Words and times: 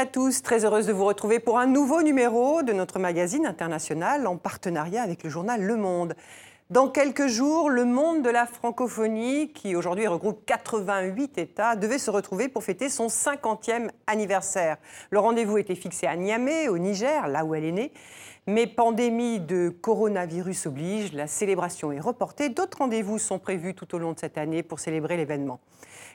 à 0.00 0.06
tous, 0.06 0.40
très 0.40 0.64
heureuse 0.64 0.86
de 0.86 0.94
vous 0.94 1.04
retrouver 1.04 1.40
pour 1.40 1.58
un 1.58 1.66
nouveau 1.66 2.00
numéro 2.00 2.62
de 2.62 2.72
notre 2.72 2.98
magazine 2.98 3.44
international 3.44 4.26
en 4.26 4.38
partenariat 4.38 5.02
avec 5.02 5.22
le 5.22 5.28
journal 5.28 5.60
Le 5.60 5.76
Monde. 5.76 6.14
Dans 6.70 6.88
quelques 6.88 7.26
jours, 7.26 7.68
le 7.68 7.84
monde 7.84 8.22
de 8.22 8.30
la 8.30 8.46
francophonie, 8.46 9.52
qui 9.52 9.76
aujourd'hui 9.76 10.06
regroupe 10.06 10.46
88 10.46 11.36
États, 11.36 11.76
devait 11.76 11.98
se 11.98 12.10
retrouver 12.10 12.48
pour 12.48 12.64
fêter 12.64 12.88
son 12.88 13.08
50e 13.08 13.90
anniversaire. 14.06 14.78
Le 15.10 15.18
rendez-vous 15.18 15.58
était 15.58 15.74
fixé 15.74 16.06
à 16.06 16.16
Niamey, 16.16 16.68
au 16.68 16.78
Niger, 16.78 17.28
là 17.28 17.44
où 17.44 17.54
elle 17.54 17.66
est 17.66 17.72
née. 17.72 17.92
Mais 18.46 18.66
pandémie 18.66 19.38
de 19.38 19.68
coronavirus 19.68 20.64
oblige, 20.64 21.12
la 21.12 21.26
célébration 21.26 21.92
est 21.92 22.00
reportée. 22.00 22.48
D'autres 22.48 22.78
rendez-vous 22.78 23.18
sont 23.18 23.38
prévus 23.38 23.74
tout 23.74 23.94
au 23.94 23.98
long 23.98 24.12
de 24.12 24.18
cette 24.18 24.38
année 24.38 24.62
pour 24.62 24.80
célébrer 24.80 25.18
l'événement. 25.18 25.60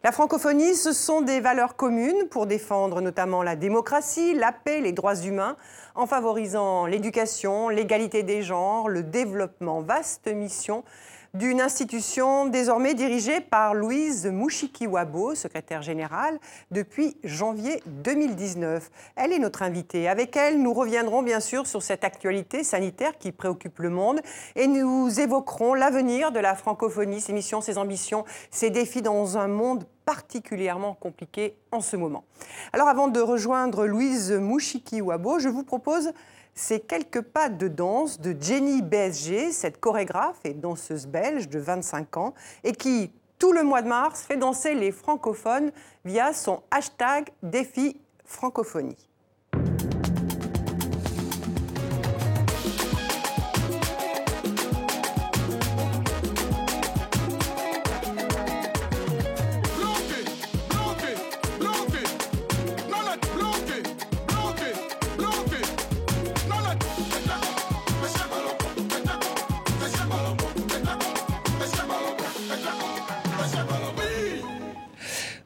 La 0.03 0.11
francophonie, 0.11 0.75
ce 0.75 0.91
sont 0.93 1.21
des 1.21 1.39
valeurs 1.39 1.75
communes 1.75 2.27
pour 2.29 2.45
défendre 2.45 3.01
notamment 3.01 3.41
la 3.41 3.55
démocratie, 3.55 4.35
la 4.35 4.51
paix, 4.51 4.81
les 4.81 4.91
droits 4.91 5.15
humains, 5.15 5.55
en 5.95 6.05
favorisant 6.05 6.85
l'éducation, 6.85 7.69
l'égalité 7.69 8.21
des 8.21 8.43
genres, 8.43 8.89
le 8.89 9.03
développement. 9.03 9.81
Vaste 9.81 10.27
mission 10.27 10.83
d'une 11.35 11.59
institution 11.59 12.45
désormais 12.45 12.93
dirigée 12.93 13.41
par 13.41 13.73
Louise 13.73 14.25
Mouchikiwabo, 14.25 15.35
secrétaire 15.35 15.81
générale, 15.81 16.39
depuis 16.71 17.17
janvier 17.23 17.83
2019. 17.87 18.89
Elle 19.17 19.33
est 19.33 19.39
notre 19.39 19.61
invitée. 19.61 20.07
Avec 20.07 20.37
elle, 20.37 20.61
nous 20.61 20.73
reviendrons 20.73 21.23
bien 21.23 21.41
sûr 21.41 21.67
sur 21.67 21.83
cette 21.83 22.05
actualité 22.05 22.63
sanitaire 22.63 23.17
qui 23.17 23.33
préoccupe 23.33 23.79
le 23.79 23.89
monde 23.89 24.21
et 24.55 24.67
nous 24.67 25.19
évoquerons 25.19 25.73
l'avenir 25.73 26.31
de 26.31 26.39
la 26.39 26.55
francophonie, 26.55 27.19
ses 27.19 27.33
missions, 27.33 27.59
ses 27.59 27.77
ambitions, 27.77 28.23
ses 28.49 28.69
défis 28.69 29.01
dans 29.01 29.37
un 29.37 29.47
monde 29.47 29.85
particulièrement 30.05 30.93
compliqué 30.93 31.57
en 31.71 31.81
ce 31.81 31.97
moment. 31.97 32.23
Alors 32.71 32.87
avant 32.87 33.07
de 33.07 33.19
rejoindre 33.19 33.85
Louise 33.85 34.31
Mouchikiwabo, 34.31 35.39
je 35.39 35.49
vous 35.49 35.63
propose 35.63 36.11
c'est 36.55 36.79
quelques 36.79 37.21
pas 37.21 37.49
de 37.49 37.67
danse 37.67 38.19
de 38.19 38.35
Jenny 38.39 38.81
BSG, 38.81 39.51
cette 39.51 39.79
chorégraphe 39.79 40.39
et 40.45 40.53
danseuse 40.53 41.05
belge 41.05 41.49
de 41.49 41.59
25 41.59 42.17
ans, 42.17 42.33
et 42.63 42.71
qui, 42.71 43.11
tout 43.37 43.51
le 43.51 43.63
mois 43.63 43.81
de 43.81 43.89
mars, 43.89 44.21
fait 44.21 44.37
danser 44.37 44.73
les 44.73 44.91
francophones 44.91 45.71
via 46.05 46.33
son 46.33 46.63
hashtag 46.71 47.29
défi 47.43 47.99
francophonie. 48.23 49.09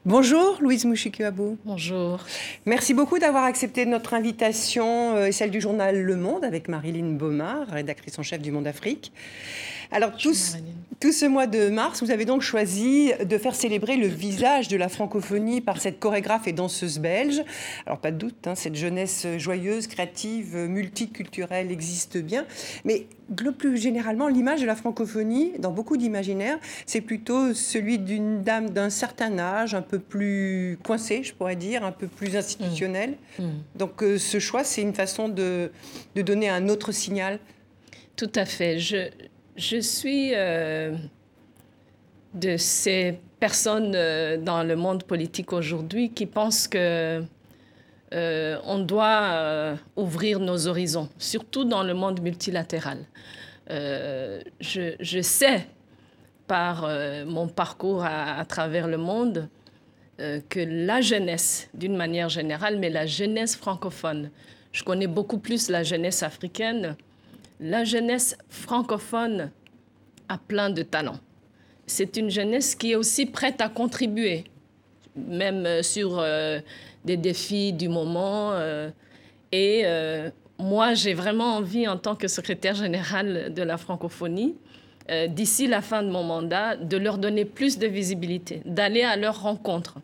Bonjour 0.10 0.58
Louise 0.60 0.86
Mouchikiwabo. 0.86 1.56
Bonjour. 1.66 2.26
Merci 2.66 2.96
beaucoup 2.96 3.20
d'avoir 3.20 3.44
accepté 3.44 3.86
notre 3.86 4.16
invitation 4.16 5.16
euh, 5.16 5.28
et 5.28 5.32
celle 5.32 5.52
du 5.52 5.62
journal 5.62 6.02
Le 6.02 6.16
Monde 6.16 6.44
avec 6.44 6.68
Marilyn 6.68 7.12
Baumard, 7.12 7.68
rédactrice 7.68 8.18
en 8.18 8.24
chef 8.24 8.42
du 8.42 8.52
Monde 8.52 8.66
Afrique. 8.66 9.12
Alors, 9.92 10.16
tout, 10.18 10.34
ce 10.34 11.26
mois 11.26 11.48
de 11.48 11.70
mars, 11.70 12.04
vous 12.04 12.12
avez 12.12 12.26
donc 12.26 12.42
choisi 12.42 13.12
de 13.24 13.38
faire 13.38 13.56
célébrer 13.56 13.98
le 13.98 14.08
visage 14.08 14.68
de 14.68 14.78
la 14.78 14.88
francophonie 14.88 15.62
par 15.62 15.82
cette 15.82 16.00
chorégraphe 16.00 16.48
et 16.48 16.54
danseuse 16.54 17.00
belge. 17.00 17.42
Alors, 17.88 18.00
pas 18.00 18.12
de 18.12 18.18
doute, 18.18 18.46
hein, 18.46 18.54
cette 18.56 18.76
jeunesse 18.76 19.26
joyeuse, 19.38 19.88
créative, 19.88 20.56
multiculturelle 20.56 21.72
existe 21.72 22.18
bien. 22.18 22.46
Mais 22.86 23.08
plus 23.58 23.78
généralement, 23.78 24.28
l'image 24.28 24.62
de 24.62 24.66
la 24.66 24.76
francophonie, 24.76 25.54
dans 25.60 25.72
beaucoup 25.72 25.98
d'imaginaires, 25.98 26.60
c'est 26.86 27.02
plutôt 27.02 27.54
celui 27.54 27.98
d'une 27.98 28.42
dame 28.44 28.70
d'un 28.70 28.90
certain 28.90 29.38
âge, 29.40 29.74
un 29.74 29.82
peu 29.82 30.00
plus 30.00 30.78
coincée, 30.84 31.24
je 31.24 31.34
pourrais 31.34 31.56
dire, 31.56 31.84
un 31.84 31.92
peu 31.92 32.08
plus 32.08 32.36
institutionnelle. 32.36 33.16
Mmh. 33.40 33.44
Mmh. 33.44 33.50
Donc, 33.76 34.04
euh, 34.04 34.18
ce 34.18 34.40
choix, 34.40 34.64
c'est 34.64 34.82
une 34.82 34.94
façon 34.94 35.30
de, 35.30 35.72
de 36.16 36.22
donner 36.22 36.50
un 36.50 36.70
autre 36.70 36.92
signal. 36.92 37.40
Tout 38.16 38.32
à 38.36 38.46
fait. 38.46 38.80
Je, 38.80 39.10
je 39.60 39.78
suis 39.82 40.32
euh, 40.34 40.96
de 42.34 42.56
ces 42.56 43.20
personnes 43.40 43.94
euh, 43.94 44.38
dans 44.38 44.64
le 44.64 44.76
monde 44.76 45.04
politique 45.04 45.52
aujourd'hui 45.52 46.12
qui 46.12 46.26
pensent 46.26 46.68
que 46.68 47.22
euh, 48.14 48.58
on 48.64 48.80
doit 48.80 49.76
ouvrir 49.96 50.40
nos 50.40 50.68
horizons, 50.68 51.10
surtout 51.20 51.66
dans 51.66 51.84
le 51.84 51.94
monde 51.94 52.22
multilatéral. 52.22 53.06
Je, 53.70 55.22
sais 55.22 55.68
par 56.48 56.90
mon 57.28 57.48
parcours 57.48 58.04
à, 58.04 58.44
travers 58.46 58.88
le 58.88 58.98
monde 58.98 59.48
que 60.18 60.60
la 60.60 61.02
jeunesse, 61.02 61.70
d'une 61.76 61.96
manière 61.96 62.30
générale, 62.30 62.80
mais 62.80 62.90
la 62.90 63.06
jeunesse 63.06 63.56
francophone, 63.56 64.32
je 64.72 64.84
connais 64.84 65.06
beaucoup 65.06 65.38
plus 65.38 65.70
la 65.70 65.84
jeunesse 65.84 66.24
africaine, 66.24 66.96
la 67.60 67.84
jeunesse 67.84 68.38
francophone 68.50 69.52
a 70.28 70.38
plein 70.38 70.70
de 70.70 70.82
talents. 70.82 71.20
C'est 71.88 72.18
une 72.18 72.30
jeunesse 72.30 72.76
qui 72.76 72.92
est 72.92 72.96
aussi 72.96 73.26
prête 73.26 73.62
à 73.62 73.70
contribuer, 73.70 74.46
même 75.16 75.66
euh, 75.66 75.82
sur 75.82 76.20
euh, 76.20 76.60
des 77.04 77.18
défis 77.18 77.74
du 77.74 77.90
moment. 77.90 78.52
Euh, 78.54 78.90
et 79.52 79.84
moi, 80.60 80.94
j'ai 80.94 81.16
vraiment 81.16 81.56
envie, 81.56 81.88
en 81.88 81.98
tant 81.98 82.16
que 82.16 82.28
secrétaire 82.28 82.76
général 82.76 83.52
de 83.52 83.64
la 83.64 83.78
francophonie, 83.78 84.56
d'ici 85.30 85.66
la 85.66 85.82
fin 85.82 86.04
de 86.04 86.10
mon 86.10 86.22
mandat, 86.22 86.76
de 86.76 86.98
leur 86.98 87.18
donner 87.18 87.46
plus 87.46 87.80
de 87.80 87.88
visibilité, 87.88 88.62
d'aller 88.66 89.02
à 89.02 89.16
leur 89.16 89.42
rencontre, 89.42 90.02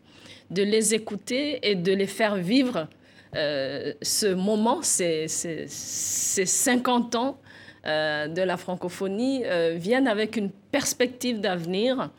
de 0.50 0.64
les 0.64 0.94
écouter 0.94 1.60
et 1.62 1.76
de 1.76 1.92
les 1.92 2.08
faire 2.08 2.34
vivre 2.34 2.88
ce 3.34 4.34
moment, 4.34 4.82
ces, 4.82 5.28
ces 5.28 6.46
50 6.46 7.14
ans 7.14 7.38
euh, 7.86 8.26
de 8.26 8.42
la 8.42 8.56
francophonie 8.56 9.42
euh, 9.44 9.76
viennent 9.76 10.08
avec 10.08 10.36
une 10.36 10.50
perspective 10.50 11.40
d'avenir. 11.40 12.10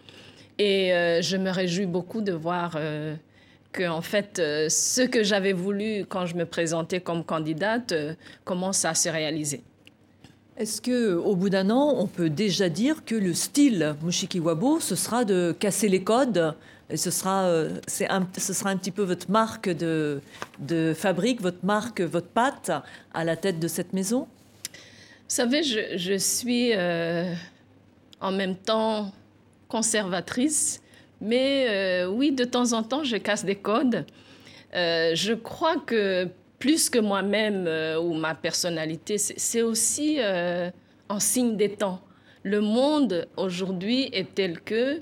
Et 0.58 0.94
euh, 0.94 1.22
je 1.22 1.36
me 1.36 1.50
réjouis 1.50 1.86
beaucoup 1.86 2.22
de 2.22 2.32
voir 2.32 2.80
que, 3.74 3.88
en 3.88 4.02
fait, 4.02 4.38
ce 4.38 5.02
que 5.02 5.24
j'avais 5.24 5.54
voulu 5.54 6.06
quand 6.08 6.26
je 6.26 6.36
me 6.36 6.46
présentais 6.46 7.02
comme 7.02 7.24
candidate 7.24 7.94
commence 8.46 8.86
à 8.86 8.94
se 8.94 9.10
réaliser. 9.10 9.62
Est-ce 10.56 10.82
que, 10.82 11.14
au 11.14 11.36
bout 11.36 11.50
d'un 11.50 11.70
an, 11.70 11.94
on 11.98 12.08
peut 12.08 12.30
déjà 12.30 12.70
dire 12.70 13.04
que 13.06 13.14
le 13.14 13.34
style 13.34 13.96
Mushikiwabo, 14.02 14.80
ce 14.80 14.96
sera 14.96 15.26
de 15.26 15.56
casser 15.60 15.90
les 15.90 16.04
codes 16.04 16.56
et 16.90 16.98
ce 16.98 17.12
sera, 17.12 17.46
un, 17.46 18.28
ce 18.38 18.54
sera 18.54 18.70
un 18.70 18.78
petit 18.78 18.92
peu 18.92 19.04
votre 19.04 19.30
marque 19.30 19.70
de, 19.70 20.22
de 20.60 20.94
fabrique, 20.96 21.42
votre 21.42 21.64
marque, 21.64 22.02
votre 22.02 22.30
patte 22.30 22.72
à 23.14 23.24
la 23.26 23.36
tête 23.36 23.60
de 23.60 23.68
cette 23.68 23.94
maison? 23.94 24.28
Savez, 25.28 25.64
je, 25.64 26.18
suis 26.18 26.72
euh, 26.74 27.34
en 28.22 28.32
même 28.32 28.56
temps 28.56 29.12
conservatrice, 29.68 30.82
mais 31.20 31.68
euh, 31.70 32.08
oui, 32.08 32.32
de 32.32 32.46
temps 32.46 32.74
en 32.74 32.84
temps, 32.84 33.04
je 33.04 33.18
casse 33.18 33.44
des 33.44 33.56
codes. 33.56 34.06
Euh, 34.74 35.12
je 35.16 35.34
crois 35.34 35.78
que 35.78 36.30
plus 36.60 36.90
que 36.90 37.00
moi-même 37.00 37.68
ou 38.02 38.14
ma 38.14 38.34
personnalité, 38.36 39.18
c'est 39.18 39.62
aussi 39.62 40.18
en 41.08 41.20
signe 41.20 41.56
des 41.56 41.70
temps. 41.70 42.02
Le 42.44 42.62
monde 42.62 43.28
aujourd'hui 43.36 44.10
est 44.12 44.34
tel 44.34 44.62
que 44.62 45.02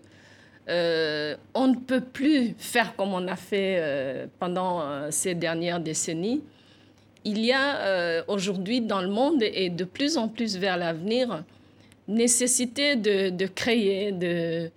on 0.67 1.67
ne 1.67 1.75
peut 1.75 2.01
plus 2.01 2.55
faire 2.57 2.95
comme 2.97 3.13
on 3.13 3.25
a 3.29 3.37
fait 3.37 4.27
pendant 4.37 5.09
ces 5.11 5.33
dernières 5.33 5.79
décennies 5.79 6.43
il 7.25 7.43
y 7.43 7.51
a 7.51 7.77
euh, 7.77 8.23
aujourd'hui 8.27 8.81
dans 8.81 9.01
le 9.01 9.09
monde 9.09 9.41
et 9.41 9.69
de 9.69 9.83
plus 9.83 10.17
en 10.17 10.27
plus 10.27 10.57
vers 10.57 10.77
l'avenir 10.77 11.43
nécessité 12.07 12.95
de, 12.95 13.45
créer, 13.47 14.11
de 14.11 14.69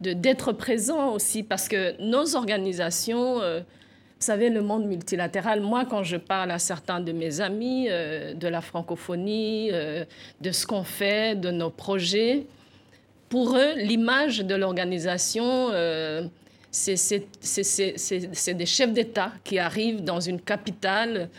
d'être 0.00 0.52
présent 0.52 1.14
aussi 1.14 1.42
parce 1.42 1.66
que 1.66 1.98
nos 2.02 2.36
organisations, 2.36 3.40
euh, 3.40 3.60
vous 3.60 4.26
savez, 4.26 4.50
le 4.50 4.60
monde 4.60 4.84
multilatéral, 4.84 5.62
moi 5.62 5.86
quand 5.86 6.02
je 6.02 6.18
parle 6.18 6.50
à 6.50 6.58
certains 6.58 7.00
de 7.00 7.12
mes 7.12 7.40
amis 7.40 7.86
euh, 7.88 8.34
de 8.34 8.46
la 8.48 8.60
francophonie, 8.60 9.70
de 9.70 10.52
ce 10.52 10.66
qu'on 10.66 10.84
fait, 10.84 11.40
de 11.40 11.50
nos 11.50 11.70
projets, 11.70 12.44
pour 13.30 13.56
eux, 13.56 13.72
l'image 13.76 14.40
de 14.40 14.54
l'organisation, 14.54 15.70
c'est 16.70 18.54
des 18.54 18.66
chefs 18.66 18.92
d'État 18.92 19.32
qui 19.42 19.58
arrivent 19.58 20.04
dans 20.04 20.20
une 20.20 20.40
capitale 20.40 21.30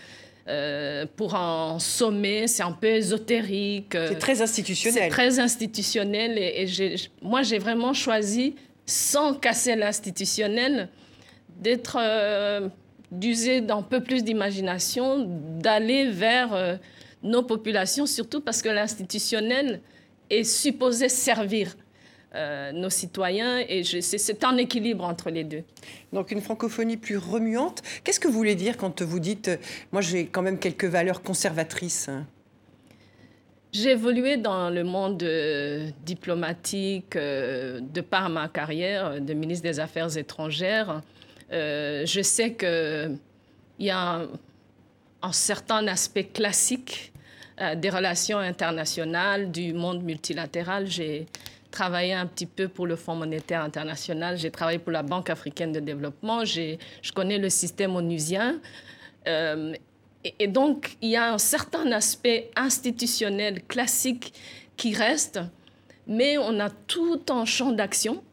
euh, 0.47 1.05
pour 1.15 1.35
un 1.35 1.79
sommet, 1.79 2.47
c'est 2.47 2.63
un 2.63 2.71
peu 2.71 2.87
ésotérique. 2.87 3.93
C'est 3.93 4.19
très 4.19 4.41
institutionnel. 4.41 5.03
C'est 5.03 5.09
très 5.09 5.39
institutionnel. 5.39 6.37
Et, 6.37 6.67
moi, 7.21 7.41
j'ai 7.41 7.57
vraiment 7.57 7.93
choisi, 7.93 8.55
sans 8.85 9.33
casser 9.33 9.75
l'institutionnel, 9.75 10.89
d'être 11.59 11.97
euh, 11.99 12.67
d'user 13.11 13.61
d'un 13.61 13.81
peu 13.81 14.01
plus 14.01 14.23
d'imagination, 14.23 15.25
d'aller 15.59 16.09
vers 16.09 16.77
nos 17.23 17.43
populations, 17.43 18.05
surtout 18.05 18.41
parce 18.41 18.61
que 18.61 18.69
l'institutionnel 18.69 19.79
est 20.29 20.43
supposé 20.43 21.07
servir 21.07 21.75
euh, 22.35 22.73
nos 22.73 22.89
citoyens 22.89 23.59
et 23.59 23.83
c'est 23.83 24.43
un 24.43 24.57
équilibre 24.57 25.05
entre 25.05 25.29
les 25.29 25.45
deux. 25.45 25.63
Donc 26.11 26.31
une 26.31 26.41
francophonie 26.41 26.97
plus 26.97 27.17
remuante. 27.17 27.81
Qu'est-ce 28.03 28.19
que 28.19 28.27
vous 28.27 28.33
voulez 28.33 28.55
dire 28.55 28.75
quand 28.75 29.01
vous 29.01 29.19
dites, 29.19 29.47
euh, 29.47 29.57
moi 29.93 30.01
j'ai 30.01 30.25
quand 30.25 30.41
même 30.41 30.59
quelques 30.59 30.85
valeurs 30.85 31.21
conservatrices 31.21 32.09
j'ai 33.71 33.91
évolué 33.91 34.37
dans 34.37 34.69
le 34.69 34.85
monde 34.85 35.21
euh, 35.23 35.89
diplomatique 36.05 37.17
de 37.17 38.01
par 38.01 38.29
ma 38.29 38.47
carrière 38.47 39.19
de 39.19 39.33
ministre 39.33 39.63
des 39.63 39.81
Affaires 39.81 40.17
étrangères. 40.17 41.01
je 41.51 42.21
sais 42.23 42.53
qu'il 42.53 43.17
y 43.79 43.89
a 43.89 43.99
un, 43.99 44.27
un, 45.21 45.31
certain 45.33 45.85
aspect 45.87 46.23
classique 46.23 47.11
des 47.75 47.89
relations 47.89 48.37
internationales, 48.37 49.51
du 49.51 49.73
monde 49.73 50.03
multilatéral. 50.03 50.87
J'ai 50.87 51.25
travaillé 51.75 52.13
un 52.13 52.25
petit 52.25 52.45
peu 52.45 52.69
pour 52.69 52.87
le 52.87 52.95
Fonds 52.95 53.15
monétaire 53.15 53.61
international, 53.61 54.37
j'ai 54.37 54.49
travaillé 54.49 54.79
pour 54.79 54.93
la 54.93 55.03
Banque 55.03 55.29
africaine 55.29 55.73
de 55.73 55.81
développement, 55.81 56.45
je 56.45 56.77
connais 57.13 57.37
le 57.37 57.49
système 57.49 57.95
onusien. 57.97 58.61
Euh, 59.27 59.73
et, 60.39 60.47
donc, 60.47 60.95
il 61.01 61.09
y 61.09 61.17
a 61.17 61.33
un 61.33 61.37
certain 61.37 61.91
aspect 61.91 62.49
institutionnel 62.55 63.61
classique 63.63 64.33
qui 64.77 64.93
reste, 64.93 65.41
mais 66.07 66.37
on 66.37 66.59
a 66.61 66.69
tout 66.69 67.21
un 67.29 67.43
champ 67.43 67.71
d'action 67.73 68.23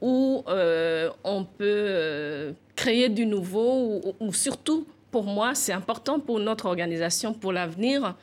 où 0.00 0.42
euh, 0.48 1.08
on 1.22 1.44
peut 1.44 1.86
euh, 1.88 2.52
créer 2.74 3.08
du 3.08 3.26
nouveau, 3.26 4.02
ou, 4.18 4.32
surtout, 4.32 4.86
pour 5.12 5.24
moi, 5.24 5.54
c'est 5.54 5.72
important 5.72 6.18
pour 6.18 6.40
notre 6.40 6.66
organisation, 6.66 7.32
pour 7.32 7.52
l'avenir, 7.52 8.16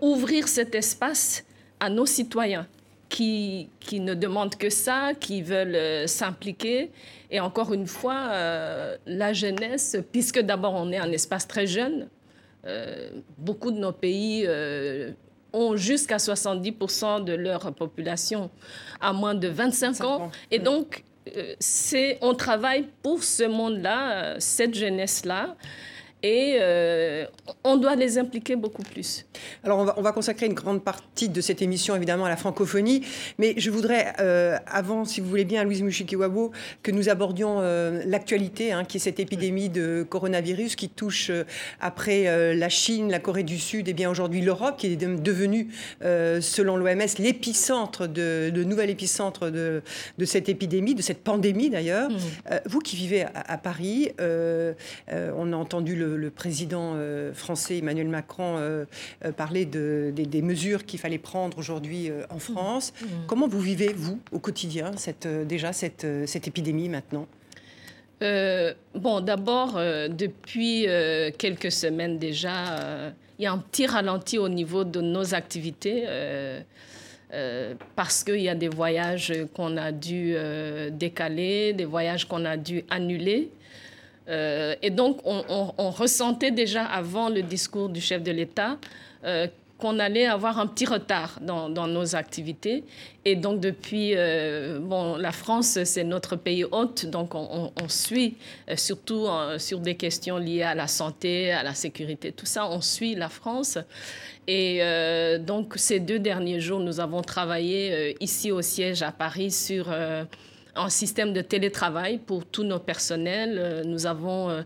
ouvrir 0.00 0.48
cet 0.48 0.74
espace 0.74 1.44
à 1.78 1.88
nos 1.88 2.06
citoyens 2.06 2.66
qui, 3.10 3.68
qui 3.80 4.00
ne 4.00 4.14
demandent 4.14 4.54
que 4.54 4.70
ça, 4.70 5.12
qui 5.18 5.42
veulent 5.42 5.74
euh, 5.74 6.06
s'impliquer. 6.06 6.90
Et 7.30 7.40
encore 7.40 7.74
une 7.74 7.86
fois, 7.86 8.28
euh, 8.30 8.96
la 9.04 9.34
jeunesse, 9.34 9.98
puisque 10.12 10.40
d'abord 10.40 10.74
on 10.74 10.90
est 10.92 10.96
un 10.98 11.10
espace 11.12 11.46
très 11.46 11.66
jeune, 11.66 12.08
euh, 12.66 13.10
beaucoup 13.36 13.72
de 13.72 13.78
nos 13.78 13.92
pays 13.92 14.48
ont 15.52 15.76
jusqu'à 15.76 16.18
70% 16.18 17.24
de 17.24 17.32
leur 17.32 17.74
population 17.74 18.50
à 19.00 19.12
moins 19.12 19.34
de 19.34 19.48
25 19.48 20.04
ans. 20.04 20.30
Et 20.52 20.60
donc, 20.60 21.02
c'est, 21.58 22.18
on 22.22 22.34
travaille 22.34 22.86
pour 23.02 23.24
ce 23.24 23.42
monde-là, 23.42 24.36
cette 24.38 24.74
jeunesse-là 24.74 25.56
et 26.22 26.58
euh, 26.60 27.24
on 27.64 27.76
doit 27.76 27.96
les 27.96 28.18
impliquer 28.18 28.56
beaucoup 28.56 28.82
plus. 28.82 29.26
Alors 29.64 29.78
on 29.78 29.84
va, 29.84 29.94
on 29.96 30.02
va, 30.02 30.12
consacrer 30.12 30.46
une 30.46 30.54
grande 30.54 30.84
partie 30.84 31.28
de 31.28 31.40
cette 31.40 31.62
émission 31.62 31.96
évidemment 31.96 32.26
à 32.26 32.28
la 32.28 32.36
francophonie, 32.36 33.02
mais 33.38 33.54
je 33.56 33.70
voudrais, 33.70 34.12
euh, 34.20 34.58
avant, 34.66 35.04
si 35.04 35.20
vous 35.20 35.28
voulez 35.28 35.44
bien, 35.44 35.64
Louise 35.64 35.82
Mushikiwabo, 35.82 36.52
que 36.82 36.90
nous 36.90 37.08
abordions 37.08 37.60
euh, 37.60 38.02
l'actualité, 38.06 38.72
hein, 38.72 38.84
qui 38.84 38.98
est 38.98 39.00
cette 39.00 39.20
épidémie 39.20 39.68
de 39.70 40.06
coronavirus 40.08 40.76
qui 40.76 40.88
touche 40.88 41.30
après 41.80 42.54
la 42.54 42.68
Chine, 42.68 43.10
la 43.10 43.18
Corée 43.18 43.42
du 43.42 43.58
Sud 43.58 43.88
et 43.88 43.92
bien 43.92 44.10
aujourd'hui 44.10 44.40
l'Europe, 44.40 44.76
qui 44.76 44.88
est 44.88 44.96
devenue, 44.96 45.68
selon 46.00 46.76
l'OMS, 46.76 47.00
l'épicentre 47.18 48.06
de, 48.06 48.50
de 48.50 48.64
nouvel 48.64 48.90
épicentre 48.90 49.50
de, 49.50 49.82
de, 50.18 50.24
cette 50.24 50.48
épidémie, 50.48 50.94
de 50.94 51.02
cette 51.02 51.22
pandémie 51.22 51.70
d'ailleurs. 51.70 52.10
Mmh. 52.10 52.16
vous 52.66 52.80
qui 52.80 52.96
vivez 52.96 53.22
à, 53.22 53.30
à 53.34 53.58
Paris, 53.58 54.10
on 54.18 55.52
a 55.52 55.56
entendu 55.56 55.96
le 55.96 56.09
le, 56.16 56.30
président 56.30 56.94
euh, 56.94 57.32
français 57.32 57.78
Emmanuel 57.78 58.08
Macron 58.08 58.56
euh, 58.58 58.84
euh, 59.24 59.32
parlait 59.32 59.64
de, 59.64 60.12
des, 60.14 60.42
mesures 60.42 60.84
qu'il 60.84 60.98
fallait 60.98 61.18
prendre 61.18 61.58
aujourd'hui 61.58 62.10
en 62.30 62.36
mmh. 62.36 62.40
France. 62.40 62.92
Mmh. 63.00 63.06
Comment 63.26 63.48
vous 63.48 63.60
vivez, 63.60 63.92
vous, 63.92 64.18
au 64.32 64.38
quotidien, 64.38 64.92
cette, 64.96 65.26
déjà 65.26 65.72
cette, 65.72 66.06
cette 66.26 66.48
épidémie 66.48 66.88
maintenant? 66.88 67.26
Bon, 68.94 69.20
d'abord, 69.20 69.74
depuis 70.10 70.86
quelques 71.38 71.72
semaines 71.72 72.18
déjà, 72.18 73.12
il 73.38 73.44
y 73.44 73.46
a 73.46 73.52
un 73.52 73.58
petit 73.58 73.86
ralenti 73.86 74.36
au 74.36 74.48
niveau 74.48 74.84
de 74.84 75.00
nos 75.00 75.34
activités. 75.34 76.04
parce 77.96 78.24
qu'il 78.24 78.42
y 78.42 78.48
a 78.48 78.54
des 78.54 78.68
voyages 78.68 79.32
qu'on 79.54 79.76
a 79.78 79.90
dû 79.90 80.34
décaler, 80.92 81.72
des 81.72 81.86
voyages 81.86 82.26
qu'on 82.26 82.44
a 82.44 82.56
dû 82.56 82.84
annuler. 82.90 83.50
Euh, 84.30 84.74
et 84.82 84.90
donc, 84.90 85.20
on, 85.24 85.90
ressentait 85.90 86.50
déjà 86.50 86.84
avant 86.84 87.28
le 87.28 87.42
discours 87.42 87.88
du 87.88 88.00
chef 88.00 88.22
de 88.22 88.30
l'État 88.30 88.78
euh, 89.24 89.48
qu'on 89.78 89.98
allait 89.98 90.26
avoir 90.26 90.58
un 90.58 90.66
petit 90.66 90.84
retard 90.84 91.38
dans, 91.40 91.68
nos 91.68 92.14
activités. 92.14 92.84
Et 93.24 93.34
donc, 93.34 93.60
depuis, 93.60 94.12
euh, 94.14 94.78
bon, 94.78 95.16
la 95.16 95.32
France, 95.32 95.82
c'est 95.84 96.04
notre 96.04 96.36
pays 96.36 96.64
hôte, 96.64 97.06
donc 97.06 97.34
on, 97.34 97.70
suit, 97.88 98.36
surtout 98.76 99.26
sur 99.56 99.80
des 99.80 99.94
questions 99.94 100.36
liées 100.36 100.62
à 100.62 100.74
la 100.74 100.86
santé, 100.86 101.50
à 101.50 101.62
la 101.62 101.74
sécurité, 101.74 102.30
tout 102.30 102.46
ça, 102.46 102.68
on 102.68 102.82
suit 102.82 103.14
la 103.14 103.30
France. 103.30 103.78
Et 104.46 104.82
donc, 105.40 105.74
ces 105.76 105.98
deux 105.98 106.18
derniers 106.18 106.60
jours, 106.60 106.80
nous 106.80 107.00
avons 107.00 107.22
travaillé 107.22 108.22
ici 108.22 108.52
au 108.52 108.60
siège 108.60 109.00
à 109.00 109.12
Paris 109.12 109.50
sur 109.50 109.90
un 110.80 110.88
système 110.88 111.32
de 111.32 111.40
télétravail 111.40 112.18
pour 112.18 112.44
tous 112.44 112.64
nos 112.64 112.78
personnels. 112.78 113.58
Euh, 113.58 113.84
nous 113.84 114.06
avons 114.06 114.48
euh, 114.48 114.62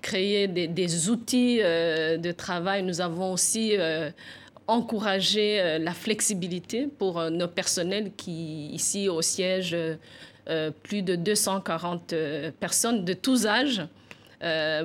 créé 0.00 0.46
des, 0.46 1.08
outils 1.08 1.58
euh, 1.60 2.16
de 2.16 2.32
travail. 2.32 2.82
Nous 2.82 3.00
avons 3.00 3.32
aussi 3.32 3.74
encouragé 4.68 5.78
la 5.80 5.92
flexibilité 5.92 6.88
pour 6.98 7.30
nos 7.30 7.48
personnels 7.48 8.12
qui, 8.16 8.68
ici 8.68 9.08
au 9.08 9.22
siège, 9.22 9.76
plus 10.82 11.02
de 11.02 11.16
240 11.16 12.14
personnes 12.60 13.04
de 13.04 13.12
tous 13.14 13.46
âges. 13.46 13.82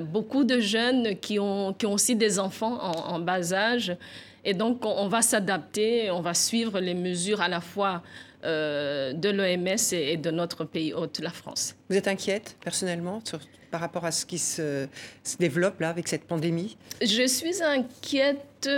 beaucoup 0.02 0.44
de 0.44 0.60
jeunes 0.60 1.16
qui 1.20 1.38
ont, 1.38 1.72
qui 1.72 1.86
ont 1.86 1.92
aussi 1.92 2.16
des 2.16 2.38
enfants 2.38 2.80
en, 2.80 3.18
bas 3.20 3.52
âge. 3.52 3.96
Et 4.44 4.54
donc, 4.54 4.84
on, 4.84 5.08
va 5.08 5.22
s'adapter, 5.22 6.10
on 6.10 6.20
va 6.20 6.34
suivre 6.34 6.80
les 6.80 6.94
mesures 6.94 7.40
à 7.40 7.48
la 7.48 7.60
fois 7.60 8.02
de 8.42 9.30
l'OMS 9.30 9.92
et, 9.92 10.16
de 10.16 10.30
notre 10.30 10.64
pays 10.64 10.92
hôte, 10.92 11.20
la 11.20 11.30
France. 11.30 11.74
Vous 11.88 11.96
êtes 11.96 12.08
inquiète 12.08 12.56
personnellement 12.62 13.22
par 13.70 13.80
rapport 13.80 14.04
à 14.04 14.12
ce 14.12 14.26
qui 14.26 14.38
se, 14.38 14.86
développe 15.38 15.80
là 15.80 15.90
avec 15.90 16.08
cette 16.08 16.24
pandémie? 16.24 16.76
Je 17.00 17.26
suis 17.26 17.62
inquiète 17.62 18.68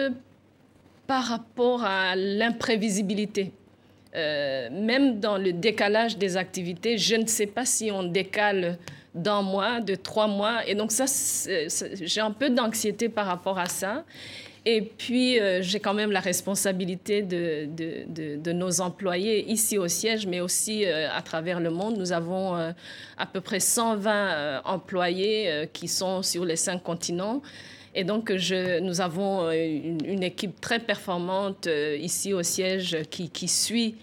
par 1.07 1.25
rapport 1.25 1.85
à 1.85 2.17
l'imprévisibilité. 2.17 3.53
Euh, 4.15 4.69
même 4.71 5.19
dans 5.19 5.39
le 5.39 5.53
décalage 5.53 6.17
des 6.17 6.37
activités, 6.37 6.99
je 6.99 7.17
ne 7.17 7.27
sais 7.27 7.47
pas 7.47 7.65
si 7.65 7.91
on 7.91 8.05
décale 8.05 8.79
d'un 9.15 9.43
mois, 9.43 9.81
de 9.81 9.95
trois 9.95 10.29
mois. 10.29 10.67
Et 10.67 10.75
donc 10.75 10.93
ça 10.93 11.07
j'ai 12.01 12.21
un 12.21 12.31
peu 12.31 12.51
d'anxiété 12.51 13.09
par 13.09 13.27
rapport 13.27 13.59
à 13.59 13.67
ça. 13.67 14.05
Et 14.67 14.81
puis, 14.81 15.39
euh, 15.39 15.61
j'ai 15.61 15.79
quand 15.79 15.93
même 15.93 16.11
la 16.11 16.21
responsabilité 16.21 17.21
de, 17.21 18.53
nos 18.53 18.81
employés 18.81 19.51
ici 19.51 19.77
au 19.77 19.89
siège, 19.89 20.27
mais 20.27 20.41
aussi 20.41 20.87
euh, 20.87 21.09
à 21.13 21.21
travers 21.21 21.61
le 21.61 21.71
monde. 21.71 21.99
Nous 21.99 22.13
avons 22.13 22.57
euh, 22.57 22.73
à 23.19 23.27
peu 23.27 23.43
près 23.43 23.61
120 23.61 24.63
employés 24.65 25.69
qui 25.73 25.89
sont 25.89 26.23
sur 26.23 26.45
les 26.45 26.57
cinq 26.57 26.83
continents. 26.83 27.43
Et 27.95 28.05
donc, 28.05 28.31
nous 28.31 29.01
avons 29.01 29.51
une, 29.53 30.23
équipe 30.23 30.61
très 30.61 30.81
performante 30.81 31.69
ici 32.01 32.33
au 32.33 32.43
siège 32.43 32.97
qui, 33.09 33.31
qui 33.31 33.47
suit 33.47 33.95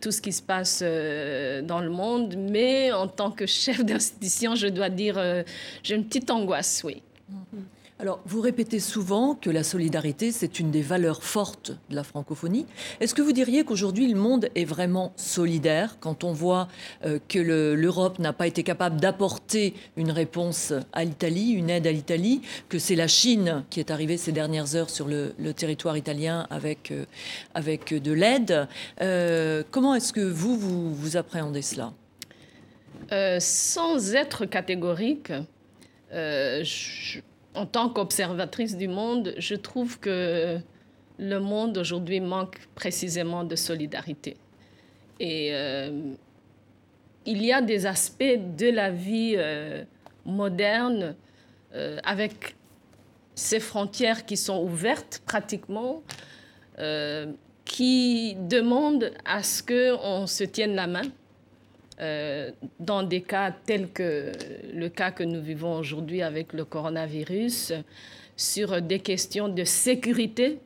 tout 0.00 0.10
ce 0.10 0.20
qui 0.20 0.32
se 0.32 0.42
passe 0.42 0.80
dans 0.82 1.80
le 1.80 1.88
monde. 1.88 2.34
Mais 2.36 2.90
en 2.90 3.06
tant 3.06 3.30
que 3.30 3.46
chef 3.46 3.84
d'institution, 3.84 4.56
je 4.56 4.66
dois 4.66 4.88
dire, 4.88 5.44
j'ai 5.84 5.94
une 5.94 6.04
petite 6.04 6.30
angoisse, 6.30 6.82
oui. 6.84 7.00
Mm-hmm. 7.30 7.77
Alors, 8.00 8.20
vous 8.26 8.40
répétez 8.40 8.78
souvent 8.78 9.34
que 9.34 9.50
la 9.50 9.64
solidarité, 9.64 10.30
c'est 10.30 10.60
une 10.60 10.70
des 10.70 10.82
valeurs 10.82 11.24
fortes 11.24 11.72
de 11.90 11.96
la 11.96 12.04
francophonie. 12.04 12.64
Est-ce 13.00 13.12
que 13.12 13.22
vous 13.22 13.32
diriez 13.32 13.64
qu'aujourd'hui, 13.64 14.06
le 14.06 14.16
monde 14.16 14.48
est 14.54 14.64
vraiment 14.64 15.12
solidaire 15.16 15.96
quand 15.98 16.22
on 16.22 16.32
voit 16.32 16.68
euh, 17.04 17.18
que 17.28 17.40
l'Europe 17.40 18.20
n'a 18.20 18.32
pas 18.32 18.46
été 18.46 18.62
capable 18.62 19.00
d'apporter 19.00 19.74
une 19.96 20.12
réponse 20.12 20.72
à 20.92 21.04
l'Italie, 21.04 21.50
une 21.50 21.70
aide 21.70 21.88
à 21.88 21.92
l'Italie, 21.92 22.40
que 22.68 22.78
c'est 22.78 22.94
la 22.94 23.08
Chine 23.08 23.64
qui 23.68 23.80
est 23.80 23.90
arrivée 23.90 24.16
ces 24.16 24.30
dernières 24.30 24.76
heures 24.76 24.90
sur 24.90 25.08
le, 25.08 25.32
territoire 25.52 25.96
italien 25.96 26.46
avec, 26.50 26.92
euh, 26.92 27.04
avec 27.54 27.92
de 27.92 28.12
l'aide? 28.12 28.68
Euh, 29.00 29.64
Comment 29.72 29.96
est-ce 29.96 30.12
que 30.12 30.20
vous, 30.20 30.56
vous, 30.56 30.94
vous 30.94 31.16
appréhendez 31.16 31.62
cela? 31.62 31.92
Sans 33.40 34.14
être 34.14 34.44
catégorique, 34.44 35.32
je 36.12 37.20
en 37.58 37.66
tant 37.66 37.88
qu'observatrice 37.88 38.76
du 38.76 38.86
monde, 38.86 39.34
je 39.36 39.56
trouve 39.56 39.98
que 39.98 40.58
le 41.18 41.38
monde 41.40 41.76
aujourd'hui 41.78 42.20
manque 42.20 42.58
précisément 42.76 43.42
de 43.42 43.56
solidarité. 43.56 44.36
Et 45.18 45.50
euh, 45.52 46.14
il 47.26 47.44
y 47.44 47.52
a 47.52 47.60
des 47.60 47.86
aspects 47.86 48.38
de 48.56 48.70
la 48.70 48.90
vie 48.90 49.34
euh, 49.36 49.84
moderne 50.24 51.16
avec 52.02 52.56
ces 53.34 53.60
frontières 53.60 54.24
qui 54.24 54.38
sont 54.38 54.62
ouvertes 54.62 55.22
pratiquement, 55.26 56.02
qui 57.66 58.34
demandent 58.36 59.12
à 59.26 59.42
ce 59.42 59.62
qu'on 59.62 60.26
se 60.26 60.44
tienne 60.44 60.74
la 60.74 60.86
main 60.86 61.02
euh, 62.00 62.52
dans 62.78 63.02
des 63.02 63.22
cas 63.22 63.50
tels 63.50 63.88
que 63.90 64.30
le 64.72 64.88
cas 64.88 65.10
que 65.10 65.24
nous 65.24 65.42
vivons 65.42 65.76
aujourd'hui 65.76 66.22
avec 66.22 66.52
le 66.52 66.64
coronavirus, 66.64 67.72
sur 68.36 68.80
des 68.80 69.00
questions 69.00 69.48
de 69.48 69.64
sécurité, 69.64 70.60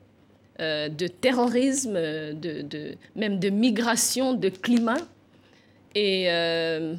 euh, 0.60 0.90
de 0.90 1.06
terrorisme, 1.06 1.94
de, 1.94 2.96
même 3.16 3.38
de 3.38 3.48
migration, 3.48 4.34
de 4.34 4.50
climat. 4.50 4.98
Et 5.94 6.26
euh, 6.28 6.96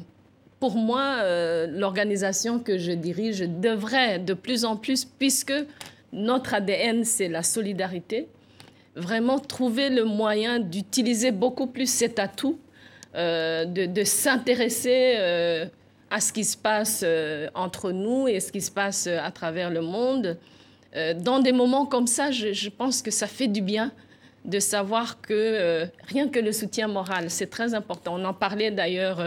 pour 0.58 0.74
moi, 0.74 1.22
l'organisation 1.68 2.58
que 2.58 2.76
je 2.76 2.90
dirige 2.90 3.40
devrait 3.40 4.18
de 4.18 4.34
plus 4.34 4.64
en 4.64 4.76
plus, 4.76 5.04
puisque 5.04 5.54
notre 6.12 6.54
ADN, 6.54 7.04
c'est 7.04 7.28
la 7.28 7.44
solidarité, 7.44 8.26
vraiment 8.96 9.38
trouver 9.38 9.90
le 9.90 10.04
moyen 10.04 10.58
d'utiliser 10.58 11.30
beaucoup 11.30 11.68
plus 11.68 11.88
cet 11.88 12.18
atout 12.18 12.58
euh, 13.16 13.64
de, 13.64 14.02
s'intéresser 14.02 15.14
euh, 15.18 15.66
à 16.10 16.20
ce 16.20 16.32
qui 16.32 16.42
se 16.42 16.56
passe 16.56 17.02
euh, 17.04 17.48
entre 17.54 17.92
nous 17.92 18.26
et 18.26 18.40
ce 18.40 18.50
qui 18.50 18.60
se 18.60 18.72
passe 18.72 19.06
à 19.06 19.30
travers 19.30 19.70
le 19.70 19.82
monde. 19.82 20.36
dans 21.20 21.40
des 21.40 21.52
moments 21.52 21.86
comme 21.86 22.06
ça, 22.06 22.30
je, 22.30 22.68
pense 22.68 23.02
que 23.02 23.10
ça 23.10 23.26
fait 23.26 23.48
du 23.48 23.60
bien 23.60 23.92
de 24.44 24.58
savoir 24.60 25.20
que 25.20 25.88
rien 26.08 26.28
que 26.28 26.38
le 26.38 26.52
soutien 26.52 26.86
moral, 26.86 27.30
c'est 27.30 27.48
très 27.48 27.74
important. 27.74 28.16
On 28.16 28.24
en 28.24 28.34
parlait 28.34 28.70
d'ailleurs 28.70 29.20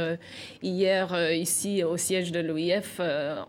hier 0.61 1.33
ici 1.33 1.83
au 1.83 1.97
siège 1.97 2.31
de 2.31 2.39
l'OIF 2.39 3.01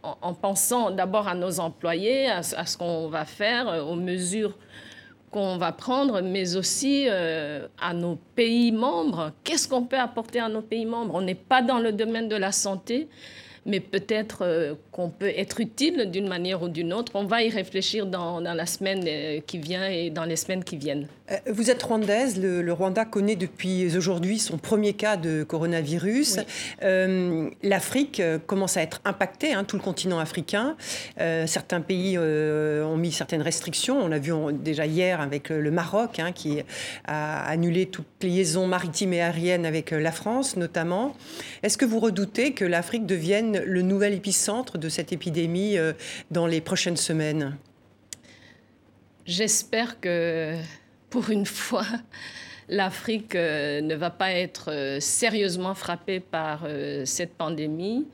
en, 0.03 0.35
pensant 0.35 0.91
d'abord 0.91 1.29
à 1.29 1.35
nos 1.35 1.61
employés, 1.61 2.29
à 2.29 2.43
ce 2.43 2.77
qu'on 2.77 3.09
va 3.09 3.25
faire, 3.25 3.87
aux 3.89 3.97
mesures 3.97 4.57
qu'on 5.31 5.57
va 5.59 5.73
prendre, 5.73 6.21
mais 6.21 6.57
aussi 6.57 7.07
euh, 7.09 7.67
à 7.81 7.95
nos 7.95 8.17
pays 8.35 8.73
membres. 8.73 9.33
Qu'est-ce 9.45 9.69
qu'on 9.69 9.85
peut 9.85 9.99
apporter 9.99 10.41
à 10.41 10.49
nos 10.49 10.63
pays 10.63 10.87
membres? 10.87 11.15
On 11.15 11.21
n'est 11.21 11.35
pas 11.35 11.63
dans 11.63 11.79
le 11.79 11.93
domaine 11.93 12.29
de 12.29 12.37
la 12.37 12.53
santé, 12.53 13.09
mais 13.69 13.81
peut-être 13.81 14.39
euh, 14.43 14.75
qu'on 14.91 15.11
peut 15.11 15.31
être 15.37 15.61
utile 15.61 16.11
d'une 16.11 16.27
manière 16.27 16.63
ou 16.63 16.69
d'une 16.69 16.93
autre. 16.93 17.13
On 17.15 17.27
va 17.27 17.43
y 17.43 17.51
réfléchir 17.51 18.07
dans, 18.07 18.41
la 18.41 18.67
semaine 18.67 19.05
euh, 19.07 19.41
qui 19.47 19.59
vient 19.59 19.87
et 19.87 20.11
dans 20.11 20.25
les 20.25 20.37
semaines 20.37 20.65
qui 20.65 20.77
viennent. 20.77 21.07
Euh, 21.31 21.37
vous 21.51 21.71
êtes 21.71 21.83
rwandaise. 21.83 22.41
Le, 22.41 22.73
Rwanda 22.73 23.05
connaît 23.05 23.37
depuis 23.37 23.95
aujourd'hui 23.97 24.39
son 24.39 24.57
premier 24.57 24.95
cas 24.95 25.17
de 25.17 25.43
coronavirus. 25.45 26.39
L'Afrique 26.81 28.23
commence 28.47 28.77
à 28.77 28.83
être 28.83 29.01
impactée, 29.05 29.53
hein, 29.53 29.65
tout 29.65 29.77
le 29.77 29.83
continent 29.83 30.19
africain. 30.19 30.77
certains 31.19 31.81
pays 31.81 32.17
ont 32.19 32.97
mis 32.97 33.13
certaines 33.13 33.43
restrictions. 33.43 34.01
On 34.01 34.09
l'a 34.09 34.19
vu 34.19 34.33
déjà 34.53 34.87
hier 34.87 35.21
avec 35.21 35.51
le, 35.51 35.71
Maroc, 35.71 36.19
hein, 36.21 36.33
qui 36.33 36.63
a 37.07 37.45
annulé 37.47 37.87
toutes 37.87 38.07
les 38.23 38.31
liaisons 38.31 38.67
maritimes 38.67 39.13
et 39.13 39.21
aériennes 39.21 39.67
avec 39.67 39.91
la 39.91 40.13
France, 40.13 40.57
notamment. 40.57 41.15
Est-ce 41.63 41.77
que 41.77 41.85
vous 41.85 41.99
redoutez 41.99 42.53
que 42.53 42.65
l'Afrique 42.65 43.07
devienne 43.07 43.58
le 43.65 43.83
nouvel 43.83 44.15
épicentre 44.15 44.79
de 44.79 44.89
cette 44.89 45.13
épidémie 45.13 45.77
euh, 45.77 45.93
dans 46.31 46.47
les 46.47 46.61
prochaines 46.61 46.97
semaines 46.97 47.57
J'espère 49.27 50.01
que 50.01 50.55
pour 51.11 51.31
une 51.31 51.47
fois, 51.61 51.87
l'Afrique 52.69 53.35
euh, 53.35 53.81
ne 53.81 53.95
va 53.95 54.11
pas 54.11 54.33
être 54.33 54.71
euh, 54.73 55.01
sérieusement 55.01 55.75
frappée 55.75 56.21
par 56.21 56.67
cette 57.05 57.35
pandémie. 57.35 58.07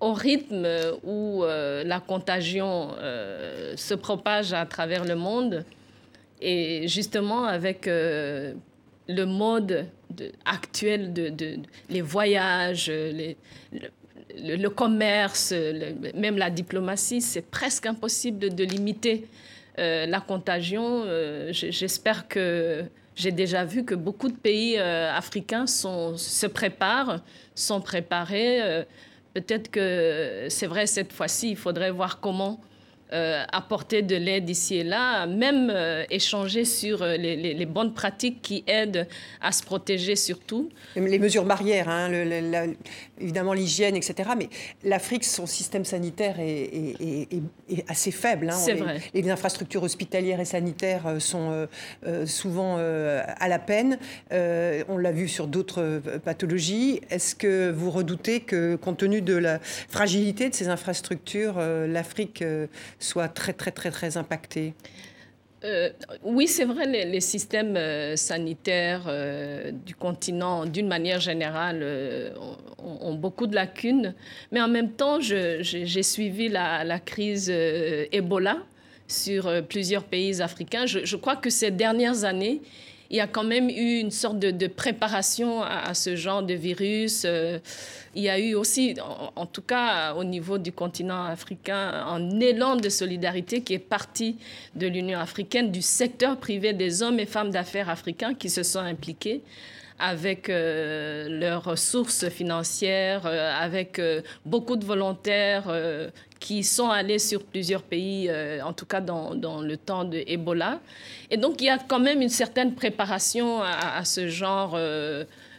au 0.00 0.12
rythme 0.12 0.68
où 1.04 1.42
la 1.44 2.00
contagion 2.00 2.90
se 3.76 3.94
propage 3.94 4.52
à 4.52 4.66
travers 4.66 5.04
le 5.04 5.16
monde 5.16 5.64
et 6.42 6.86
justement 6.86 7.44
avec 7.44 7.88
le 9.08 9.24
mode 9.24 9.86
actuel 10.44 11.12
de, 11.12 11.58
les 11.90 12.00
voyages, 12.00 12.90
le, 12.90 14.68
commerce, 14.68 15.52
même 16.14 16.38
la 16.38 16.50
diplomatie, 16.50 17.20
c'est 17.20 17.42
presque 17.42 17.86
impossible 17.86 18.54
de, 18.54 18.64
limiter 18.64 19.26
euh, 19.78 20.06
la 20.06 20.20
contagion. 20.20 21.02
Euh, 21.04 21.52
j'espère 21.52 22.28
que 22.28 22.84
j'ai 23.14 23.32
déjà 23.32 23.64
vu 23.64 23.84
que 23.84 23.94
beaucoup 23.94 24.28
de 24.28 24.36
pays 24.36 24.76
euh, 24.78 25.12
africains 25.12 25.66
se 25.66 26.46
préparent, 26.46 27.20
sont 27.54 27.80
préparés. 27.80 28.84
Peut-être 29.34 29.70
que 29.70 30.46
c'est 30.48 30.66
vrai 30.66 30.86
cette 30.86 31.12
fois-ci, 31.12 31.50
il 31.50 31.56
faudrait 31.56 31.90
voir 31.90 32.20
comment 32.20 32.60
euh, 33.12 33.44
apporter 33.52 34.02
de 34.02 34.16
l'aide 34.16 34.50
ici 34.50 34.78
et 34.78 34.82
là, 34.82 35.26
même 35.26 35.70
euh, 35.72 36.04
échanger 36.10 36.64
sur 36.64 37.02
euh, 37.02 37.16
les, 37.16 37.66
bonnes 37.66 37.94
pratiques 37.94 38.42
qui 38.42 38.64
aident 38.66 39.06
à 39.40 39.52
se 39.52 39.62
protéger 39.62 40.16
surtout. 40.16 40.70
Les 40.96 41.20
mesures 41.20 41.44
barrières, 41.44 41.88
hein, 41.88 42.10
évidemment 43.20 43.52
l'hygiène, 43.52 43.94
etc. 43.94 44.30
Mais 44.36 44.48
l'Afrique, 44.82 45.22
son 45.22 45.46
système 45.46 45.84
sanitaire 45.84 46.40
est, 46.40 47.28
assez 47.86 48.10
faible. 48.10 48.50
Hein. 48.50 48.56
C'est 48.56 48.74
vrai. 48.74 49.00
Les 49.14 49.30
infrastructures 49.30 49.84
hospitalières 49.84 50.40
et 50.40 50.44
sanitaires 50.44 51.04
sont 51.20 51.68
souvent 52.24 52.78
à 52.78 53.48
la 53.48 53.58
peine. 53.60 53.98
on 54.32 54.98
l'a 54.98 55.12
vu 55.12 55.28
sur 55.28 55.46
d'autres 55.46 56.02
pathologies. 56.24 57.00
Est-ce 57.10 57.36
que 57.36 57.70
vous 57.70 57.90
redoutez 57.92 58.40
que, 58.40 58.74
compte 58.74 58.98
tenu 58.98 59.22
de 59.22 59.36
la 59.36 59.60
fragilité 59.60 60.48
de 60.48 60.54
ces 60.54 60.68
infrastructures, 60.68 61.58
l'Afrique 61.58 62.42
soit 62.98 63.28
très, 63.28 63.52
très, 63.52 63.70
très, 63.70 63.90
très 63.90 64.16
impacté 64.16 64.74
euh, 65.64 65.90
oui, 66.22 66.46
c'est 66.46 66.64
vrai, 66.64 66.86
les, 66.86 67.20
systèmes 67.20 67.76
euh, 67.76 68.14
sanitaires 68.14 69.04
euh, 69.08 69.72
du 69.72 69.94
continent, 69.94 70.66
d'une 70.66 70.86
manière 70.86 71.18
générale, 71.18 71.84
ont, 72.78 73.14
beaucoup 73.14 73.46
de 73.46 73.54
lacunes. 73.54 74.14
Mais 74.52 74.60
en 74.60 74.68
même 74.68 74.92
temps, 74.92 75.18
j'ai 75.20 76.02
suivi 76.02 76.48
la, 76.48 77.00
crise 77.00 77.50
Ebola 77.50 78.58
sur 79.08 79.50
plusieurs 79.66 80.04
pays 80.04 80.42
africains. 80.42 80.86
Je, 80.86 81.16
crois 81.16 81.36
que 81.36 81.50
ces 81.50 81.70
dernières 81.70 82.24
années, 82.24 82.60
il 83.10 83.16
y 83.16 83.20
a 83.20 83.26
quand 83.26 83.44
même 83.44 83.68
eu 83.68 84.00
une 84.00 84.10
sorte 84.10 84.38
de, 84.38 84.66
préparation 84.66 85.62
à, 85.62 85.94
ce 85.94 86.16
genre 86.16 86.42
de 86.42 86.54
virus. 86.54 87.22
Euh, 87.24 87.58
il 88.14 88.22
y 88.22 88.28
a 88.28 88.38
eu 88.38 88.54
aussi, 88.54 88.96
en, 89.36 89.46
tout 89.46 89.62
cas 89.62 90.14
au 90.14 90.24
niveau 90.24 90.58
du 90.58 90.72
continent 90.72 91.24
africain, 91.24 92.04
un 92.06 92.40
élan 92.40 92.76
de 92.76 92.88
solidarité 92.88 93.60
qui 93.60 93.74
est 93.74 93.78
parti 93.78 94.36
de 94.74 94.86
l'Union 94.86 95.18
africaine, 95.18 95.70
du 95.70 95.82
secteur 95.82 96.38
privé 96.38 96.72
des 96.72 97.02
hommes 97.02 97.20
et 97.20 97.26
femmes 97.26 97.50
d'affaires 97.50 97.90
africains 97.90 98.34
qui 98.34 98.48
se 98.50 98.62
sont 98.62 98.80
impliqués 98.80 99.42
avec 99.98 100.48
euh, 100.48 101.28
leurs 101.28 101.64
ressources 101.64 102.28
financières, 102.28 103.26
euh, 103.26 103.52
avec 103.58 104.00
beaucoup 104.44 104.76
de 104.76 104.84
volontaires 104.84 105.70
qui 106.38 106.62
sont 106.62 106.90
allés 106.90 107.18
sur 107.18 107.42
plusieurs 107.42 107.82
pays, 107.82 108.28
euh, 108.28 108.62
en 108.62 108.72
tout 108.72 108.86
cas 108.86 109.00
dans, 109.00 109.32
le 109.32 109.76
temps 109.76 110.04
de 110.04 110.22
Ebola. 110.26 110.80
Et 111.30 111.36
donc, 111.36 111.60
il 111.60 111.64
y 111.66 111.70
a 111.70 111.78
quand 111.78 111.98
même 111.98 112.20
une 112.22 112.28
certaine 112.28 112.74
préparation 112.74 113.62
à, 113.62 114.04
ce 114.04 114.28
genre 114.28 114.78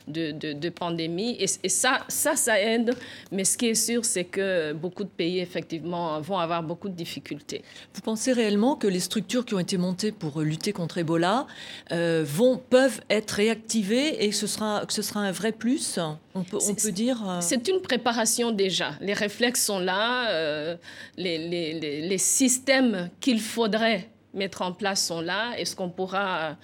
de, 0.08 0.32
de, 0.32 0.70
pandémie. 0.70 1.38
Et, 1.40 1.70
ça, 1.70 2.00
ça, 2.08 2.36
ça 2.36 2.60
aide. 2.60 2.94
Mais 3.32 3.44
ce 3.44 3.58
qui 3.58 3.68
est 3.68 3.76
sûr, 3.76 4.06
c'est 4.06 4.26
que 4.26 4.74
beaucoup 4.74 5.04
de 5.04 5.10
pays, 5.10 5.40
effectivement, 5.40 6.20
vont 6.22 6.38
avoir 6.38 6.64
beaucoup 6.64 6.90
de 6.90 6.96
difficultés. 6.96 7.64
Vous 7.94 8.02
pensez 8.02 8.34
réellement 8.34 8.76
que 8.76 8.88
les 8.88 9.00
structures 9.00 9.46
qui 9.46 9.54
ont 9.54 9.60
été 9.60 9.78
montées 9.78 10.12
pour 10.12 10.42
lutter 10.42 10.74
contre 10.74 10.98
Ebola 10.98 11.48
euh, 11.92 12.24
vont, 12.26 12.58
peuvent 12.58 13.02
être 13.10 13.32
réactivées 13.32 14.24
et 14.24 14.30
que 14.30 14.36
ce 14.36 14.48
sera, 14.48 14.86
que 14.86 14.94
ce 14.94 15.02
sera 15.02 15.22
un 15.22 15.32
vrai 15.32 15.52
plus 15.52 16.00
on 16.36 16.44
peut, 16.44 16.58
on 16.68 16.76
peut 16.76 16.92
dire. 16.92 17.28
Euh, 17.28 17.40
c'est 17.42 17.68
une 17.68 17.82
préparation 17.82 18.52
déjà. 18.52 18.92
Les 19.02 19.14
réflexes 19.14 19.64
sont 19.66 19.80
là, 19.80 20.30
euh, 20.30 20.76
les, 21.18 21.38
les, 21.38 22.02
les, 22.02 22.18
systèmes 22.18 23.10
qu'il 23.20 23.40
faudrait 23.40 24.10
mettre 24.38 24.62
en 24.62 24.72
place 24.72 25.06
sont 25.06 25.22
là. 25.22 25.52
Est-ce 25.58 25.76
qu'on 25.76 25.90
pourra, 25.90 26.56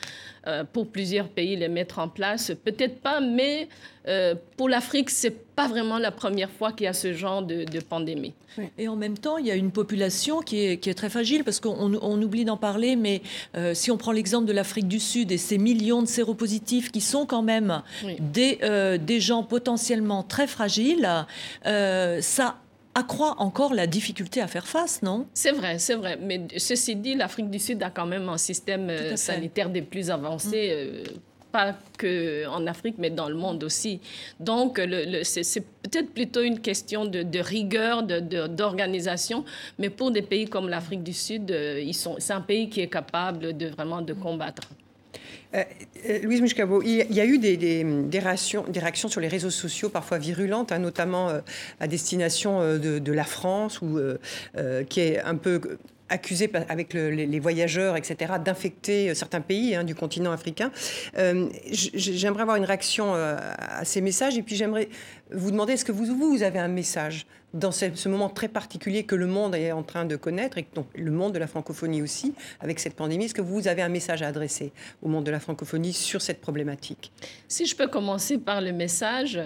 euh, 0.47 0.63
pour 0.71 0.87
plusieurs 0.87 1.27
pays, 1.27 1.55
les 1.55 1.67
mettre 1.67 1.99
en 1.99 2.07
place? 2.07 2.51
Peut-être 2.63 3.01
pas, 3.01 3.19
mais 3.19 3.67
euh, 4.07 4.35
pour 4.57 4.69
l'Afrique, 4.69 5.09
c'est 5.09 5.55
pas 5.55 5.67
vraiment 5.67 5.97
la 5.97 6.11
première 6.11 6.49
fois 6.49 6.71
qu'il 6.71 6.85
y 6.85 6.87
a 6.87 6.93
ce 6.93 7.13
genre 7.13 7.41
de, 7.41 7.79
pandémie. 7.81 8.33
Et 8.77 8.87
en 8.87 8.95
même 8.95 9.17
temps, 9.17 9.37
il 9.37 9.47
y 9.47 9.51
a 9.51 9.55
une 9.55 9.71
population 9.71 10.41
qui 10.41 10.65
est, 10.65 10.77
qui 10.77 10.89
est 10.89 10.93
très 10.93 11.09
fragile 11.09 11.43
parce 11.43 11.59
qu'on 11.59 11.97
on 12.01 12.21
oublie 12.21 12.45
d'en 12.45 12.57
parler, 12.57 12.95
mais 12.95 13.21
euh, 13.55 13.73
si 13.73 13.89
on 13.89 13.97
prend 13.97 14.11
l'exemple 14.11 14.45
de 14.45 14.53
l'Afrique 14.53 14.87
du 14.87 14.99
Sud 14.99 15.31
et 15.31 15.37
ces 15.37 15.57
millions 15.57 16.01
de 16.01 16.07
séropositifs 16.07 16.91
qui 16.91 17.01
sont 17.01 17.25
quand 17.25 17.41
même 17.41 17.81
des, 18.19 18.59
des 18.99 19.19
gens 19.19 19.43
potentiellement 19.43 20.23
très 20.23 20.47
fragiles, 20.47 21.09
ça 21.63 22.57
accroît 22.95 23.35
encore 23.39 23.73
la 23.73 23.87
difficulté 23.87 24.41
à 24.41 24.47
faire 24.47 24.67
face, 24.67 25.01
non? 25.01 25.25
C'est 25.33 25.51
vrai, 25.51 25.79
c'est 25.79 25.95
vrai. 25.95 26.17
Mais 26.21 26.41
ceci 26.57 26.95
dit, 26.95 27.15
l'Afrique 27.15 27.49
du 27.49 27.59
Sud 27.59 27.81
a 27.83 27.89
quand 27.89 28.05
même 28.05 28.29
un 28.29 28.37
système 28.37 28.89
euh, 28.89 29.15
sanitaire 29.15 29.69
des 29.69 29.81
plus 29.81 30.09
avancés. 30.09 30.69
Mm. 30.69 30.75
Euh, 30.75 31.03
pas 31.51 31.75
que 31.99 32.47
en 32.47 32.65
Afrique, 32.65 32.95
mais 32.97 33.11
dans 33.11 33.29
le 33.29 33.35
monde 33.35 33.63
aussi. 33.63 34.01
Donc, 34.39 34.81
c'est 35.21 35.61
peut-être 35.83 36.11
plutôt 36.11 36.41
une 36.41 36.59
question 36.59 37.05
de, 37.05 37.39
rigueur, 37.39 38.01
d'organisation, 38.01 39.45
mais 39.77 39.91
pour 39.91 40.09
des 40.09 40.23
pays 40.23 40.47
comme 40.47 40.67
l'Afrique 40.67 41.03
du 41.03 41.13
Sud, 41.13 41.51
euh, 41.51 41.91
c'est 42.17 42.33
un 42.33 42.41
pays 42.41 42.69
qui 42.69 42.81
est 42.81 42.87
capable 42.87 43.55
de 43.55 43.67
vraiment 43.67 44.01
de 44.01 44.13
combattre. 44.13 44.63
Euh, 45.55 45.63
euh, 46.09 46.19
Louise 46.23 46.41
Mouchkabo, 46.41 46.81
il 46.81 47.11
y 47.11 47.21
a 47.21 47.25
eu 47.25 47.37
des, 47.37 48.19
réactions, 48.19 48.65
sur 49.09 49.21
les 49.21 49.27
réseaux 49.27 49.49
sociaux 49.49 49.89
parfois 49.89 50.17
virulentes, 50.17 50.71
hein, 50.71 50.79
notamment 50.79 51.31
à 51.79 51.87
destination 51.87 52.77
de, 52.77 53.11
la 53.11 53.23
France, 53.23 53.79
qui 54.89 54.99
est 54.99 55.21
un 55.21 55.35
peu 55.35 55.61
accusé 56.13 56.49
avec 56.69 56.93
les, 56.93 57.39
voyageurs, 57.39 57.97
etc., 57.97 58.33
d'infecter 58.43 59.09
euh, 59.09 59.13
certains 59.15 59.41
pays 59.41 59.75
hein, 59.75 59.83
du 59.83 59.95
continent 59.95 60.31
africain. 60.31 60.71
Euh, 61.17 61.49
j'aimerais 61.71 62.43
avoir 62.43 62.57
une 62.57 62.65
réaction 62.65 63.15
euh, 63.15 63.35
à 63.57 63.83
ces 63.83 63.99
messages 63.99 64.37
et 64.37 64.43
puis 64.43 64.55
j'aimerais 64.55 64.89
vous 65.31 65.51
demander, 65.51 65.73
est-ce 65.73 65.85
que 65.85 65.91
vous, 65.91 66.05
vous 66.05 66.43
avez 66.43 66.59
un 66.59 66.67
message 66.67 67.25
dans 67.53 67.71
ce, 67.71 68.09
moment 68.09 68.29
très 68.29 68.47
particulier 68.47 69.03
que 69.03 69.15
le 69.15 69.27
monde 69.27 69.55
est 69.55 69.71
en 69.71 69.83
train 69.83 70.05
de 70.05 70.15
connaître, 70.15 70.57
et 70.57 70.65
donc 70.73 70.87
le 70.95 71.11
monde 71.11 71.33
de 71.33 71.39
la 71.39 71.45
francophonie 71.45 72.01
aussi, 72.01 72.33
avec 72.59 72.79
cette 72.79 72.95
pandémie, 72.95 73.25
est-ce 73.25 73.33
que 73.35 73.43
vous 73.43 73.67
avez 73.67 73.83
un 73.83 73.89
message 73.89 74.23
à 74.23 74.27
adresser 74.27 74.71
au 75.03 75.07
monde 75.07 75.23
de 75.23 75.31
la 75.31 75.39
francophonie 75.39 75.93
sur 75.93 76.21
cette 76.21 76.41
problématique? 76.41 77.11
Si 77.47 77.67
je 77.67 77.75
peux 77.75 77.87
commencer 77.87 78.39
par 78.39 78.59
le 78.59 78.71
message, 78.71 79.39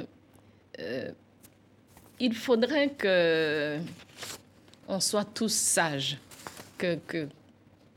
il 2.19 2.33
faudrait 2.33 2.89
que 2.91 3.77
on 4.87 5.01
soit 5.01 5.25
tous 5.25 5.53
sages 5.53 6.17
que, 6.77 7.27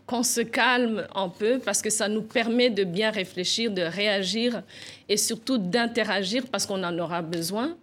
qu'on 0.07 0.23
se 0.23 0.41
calme 0.41 1.07
un 1.15 1.29
peu 1.29 1.61
parce 1.61 1.83
que 1.83 1.91
ça 1.91 2.09
nous 2.09 2.23
permet 2.23 2.71
de 2.71 2.85
bien 2.85 3.11
réfléchir, 3.11 3.71
de 3.71 3.83
réagir 3.83 4.63
et 5.09 5.17
surtout 5.17 5.59
d'interagir 5.59 6.45
parce 6.51 6.67
qu'on 6.67 6.83
en 6.83 6.99
aura 6.99 7.23
besoin. 7.23 7.77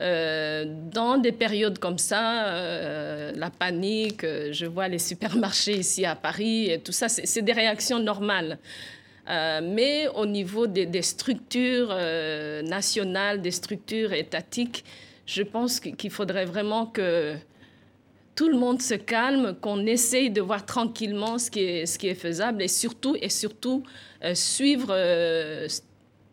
Euh, 0.00 0.66
dans 0.92 1.16
des 1.16 1.32
périodes 1.32 1.78
comme 1.78 1.98
ça, 1.98 2.48
euh, 2.48 3.32
la 3.34 3.48
panique, 3.50 4.24
euh, 4.24 4.52
je 4.52 4.66
vois 4.66 4.88
les 4.88 4.98
supermarchés 4.98 5.78
ici 5.78 6.04
à 6.04 6.14
Paris 6.14 6.70
et 6.70 6.78
tout 6.78 6.92
ça, 6.92 7.08
c'est 7.08 7.42
des 7.42 7.52
réactions 7.52 7.98
normales. 7.98 8.58
mais 9.28 10.06
au 10.14 10.26
niveau 10.26 10.68
des, 10.68 10.86
des 10.86 11.02
structures 11.02 11.92
nationales, 12.62 13.42
des 13.42 13.50
structures 13.50 14.12
étatiques, 14.12 14.84
je 15.26 15.42
pense 15.42 15.80
qu'il 15.80 16.10
faudrait 16.10 16.44
vraiment 16.44 16.86
que 16.86 17.34
tout 18.36 18.50
le 18.50 18.58
monde 18.58 18.82
se 18.82 18.94
calme, 18.94 19.56
qu'on 19.60 19.86
essaye 19.86 20.30
de 20.30 20.42
voir 20.42 20.64
tranquillement 20.66 21.38
ce 21.38 21.50
qui 21.50 21.60
est, 21.60 22.14
faisable 22.14 22.62
et 22.62 22.68
surtout, 22.68 23.16
et 23.20 23.30
surtout 23.30 23.82
euh, 24.22 24.34
suivre 24.34 24.88
euh, 24.90 25.66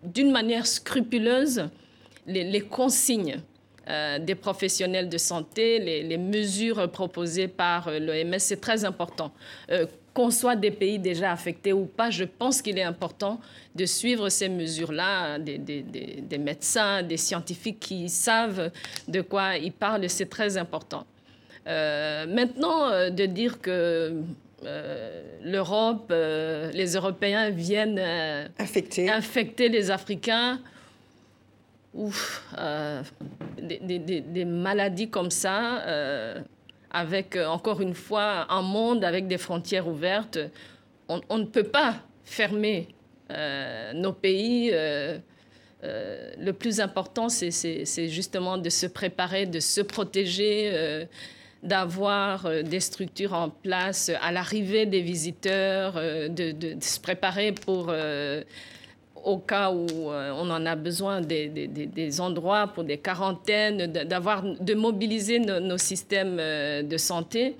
d'une 0.03 0.29
manière 0.29 0.67
scrupuleuse 0.67 1.69
les, 2.27 2.61
consignes 2.61 3.39
euh, 3.89 4.19
des 4.19 4.35
professionnels 4.35 5.07
de 5.07 5.17
santé, 5.17 5.79
les, 5.79 6.17
mesures 6.17 6.91
proposées 6.91 7.47
par 7.47 7.89
l'OMS. 7.89 8.37
C'est 8.37 8.59
très 8.61 8.83
important. 8.83 9.31
qu'on 10.13 10.29
soit 10.29 10.57
des 10.57 10.71
pays 10.71 10.99
déjà 10.99 11.31
affectés 11.31 11.73
ou 11.73 11.85
pas, 11.85 12.09
je 12.09 12.25
pense 12.25 12.61
qu'il 12.61 12.77
est 12.77 12.83
important 12.83 13.39
de 13.75 13.85
suivre 13.85 14.27
ces 14.29 14.49
mesures-là, 14.49 15.39
des, 15.39 16.37
médecins, 16.37 17.01
des 17.01 17.17
scientifiques 17.17 17.79
qui 17.79 18.09
savent 18.09 18.71
de 19.07 19.21
quoi 19.21 19.57
ils 19.57 19.71
parlent, 19.71 20.07
c'est 20.09 20.29
très 20.29 20.57
important. 20.57 21.05
Euh, 21.67 22.25
maintenant, 22.27 22.89
euh, 22.89 23.09
de 23.09 23.25
dire 23.25 23.61
que 23.61 24.21
euh, 24.65 25.23
l'Europe, 25.43 26.11
les 26.11 26.93
Européens 26.95 27.49
viennent 27.49 27.99
infecter. 28.59 29.09
infecter 29.09 29.69
les 29.69 29.91
Africains, 29.91 30.59
ouf, 31.93 32.43
des, 33.61 34.45
maladies 34.45 35.09
comme 35.09 35.31
ça, 35.31 35.83
avec 36.91 37.35
encore 37.35 37.81
une 37.81 37.93
fois 37.93 38.45
un 38.49 38.61
monde 38.61 39.03
avec 39.03 39.27
des 39.27 39.37
frontières 39.37 39.87
ouvertes, 39.87 40.39
on, 41.09 41.21
on 41.29 41.39
ne 41.39 41.45
peut 41.45 41.63
pas 41.63 41.95
fermer 42.23 42.87
nos 43.29 44.13
pays. 44.13 44.71
le 45.81 46.51
plus 46.51 46.79
important, 46.79 47.27
c'est 47.27 48.07
justement 48.07 48.57
de 48.57 48.69
se 48.69 48.85
préparer, 48.85 49.45
de 49.45 49.59
se 49.59 49.81
protéger 49.81 51.05
d'avoir 51.63 52.45
euh, 52.45 52.61
des 52.61 52.79
structures 52.79 53.33
en 53.33 53.49
place 53.49 54.11
à 54.21 54.31
l'arrivée 54.31 54.85
des 54.85 55.01
visiteurs, 55.01 55.93
euh, 55.95 56.27
de, 56.27 56.75
se 56.81 56.99
préparer 56.99 57.53
pour, 57.53 57.87
euh, 57.89 58.43
au 59.23 59.37
cas 59.37 59.71
où 59.71 59.87
on 60.09 60.49
en 60.49 60.65
a 60.65 60.75
besoin, 60.75 61.21
des, 61.21 62.19
endroits 62.19 62.67
pour 62.67 62.83
des 62.83 62.97
quarantaines, 62.97 63.87
d'avoir, 63.87 64.43
de 64.43 64.73
mobiliser 64.73 65.39
nos, 65.39 65.77
systèmes 65.77 66.35
de 66.35 66.97
santé. 66.97 67.55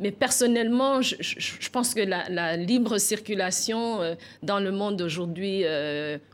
Mais 0.00 0.10
personnellement, 0.10 1.02
je, 1.02 1.68
pense 1.70 1.92
que 1.92 2.00
la, 2.00 2.30
la, 2.30 2.56
libre 2.56 2.96
circulation 2.96 4.16
dans 4.42 4.58
le 4.58 4.72
monde 4.72 5.02
aujourd'hui, 5.02 5.64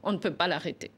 on 0.04 0.12
ne 0.12 0.18
peut 0.18 0.30
pas 0.30 0.46
l'arrêter. 0.46 0.92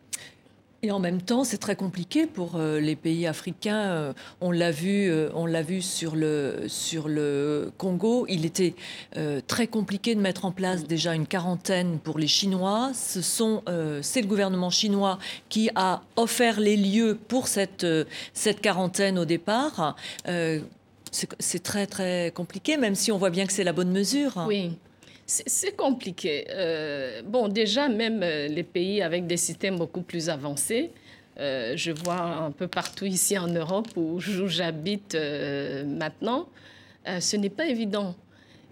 Et 0.82 0.90
en 0.92 0.98
même 0.98 1.20
temps, 1.20 1.44
c'est 1.44 1.58
très 1.58 1.76
compliqué 1.76 2.26
pour 2.26 2.56
euh, 2.56 2.80
les 2.80 2.96
pays 2.96 3.26
africains. 3.26 3.80
Euh, 3.80 4.12
on 4.40 4.50
l'a 4.50 4.70
vu, 4.70 5.10
euh, 5.10 5.28
on 5.34 5.44
l'a 5.44 5.60
vu 5.60 5.82
sur 5.82 6.16
le 6.16 6.64
sur 6.68 7.06
le 7.08 7.70
Congo. 7.76 8.24
Il 8.28 8.46
était 8.46 8.74
très 9.46 9.66
compliqué 9.66 10.14
de 10.14 10.20
mettre 10.20 10.44
en 10.44 10.52
place 10.52 10.84
déjà 10.84 11.14
une 11.14 11.26
quarantaine 11.26 11.98
pour 11.98 12.18
les 12.18 12.26
Chinois. 12.26 12.92
Ce 12.94 13.20
sont, 13.20 13.62
c'est 14.02 14.22
le 14.22 14.26
gouvernement 14.26 14.70
chinois 14.70 15.18
qui 15.48 15.70
a 15.74 16.02
offert 16.16 16.60
les 16.60 16.76
lieux 16.76 17.18
pour 17.28 17.48
cette 17.48 17.86
cette 18.32 18.60
quarantaine 18.60 19.18
au 19.18 19.24
départ. 19.24 19.96
c'est 21.12 21.62
très 21.62 21.86
très 21.86 22.32
compliqué, 22.34 22.76
même 22.76 22.94
si 22.94 23.12
on 23.12 23.18
voit 23.18 23.30
bien 23.30 23.46
que 23.46 23.52
c'est 23.52 23.64
la 23.64 23.72
bonne 23.72 23.90
mesure. 23.90 24.44
Oui. 24.46 24.72
C'est 25.30 25.76
compliqué. 25.76 26.44
Euh, 26.50 27.22
bon, 27.24 27.46
déjà, 27.46 27.88
même 27.88 28.20
euh, 28.24 28.48
les 28.48 28.64
pays 28.64 29.00
avec 29.00 29.28
des 29.28 29.36
systèmes 29.36 29.76
beaucoup 29.76 30.02
plus 30.02 30.28
avancés, 30.28 30.90
euh, 31.38 31.74
je 31.76 31.92
vois 31.92 32.20
un 32.20 32.50
peu 32.50 32.66
partout 32.66 33.04
ici 33.04 33.38
en 33.38 33.46
Europe 33.46 33.86
où 33.94 34.18
j'habite 34.18 35.16
maintenant, 35.86 36.48
ce 37.06 37.36
n'est 37.36 37.48
pas 37.48 37.66
évident. 37.66 38.16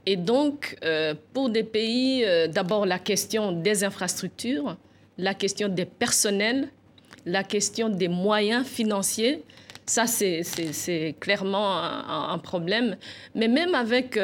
Et 0.05 0.17
donc, 0.17 0.77
pour 1.33 1.49
des 1.49 1.63
pays, 1.63 2.25
d'abord 2.49 2.87
la 2.87 2.99
question 2.99 3.53
des 3.53 3.85
infrastructures, 3.85 4.77
la 5.17 5.35
question 5.35 5.69
des 5.69 5.85
personnels, 5.85 6.69
la 7.25 7.45
question 7.45 7.89
des 7.89 8.09
moyens 8.09 8.67
financiers, 8.67 9.45
ça, 9.87 10.07
c'est 10.07 11.15
clairement 11.21 11.79
un, 11.79 12.31
un, 12.33 12.39
problème. 12.39 12.97
Mais 13.35 13.49
même 13.49 13.75
avec 13.75 14.19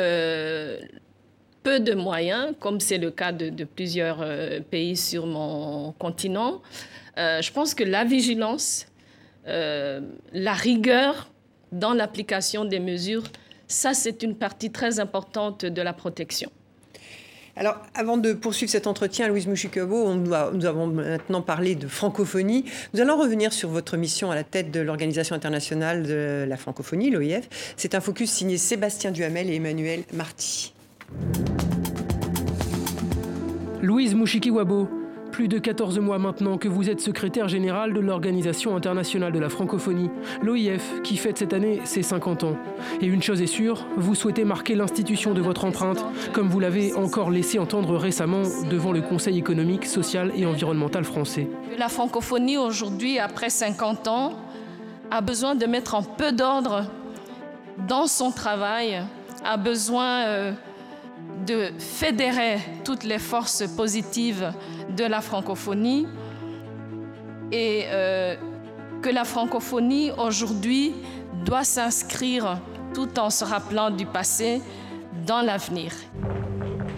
peu 1.65 1.81
de 1.81 1.95
moyens, 1.95 2.55
comme 2.61 2.79
c'est 2.79 2.99
le 2.99 3.11
cas 3.11 3.33
de, 3.33 3.65
plusieurs 3.65 4.19
euh, 4.21 4.61
pays 4.61 4.97
sur 4.97 5.27
mon 5.27 5.93
continent, 5.99 6.63
euh, 7.19 7.43
je 7.43 7.51
pense 7.51 7.75
que 7.75 7.83
la 7.83 8.05
vigilance, 8.05 8.87
euh, 9.49 10.01
la 10.33 10.53
rigueur 10.53 11.31
dans 11.73 11.95
l'application 11.95 12.65
des 12.65 12.81
mesures, 12.81 13.25
ça, 13.67 13.95
c'est 13.95 14.23
une 14.23 14.37
partie 14.37 14.71
très 14.71 15.01
importante 15.01 15.65
de 15.65 15.83
la 15.83 15.95
protection. 15.95 16.51
Alors, 17.57 17.77
avant 17.95 18.19
de 18.19 18.33
poursuivre 18.33 18.71
cet 18.71 18.87
entretien, 18.87 19.29
Louise 19.29 19.47
Mouchikovo, 19.47 20.13
nous, 20.13 20.33
nous 20.53 20.67
avons 20.67 20.89
maintenant 20.89 21.41
parlé 21.41 21.77
de 21.77 21.87
francophonie. 21.87 22.65
Nous 22.93 23.01
allons 23.01 23.17
revenir 23.17 23.53
sur 23.53 23.71
votre 23.71 23.97
mission 23.97 24.31
à 24.31 24.35
la 24.35 24.45
tête 24.45 24.71
de 24.73 24.81
l'Organisation 24.81 25.37
internationale 25.37 26.03
de 26.03 26.45
la 26.47 26.57
francophonie, 26.57 27.11
l'OIF. 27.11 27.75
C'est 27.77 27.95
un 27.95 28.01
focus 28.01 28.31
signé 28.31 28.59
Sébastien 28.59 29.13
Duhamel 29.13 29.49
et 29.51 29.55
Emmanuel 29.55 30.03
Marty. 30.13 30.74
Louise 33.85 34.15
Mouchikiwabo, 34.15 34.89
plus 35.31 35.49
de 35.49 35.59
14 35.59 35.99
mois 35.99 36.19
maintenant 36.19 36.59
que 36.59 36.69
vous 36.69 36.89
êtes 36.89 37.01
secrétaire 37.01 37.49
générale 37.49 37.93
de 37.93 38.01
l'Organisation 38.01 38.77
internationale 38.77 39.33
de 39.33 39.39
la 39.39 39.49
francophonie, 39.49 40.09
l'OIF, 40.43 41.03
qui 41.03 41.17
fête 41.17 41.37
cette 41.37 41.53
année 41.53 41.81
ses 41.85 42.03
50 42.03 42.45
ans. 42.45 42.57
Et 43.03 43.07
une 43.07 43.23
chose 43.23 43.43
est 43.43 43.47
sûre, 43.47 43.85
vous 43.97 44.15
souhaitez 44.15 44.45
marquer 44.45 44.75
l'institution 44.75 45.35
de 45.35 45.43
votre 45.43 45.65
empreinte, 45.65 46.03
comme 46.33 46.49
vous 46.49 46.61
l'avez 46.61 46.95
encore 46.95 47.31
laissé 47.31 47.59
entendre 47.59 47.97
récemment 47.97 48.45
devant 48.71 48.93
le 48.93 49.03
Conseil 49.03 49.37
économique, 49.37 49.87
social 49.87 50.33
et 50.35 50.47
environnemental 50.47 51.05
français. 51.05 51.49
La 51.77 51.89
francophonie 51.89 52.57
aujourd'hui, 52.57 53.19
après 53.19 53.51
50 53.51 54.09
ans, 54.09 54.33
a 55.11 55.21
besoin 55.21 55.57
de 55.57 55.67
mettre 55.67 55.95
un 55.95 56.03
peu 56.03 56.33
d'ordre 56.33 56.85
dans 57.87 58.07
son 58.07 58.31
travail, 58.31 59.03
a 59.45 59.57
besoin... 59.59 60.25
Euh, 60.27 60.53
de 61.47 61.73
fédérer 61.79 62.59
toutes 62.85 63.05
les 63.05 63.19
forces 63.19 63.65
positives 63.77 64.53
de 64.97 65.05
la 65.05 65.21
francophonie 65.21 66.07
et 67.53 67.85
euh, 67.87 68.37
que 69.03 69.11
la 69.11 69.25
francophonie 69.25 70.11
aujourd'hui 70.13 70.95
doit 71.45 71.65
s'inscrire 71.65 72.59
tout 72.95 73.19
en 73.19 73.31
se 73.31 73.45
rappelant 73.45 73.91
du 73.91 74.07
passé 74.07 74.63
dans 75.27 75.43
l'avenir. 75.43 75.93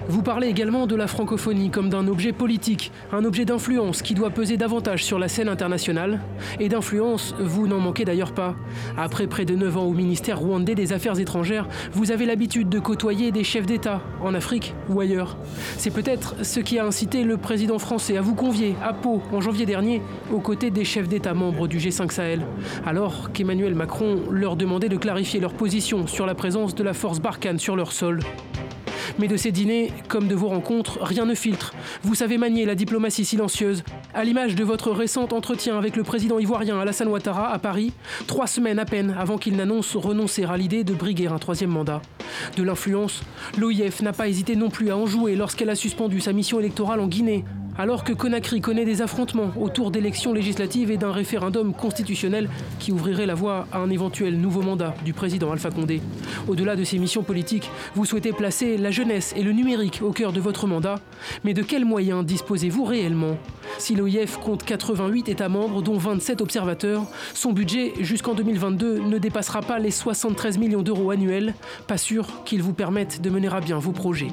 Vous 0.09 0.23
parlez 0.23 0.47
également 0.47 0.87
de 0.87 0.95
la 0.95 1.09
francophonie 1.09 1.71
comme 1.71 1.89
d'un 1.89 2.07
objet 2.07 2.33
politique, 2.33 2.93
un 3.13 3.25
objet 3.25 3.45
d'influence 3.45 4.03
qui 4.03 4.15
doit 4.15 4.31
peser 4.31 4.57
davantage 4.57 5.05
sur 5.05 5.19
la 5.19 5.27
scène 5.27 5.49
internationale. 5.49 6.21
Et 6.61 6.69
d'influence, 6.69 7.35
vous 7.41 7.67
n'en 7.67 7.81
manquez 7.81 8.05
d'ailleurs 8.05 8.33
pas. 8.33 8.55
Après 8.97 9.27
près 9.27 9.45
de 9.45 9.57
9 9.57 9.77
ans 9.77 9.85
au 9.85 9.93
ministère 9.93 10.39
rwandais 10.39 10.77
des 10.77 10.93
Affaires 10.93 11.19
étrangères, 11.19 11.67
vous 11.93 12.13
avez 12.13 12.25
l'habitude 12.25 12.69
de 12.69 12.79
côtoyer 12.79 13.33
des 13.33 13.43
chefs 13.43 13.67
d'État, 13.67 14.01
en 14.23 14.35
Afrique 14.35 14.75
ou 14.89 15.01
ailleurs. 15.01 15.37
C'est 15.77 15.93
peut-être 15.93 16.45
ce 16.45 16.61
qui 16.61 16.79
a 16.79 16.87
incité 16.87 17.25
le 17.25 17.37
président 17.37 17.81
français 17.81 18.17
à 18.17 18.21
vous 18.21 18.37
convier 18.37 18.77
à 18.85 18.93
Pau 18.93 19.23
en 19.33 19.41
janvier 19.41 19.67
dernier, 19.67 20.03
aux 20.33 20.41
côtés 20.41 20.71
des 20.71 20.85
chefs 20.85 21.09
d'État 21.09 21.35
membres 21.35 21.67
du 21.67 21.79
G5 21.79 22.13
Sahel, 22.13 22.47
alors 22.87 23.33
qu'Emmanuel 23.33 23.75
Macron 23.75 24.21
leur 24.31 24.55
demandait 24.55 24.89
de 24.89 24.97
clarifier 24.97 25.41
leur 25.41 25.55
position 25.55 26.07
sur 26.07 26.27
la 26.27 26.37
présence 26.37 26.77
de 26.77 26.85
la 26.85 26.95
force 26.95 27.19
Barkhane 27.19 27.59
sur 27.59 27.75
leur 27.75 27.91
sol. 27.91 28.21
Mais 29.19 29.29
de 29.29 29.37
ces 29.37 29.53
dîners, 29.53 29.93
comme 30.09 30.29
de 30.29 30.35
vos 30.35 30.49
rencontres, 30.49 30.99
rien 31.03 31.25
ne 31.25 31.35
filtre. 31.35 31.75
Vous 32.03 32.15
savez 32.15 32.39
manier 32.39 32.65
la 32.65 32.75
diplomatie 32.75 33.25
silencieuse. 33.25 33.85
À 34.15 34.25
l'image 34.25 34.55
de 34.55 34.65
votre 34.65 34.91
récent 34.91 35.29
entretien 35.33 35.79
avec 35.79 35.97
le 35.97 36.03
président 36.03 36.39
ivoirien 36.39 36.79
Alassane 36.79 37.09
Ouattara 37.09 37.53
à 37.53 37.59
Paris, 37.59 37.93
trois 38.27 38.47
semaines 38.47 38.79
à 38.79 38.85
peine 38.85 39.15
avant 39.19 39.39
qu'il 39.39 39.57
n'annonce 39.57 39.97
renoncer 39.97 40.45
à 40.45 40.57
l'idée 40.57 40.85
de 40.85 40.95
briguer 40.95 41.27
un 41.29 41.39
troisième 41.39 41.71
mandat. 41.71 42.03
De 42.57 42.63
l'influence, 42.63 43.23
l'OIF 43.57 44.03
n'a 44.03 44.13
pas 44.13 44.29
hésité 44.29 44.57
non 44.57 44.71
plus 44.71 44.91
à 44.91 44.97
en 44.97 45.07
jouer 45.07 45.37
lorsqu'elle 45.37 45.71
a 45.71 45.75
suspendu 45.75 46.21
sa 46.21 46.33
mission 46.33 46.61
électorale 46.61 47.01
en 47.01 47.07
Guinée, 47.07 47.45
alors 47.79 48.05
que 48.05 48.13
Conakry 48.13 48.61
connaît 48.61 48.85
des 48.85 49.03
affrontements 49.03 49.53
autour 49.61 49.91
d'élections 49.91 50.33
législatives 50.33 50.91
et 50.91 50.97
d'un 50.97 51.13
référendum 51.13 51.75
constitutionnel 51.75 52.49
qui 52.79 52.93
ouvrirait 52.93 53.27
la 53.27 53.35
voie 53.35 53.67
à 53.73 53.79
un 53.79 53.91
éventuel 53.91 54.39
nouveau 54.39 54.63
mandat 54.63 54.95
du 55.05 55.13
président 55.13 55.53
Alpha 55.53 55.71
Condé. 55.71 56.01
Au-delà 56.49 56.77
de 56.77 56.85
ces 56.85 56.99
missions 56.99 57.23
politiques, 57.23 57.71
vous 57.95 58.05
souhaitez 58.05 58.33
placer 58.33 58.77
la 58.79 58.91
jeunesse 58.91 59.35
et 59.37 59.43
le 59.43 59.53
numérique 59.53 60.01
au 60.03 60.13
cœur 60.13 60.33
de 60.33 60.41
votre 60.41 60.67
mandat, 60.67 60.97
mais 61.45 61.55
de 61.55 61.63
quels 61.63 61.85
moyens 61.85 62.25
disposez-vous 62.25 62.85
réellement? 62.85 63.37
Si 63.79 63.95
l'OIF 63.95 64.39
compte 64.39 64.65
88 64.65 65.29
États 65.29 65.49
membres, 65.49 65.83
dont 65.83 65.99
27 65.99 66.41
observateurs, 66.41 67.05
son 67.35 67.53
budget 67.53 67.93
jusqu'en 68.01 68.35
2022 68.35 69.01
ne 69.01 69.19
dépassera 69.19 69.61
pas 69.61 69.79
les 69.79 69.91
73 69.91 70.59
millions 70.59 70.83
d'euros 70.83 71.11
annuels, 71.11 71.55
pas 71.87 71.99
sûr 71.99 72.45
qu'il 72.45 72.63
vous 72.63 72.73
permette 72.73 73.21
de 73.21 73.31
mener 73.31 73.49
à 73.49 73.61
bien 73.61 73.79
vos 73.79 73.93
projets. 73.93 74.29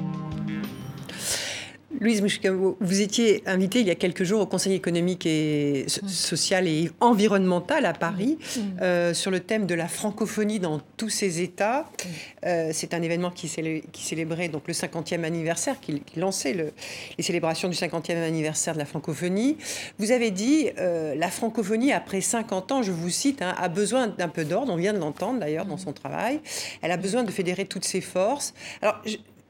Louise 2.00 2.22
Mouchikabo, 2.22 2.76
vous 2.80 3.00
étiez 3.00 3.42
invitée 3.46 3.80
il 3.80 3.86
y 3.86 3.90
a 3.90 3.94
quelques 3.94 4.24
jours 4.24 4.40
au 4.40 4.46
Conseil 4.46 4.74
économique 4.74 5.26
et 5.26 5.86
social 5.88 6.66
et 6.66 6.90
environnemental 7.00 7.86
à 7.86 7.92
Paris 7.92 8.38
mm. 8.38 8.60
Mm. 8.60 8.64
Euh, 8.82 9.14
sur 9.14 9.30
le 9.30 9.40
thème 9.40 9.66
de 9.66 9.74
la 9.74 9.86
francophonie 9.86 10.58
dans 10.58 10.80
tous 10.96 11.08
ses 11.08 11.40
États. 11.40 11.82
Mm. 11.82 12.08
Euh, 12.46 12.70
c'est 12.72 12.94
un 12.94 13.02
événement 13.02 13.30
qui, 13.30 13.48
célébrait 13.48 14.48
donc 14.48 14.66
le 14.66 14.74
50e 14.74 15.22
anniversaire, 15.24 15.80
qui, 15.80 16.02
lançait 16.16 16.72
les 17.16 17.24
célébrations 17.24 17.68
du 17.68 17.76
50e 17.76 18.22
anniversaire 18.22 18.74
de 18.74 18.78
la 18.78 18.86
francophonie. 18.86 19.56
Vous 19.98 20.10
avez 20.10 20.30
dit 20.30 20.70
euh, 20.78 21.14
la 21.14 21.28
francophonie, 21.28 21.92
après 21.92 22.20
50 22.20 22.72
ans, 22.72 22.82
je 22.82 22.92
vous 22.92 23.10
cite, 23.10 23.42
hein, 23.42 23.54
a 23.56 23.68
besoin 23.68 24.08
d'un 24.08 24.28
peu 24.28 24.44
d'ordre. 24.44 24.72
On 24.72 24.76
vient 24.76 24.92
de 24.92 24.98
l'entendre 24.98 25.40
d'ailleurs 25.40 25.66
dans 25.66 25.78
son 25.78 25.92
travail. 25.92 26.40
Elle 26.82 26.90
a 26.90 26.96
besoin 26.96 27.22
de 27.22 27.30
fédérer 27.30 27.66
toutes 27.66 27.84
ses 27.84 28.00
forces. 28.00 28.54
Alors, 28.82 29.00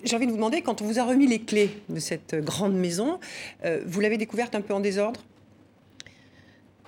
j'ai 0.04 0.16
envie 0.16 0.26
de 0.26 0.30
vous 0.30 0.36
demander, 0.36 0.62
quand 0.62 0.82
on 0.82 0.84
vous 0.84 0.98
a 0.98 1.04
remis 1.04 1.26
les 1.26 1.40
clés 1.40 1.70
de 1.88 1.98
cette 1.98 2.34
grande 2.36 2.74
maison, 2.74 3.18
euh, 3.64 3.82
vous 3.86 4.00
l'avez 4.00 4.18
découverte 4.18 4.54
un 4.54 4.60
peu 4.60 4.74
en 4.74 4.80
désordre? 4.80 5.20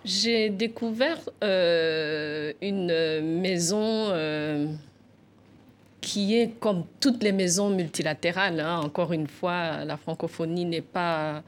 J'ai 0.04 0.50
découvert 0.50 1.18
euh, 1.42 2.52
une 2.62 3.40
maison 3.40 3.80
euh, 3.82 4.66
qui 6.00 6.36
est 6.36 6.60
comme 6.60 6.84
toutes 7.00 7.22
les 7.22 7.32
maisons 7.32 7.70
multilatérales. 7.70 8.60
Hein. 8.60 8.80
Encore 8.80 9.12
une 9.12 9.26
fois, 9.26 9.84
la 9.84 9.96
francophonie 9.96 10.64
n'est 10.64 10.80
pas 10.80 11.42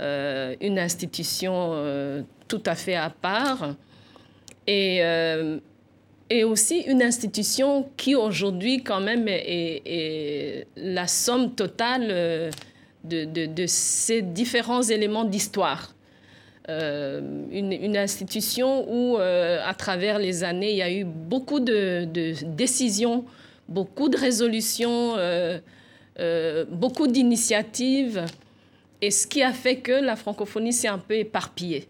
une 0.00 0.78
institution 0.78 2.24
tout 2.48 2.62
à 2.66 2.74
fait 2.74 2.96
à 2.96 3.10
part. 3.10 3.74
Et 4.66 5.02
et 6.30 6.44
aussi 6.44 6.80
une 6.80 7.02
institution 7.02 7.88
qui 7.96 8.14
aujourd'hui 8.14 8.82
quand 8.82 9.00
même 9.00 9.26
est, 9.28 10.66
la 10.76 11.06
somme 11.06 11.54
totale 11.54 12.06
euh, 12.10 12.50
de, 13.04 13.66
ces 13.66 14.22
différents 14.22 14.82
éléments 14.82 15.24
d'histoire. 15.24 15.94
Euh, 16.70 17.20
une, 17.52 17.96
institution 17.96 18.90
où, 18.90 19.18
euh, 19.18 19.60
à 19.62 19.74
travers 19.74 20.18
les 20.18 20.44
années, 20.44 20.70
il 20.70 20.78
y 20.78 20.82
a 20.82 20.90
eu 20.90 21.04
beaucoup 21.04 21.60
de, 21.60 22.06
décisions, 22.46 23.26
beaucoup 23.68 24.08
de 24.08 24.16
résolutions, 24.16 25.16
beaucoup 26.70 27.06
d'initiatives, 27.06 28.24
et 29.02 29.10
ce 29.10 29.26
qui 29.26 29.42
a 29.42 29.52
fait 29.52 29.76
que 29.76 29.92
la 29.92 30.16
francophonie 30.16 30.72
s'est 30.72 30.88
un 30.88 30.98
peu 30.98 31.14
éparpillée. 31.14 31.86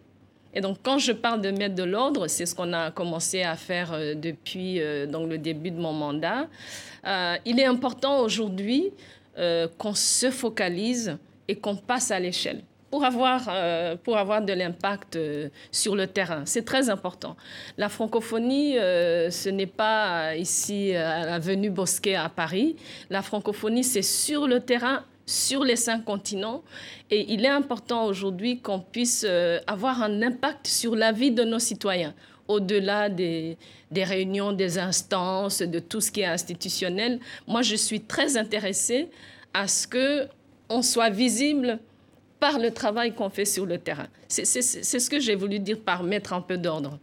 Et 0.54 0.60
donc, 0.60 0.78
quand 0.82 0.98
je 0.98 1.12
parle 1.12 1.40
de 1.40 1.50
mettre 1.50 1.74
de 1.74 1.82
l'ordre, 1.82 2.28
c'est 2.28 2.46
ce 2.46 2.54
qu'on 2.54 2.72
a 2.72 2.90
commencé 2.92 3.42
à 3.42 3.56
faire 3.56 3.92
euh, 3.92 4.14
depuis 4.14 4.80
euh, 4.80 5.06
donc, 5.06 5.28
le 5.28 5.36
début 5.36 5.72
de 5.72 5.80
mon 5.80 5.92
mandat. 5.92 6.46
Euh, 7.06 7.36
il 7.44 7.58
est 7.58 7.66
important 7.66 8.20
aujourd'hui 8.20 8.92
qu'on 9.76 9.94
se 9.94 10.30
focalise 10.30 11.18
et 11.48 11.56
qu'on 11.56 11.74
passe 11.74 12.12
à 12.12 12.20
l'échelle 12.20 12.62
pour 12.88 13.04
avoir, 13.04 13.50
pour 14.04 14.16
avoir 14.16 14.40
de 14.40 14.52
l'impact 14.52 15.18
sur 15.72 15.96
le 15.96 16.06
terrain. 16.06 16.42
C'est 16.44 16.64
très 16.64 16.88
important. 16.88 17.34
La 17.76 17.88
francophonie, 17.88 18.74
ce 18.74 19.48
n'est 19.48 19.66
pas 19.66 20.36
ici 20.36 20.94
à 20.94 21.26
l'avenue 21.26 21.70
Bosquet 21.70 22.14
à 22.14 22.28
Paris. 22.28 22.76
La 23.10 23.22
francophonie, 23.22 23.82
c'est 23.82 24.02
sur 24.02 24.46
le 24.46 24.60
terrain 24.60 25.02
sur 25.26 25.64
les 25.64 25.76
cinq 25.76 26.04
continents. 26.04 26.62
Et 27.10 27.32
il 27.32 27.44
est 27.44 27.48
important 27.48 28.06
aujourd'hui 28.06 28.60
qu'on 28.60 28.80
puisse 28.80 29.24
euh, 29.28 29.60
avoir 29.66 30.02
un 30.02 30.22
impact 30.22 30.66
sur 30.66 30.94
la 30.94 31.12
vie 31.12 31.30
de 31.30 31.44
nos 31.44 31.58
citoyens, 31.58 32.14
au-delà 32.48 33.08
des, 33.08 33.56
des, 33.90 34.04
réunions, 34.04 34.52
des 34.52 34.78
instances, 34.78 35.62
de 35.62 35.78
tout 35.78 36.00
ce 36.00 36.10
qui 36.10 36.20
est 36.20 36.26
institutionnel. 36.26 37.20
Moi, 37.46 37.62
je 37.62 37.76
suis 37.76 38.00
très 38.00 38.36
intéressée 38.36 39.08
à 39.52 39.68
ce 39.68 39.86
qu'on 39.86 40.82
soit 40.82 41.10
visible 41.10 41.78
par 42.40 42.58
le 42.58 42.70
travail 42.72 43.14
qu'on 43.14 43.30
fait 43.30 43.44
sur 43.44 43.64
le 43.64 43.78
terrain. 43.78 44.08
C'est 44.28 44.44
ce 44.44 45.08
que 45.08 45.20
j'ai 45.20 45.34
voulu 45.34 45.60
dire 45.60 45.78
par 45.78 46.02
mettre 46.02 46.32
un 46.32 46.40
peu 46.40 46.58
d'ordre. 46.58 46.98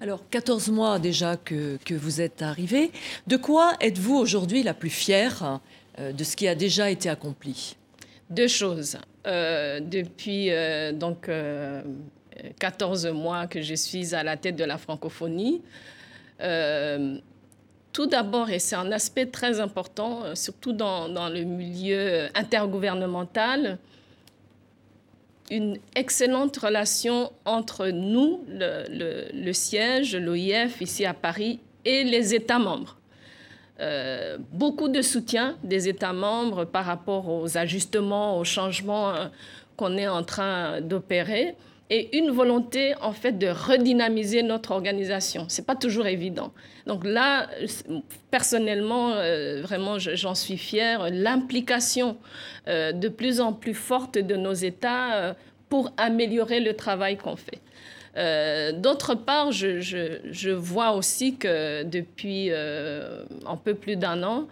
Alors, 0.00 0.28
14 0.28 0.70
mois 0.70 0.98
déjà 0.98 1.36
que, 1.36 1.78
que 1.84 1.94
vous 1.94 2.20
êtes 2.20 2.42
arrivé. 2.42 2.90
De 3.26 3.36
quoi 3.36 3.74
êtes-vous 3.80 4.16
aujourd'hui 4.16 4.62
la 4.62 4.74
plus 4.74 4.90
fière 4.90 5.60
de 5.98 6.24
ce 6.24 6.36
qui 6.36 6.48
a 6.48 6.54
déjà 6.54 6.90
été 6.90 7.08
accompli 7.08 7.76
Deux 8.30 8.48
choses. 8.48 8.98
Euh, 9.26 9.80
depuis 9.80 10.50
euh, 10.50 10.92
donc 10.92 11.30
14 12.58 13.06
mois 13.06 13.46
que 13.46 13.62
je 13.62 13.74
suis 13.74 14.14
à 14.14 14.22
la 14.22 14.36
tête 14.36 14.56
de 14.56 14.64
la 14.64 14.76
francophonie, 14.76 15.62
tout 17.92 18.06
d'abord, 18.06 18.50
et 18.50 18.58
c'est 18.58 18.74
un 18.74 18.90
aspect 18.92 19.26
très 19.26 19.60
important, 19.60 20.34
surtout 20.34 20.72
dans, 20.72 21.28
le 21.28 21.44
milieu 21.44 22.28
intergouvernemental, 22.34 23.78
une 25.50 25.78
excellente 25.94 26.56
relation 26.56 27.30
entre 27.44 27.88
nous, 27.88 28.44
le, 28.48 29.28
le 29.32 29.52
siège, 29.52 30.16
l'OIF 30.16 30.80
ici 30.80 31.06
à 31.06 31.14
Paris, 31.14 31.60
et 31.84 32.02
les 32.02 32.34
États 32.34 32.58
membres. 32.58 32.96
Euh, 33.80 34.38
beaucoup 34.52 34.88
de 34.88 35.02
soutien 35.02 35.56
des 35.64 35.88
États 35.88 36.12
membres 36.12 36.64
par 36.64 36.84
rapport 36.84 37.28
aux 37.28 37.58
ajustements, 37.58 38.38
aux 38.38 38.44
changements 38.44 39.10
euh, 39.10 39.26
qu'on 39.76 39.96
est 39.96 40.06
en 40.06 40.22
train 40.22 40.80
d'opérer 40.80 41.56
et 41.90 42.16
une 42.16 42.30
volonté 42.30 42.94
en 43.02 43.12
fait 43.12 43.32
de 43.32 43.48
redynamiser 43.48 44.44
notre 44.44 44.70
organisation. 44.70 45.46
C'est 45.48 45.66
pas 45.66 45.74
toujours 45.74 46.06
évident. 46.06 46.52
Donc 46.86 47.04
là, 47.04 47.48
personnellement, 48.30 49.10
euh, 49.10 49.60
vraiment, 49.62 49.98
j'en 49.98 50.36
suis 50.36 50.56
fière. 50.56 51.08
L'implication 51.10 52.16
de 52.66 53.08
plus 53.08 53.40
en 53.40 53.52
plus 53.52 53.74
forte 53.74 54.16
de 54.16 54.36
nos 54.36 54.54
États 54.54 55.36
pour 55.68 55.92
améliorer 55.98 56.60
le 56.60 56.74
travail 56.74 57.18
qu'on 57.18 57.36
fait. 57.36 57.60
Euh, 58.16 58.72
d'autre 58.72 59.14
part, 59.14 59.50
je, 59.52 60.50
vois 60.50 60.92
aussi 60.92 61.36
que 61.36 61.82
depuis 61.82 62.48
euh, 62.50 63.24
un 63.46 63.56
peu 63.56 63.74
plus 63.74 63.96
d'un 63.96 64.22
an, 64.22 64.46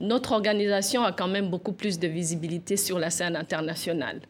notre 0.00 0.32
organisation 0.32 1.02
a 1.02 1.12
quand 1.12 1.26
même 1.26 1.48
beaucoup 1.48 1.72
plus 1.72 1.98
de 1.98 2.06
visibilité 2.06 2.76
sur 2.76 2.98
la 2.98 3.10
scène 3.10 3.34
internationale. 3.34 4.20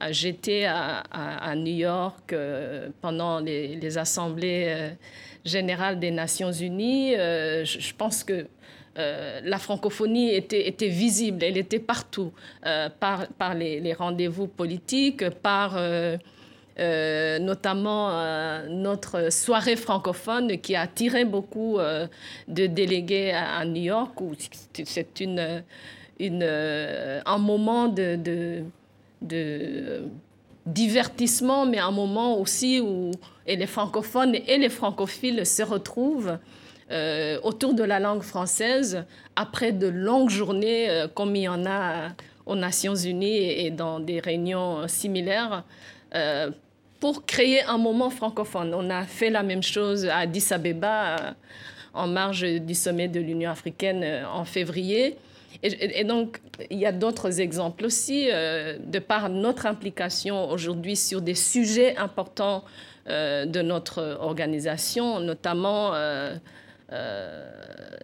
Euh, 0.00 0.08
j'étais 0.10 0.66
à, 0.66 1.54
New 1.56 1.74
York 1.74 2.34
pendant 3.00 3.40
les, 3.40 3.98
assemblées 3.98 4.92
générales 5.44 5.98
des 5.98 6.12
Nations 6.12 6.52
Unies. 6.52 7.14
Je, 7.14 7.94
pense 7.94 8.22
que 8.22 8.46
la 8.96 9.58
francophonie 9.58 10.32
était, 10.32 10.88
visible, 10.88 11.42
elle 11.42 11.56
était 11.56 11.80
partout, 11.80 12.32
par, 13.00 13.54
les 13.54 13.94
rendez-vous 13.94 14.46
politiques, 14.46 15.28
par 15.30 15.76
euh, 16.78 17.38
notamment 17.38 18.10
euh, 18.10 18.66
notre 18.68 19.32
soirée 19.32 19.76
francophone 19.76 20.58
qui 20.58 20.76
a 20.76 20.82
attiré 20.82 21.24
beaucoup 21.24 21.78
euh, 21.78 22.06
de 22.48 22.66
délégués 22.66 23.32
à, 23.32 23.64
New 23.64 23.80
York, 23.80 24.12
c'est 24.84 25.20
une, 25.20 25.62
un 26.20 27.38
moment 27.38 27.88
de, 27.88 28.62
divertissement, 30.66 31.64
mais 31.64 31.78
un 31.78 31.90
moment 31.90 32.38
aussi 32.38 32.80
où 32.80 33.10
et 33.46 33.56
les 33.56 33.66
francophones 33.66 34.34
et 34.34 34.58
les 34.58 34.68
francophiles 34.68 35.46
se 35.46 35.62
retrouvent 35.62 36.36
autour 37.42 37.72
de 37.72 37.84
la 37.84 38.00
langue 38.00 38.22
française 38.22 39.04
après 39.34 39.72
de 39.72 39.86
longues 39.86 40.28
journées 40.28 41.06
comme 41.14 41.34
il 41.36 41.42
y 41.42 41.48
en 41.48 41.64
a 41.64 42.10
aux 42.44 42.54
Nations 42.54 42.94
Unies 42.94 43.64
et 43.64 43.70
dans 43.70 43.98
des 43.98 44.20
réunions 44.20 44.86
similaires 44.88 45.64
pour 47.06 47.24
créer 47.24 47.62
un 47.62 47.78
moment 47.78 48.10
francophone. 48.10 48.74
On 48.74 48.90
a 48.90 49.04
fait 49.04 49.30
la 49.30 49.44
même 49.44 49.62
chose 49.62 50.06
à 50.06 50.16
Addis 50.16 50.48
Abeba 50.50 51.36
en 51.94 52.08
marge 52.08 52.42
du 52.42 52.74
sommet 52.74 53.06
de 53.06 53.20
l'Union 53.20 53.48
africaine 53.48 54.24
en 54.28 54.44
février. 54.44 55.16
Et, 55.62 56.02
donc, 56.02 56.40
il 56.68 56.78
y 56.78 56.84
a 56.84 56.90
d'autres 56.90 57.40
exemples 57.40 57.84
aussi, 57.84 58.26
de 58.26 58.98
par 58.98 59.28
notre 59.28 59.66
implication 59.66 60.50
aujourd'hui 60.50 60.96
sur 60.96 61.22
des 61.22 61.36
sujets 61.36 61.96
importants 61.96 62.64
de 63.06 63.62
notre 63.62 64.18
organisation, 64.20 65.20
notamment 65.20 65.92
euh, 65.94 66.36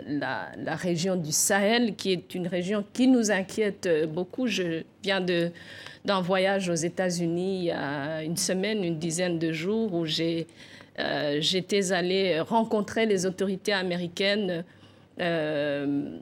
la, 0.07 0.47
la, 0.59 0.77
région 0.77 1.17
du 1.17 1.33
Sahel, 1.33 1.97
qui 1.97 2.13
est 2.13 2.37
une 2.37 2.47
région 2.47 2.85
qui 2.93 3.09
nous 3.09 3.33
inquiète 3.33 3.89
beaucoup. 4.13 4.47
Je 4.47 4.85
viens 5.03 5.21
de, 5.21 5.51
d'un 6.05 6.21
voyage 6.21 6.69
aux 6.69 6.75
États-Unis 6.75 7.59
il 7.59 7.65
y 7.65 7.71
a 7.71 8.23
une 8.23 8.37
semaine, 8.37 8.85
une 8.85 8.99
dizaine 8.99 9.39
de 9.39 9.53
jours, 9.53 9.95
où 9.95 10.05
euh, 10.05 11.37
j'étais 11.41 11.93
allée 11.93 12.41
rencontrer 12.41 13.07
les 13.07 13.25
autorités 13.27 13.73
américaines 13.73 14.65
euh, 15.21 16.19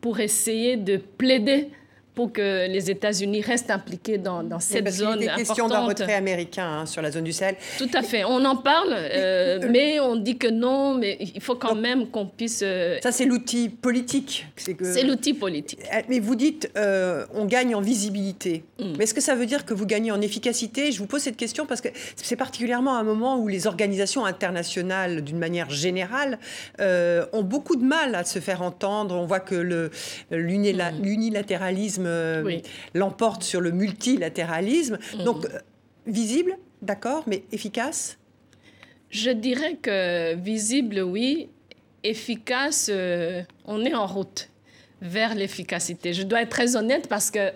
pour 0.00 0.20
essayer 0.20 0.76
de 0.76 0.96
plaider 0.96 1.70
pour 2.14 2.32
que 2.32 2.68
les 2.68 2.90
États-Unis 2.90 3.40
restent 3.40 3.70
impliqués 3.70 4.18
dans, 4.18 4.44
dans 4.44 4.60
cette 4.60 4.84
parce 4.84 4.96
zone. 4.96 5.18
Il 5.20 5.28
est 5.28 5.34
question 5.34 5.66
d'un 5.66 5.80
retrait 5.80 6.14
américain 6.14 6.80
hein, 6.80 6.86
sur 6.86 7.02
la 7.02 7.10
zone 7.10 7.24
du 7.24 7.32
Sahel. 7.32 7.56
Tout 7.76 7.90
à 7.92 8.02
fait. 8.02 8.24
On 8.24 8.44
en 8.44 8.56
parle, 8.56 8.94
euh, 8.94 9.58
mais 9.70 9.98
on 9.98 10.16
dit 10.16 10.38
que 10.38 10.46
non, 10.46 10.94
mais 10.94 11.18
il 11.20 11.40
faut 11.40 11.56
quand 11.56 11.74
même 11.74 12.08
qu'on 12.08 12.26
puisse. 12.26 12.60
Euh, 12.62 12.98
ça, 13.02 13.10
c'est 13.10 13.24
l'outil 13.24 13.68
politique. 13.68 14.46
C'est 14.56 14.74
que... 14.74 15.06
l'outil 15.06 15.34
politique. 15.34 15.80
Euh, 15.92 16.02
mais 16.08 16.20
vous 16.20 16.36
dites, 16.36 16.70
on 16.76 17.46
gagne 17.46 17.74
en 17.74 17.80
visibilité. 17.80 18.62
Mm. 18.78 18.92
Mais 18.96 19.04
est-ce 19.04 19.14
que 19.14 19.20
ça 19.20 19.34
veut 19.34 19.46
dire 19.46 19.64
que 19.64 19.74
vous 19.74 19.86
gagnez 19.86 20.12
en 20.12 20.20
efficacité? 20.20 20.92
Je 20.92 20.98
vous 21.00 21.06
pose 21.06 21.22
cette 21.22 21.36
question 21.36 21.66
parce 21.66 21.80
que 21.80 21.88
c'est 22.16 22.36
particulièrement 22.36 22.96
un 22.96 23.02
moment 23.02 23.38
où 23.38 23.48
les 23.48 23.66
organisations 23.66 24.24
internationales, 24.24 25.22
d'une 25.22 25.38
manière 25.38 25.70
générale, 25.70 26.38
ont 26.78 27.42
beaucoup 27.42 27.74
de 27.74 27.84
mal 27.84 28.14
à 28.14 28.22
se 28.24 28.38
faire 28.38 28.62
entendre. 28.62 29.16
On 29.16 29.26
voit 29.26 29.40
que 29.40 29.56
mm. 29.56 29.90
l'unilatéralisme 30.30 32.03
euh, 32.06 32.58
l'emporte 32.94 33.42
sur 33.42 33.60
le 33.60 33.70
multilatéralisme. 33.70 34.98
Mhm. 35.16 35.24
Donc, 35.24 35.44
euh, 35.46 35.58
visible, 36.06 36.56
d'accord, 36.82 37.24
mais 37.26 37.44
efficace? 37.52 38.18
Je 39.10 39.30
dirais 39.30 39.76
que 39.80 40.34
visible, 40.34 41.00
oui. 41.00 41.48
Efficace, 42.02 42.90
euh, 42.92 43.42
on 43.64 43.84
est 43.84 43.94
en 43.94 44.06
route 44.06 44.50
vers 45.00 45.34
l'efficacité. 45.34 46.12
Je 46.12 46.22
dois 46.22 46.42
être 46.42 46.50
très 46.50 46.76
honnête 46.76 47.08
parce 47.08 47.30
que 47.30 47.50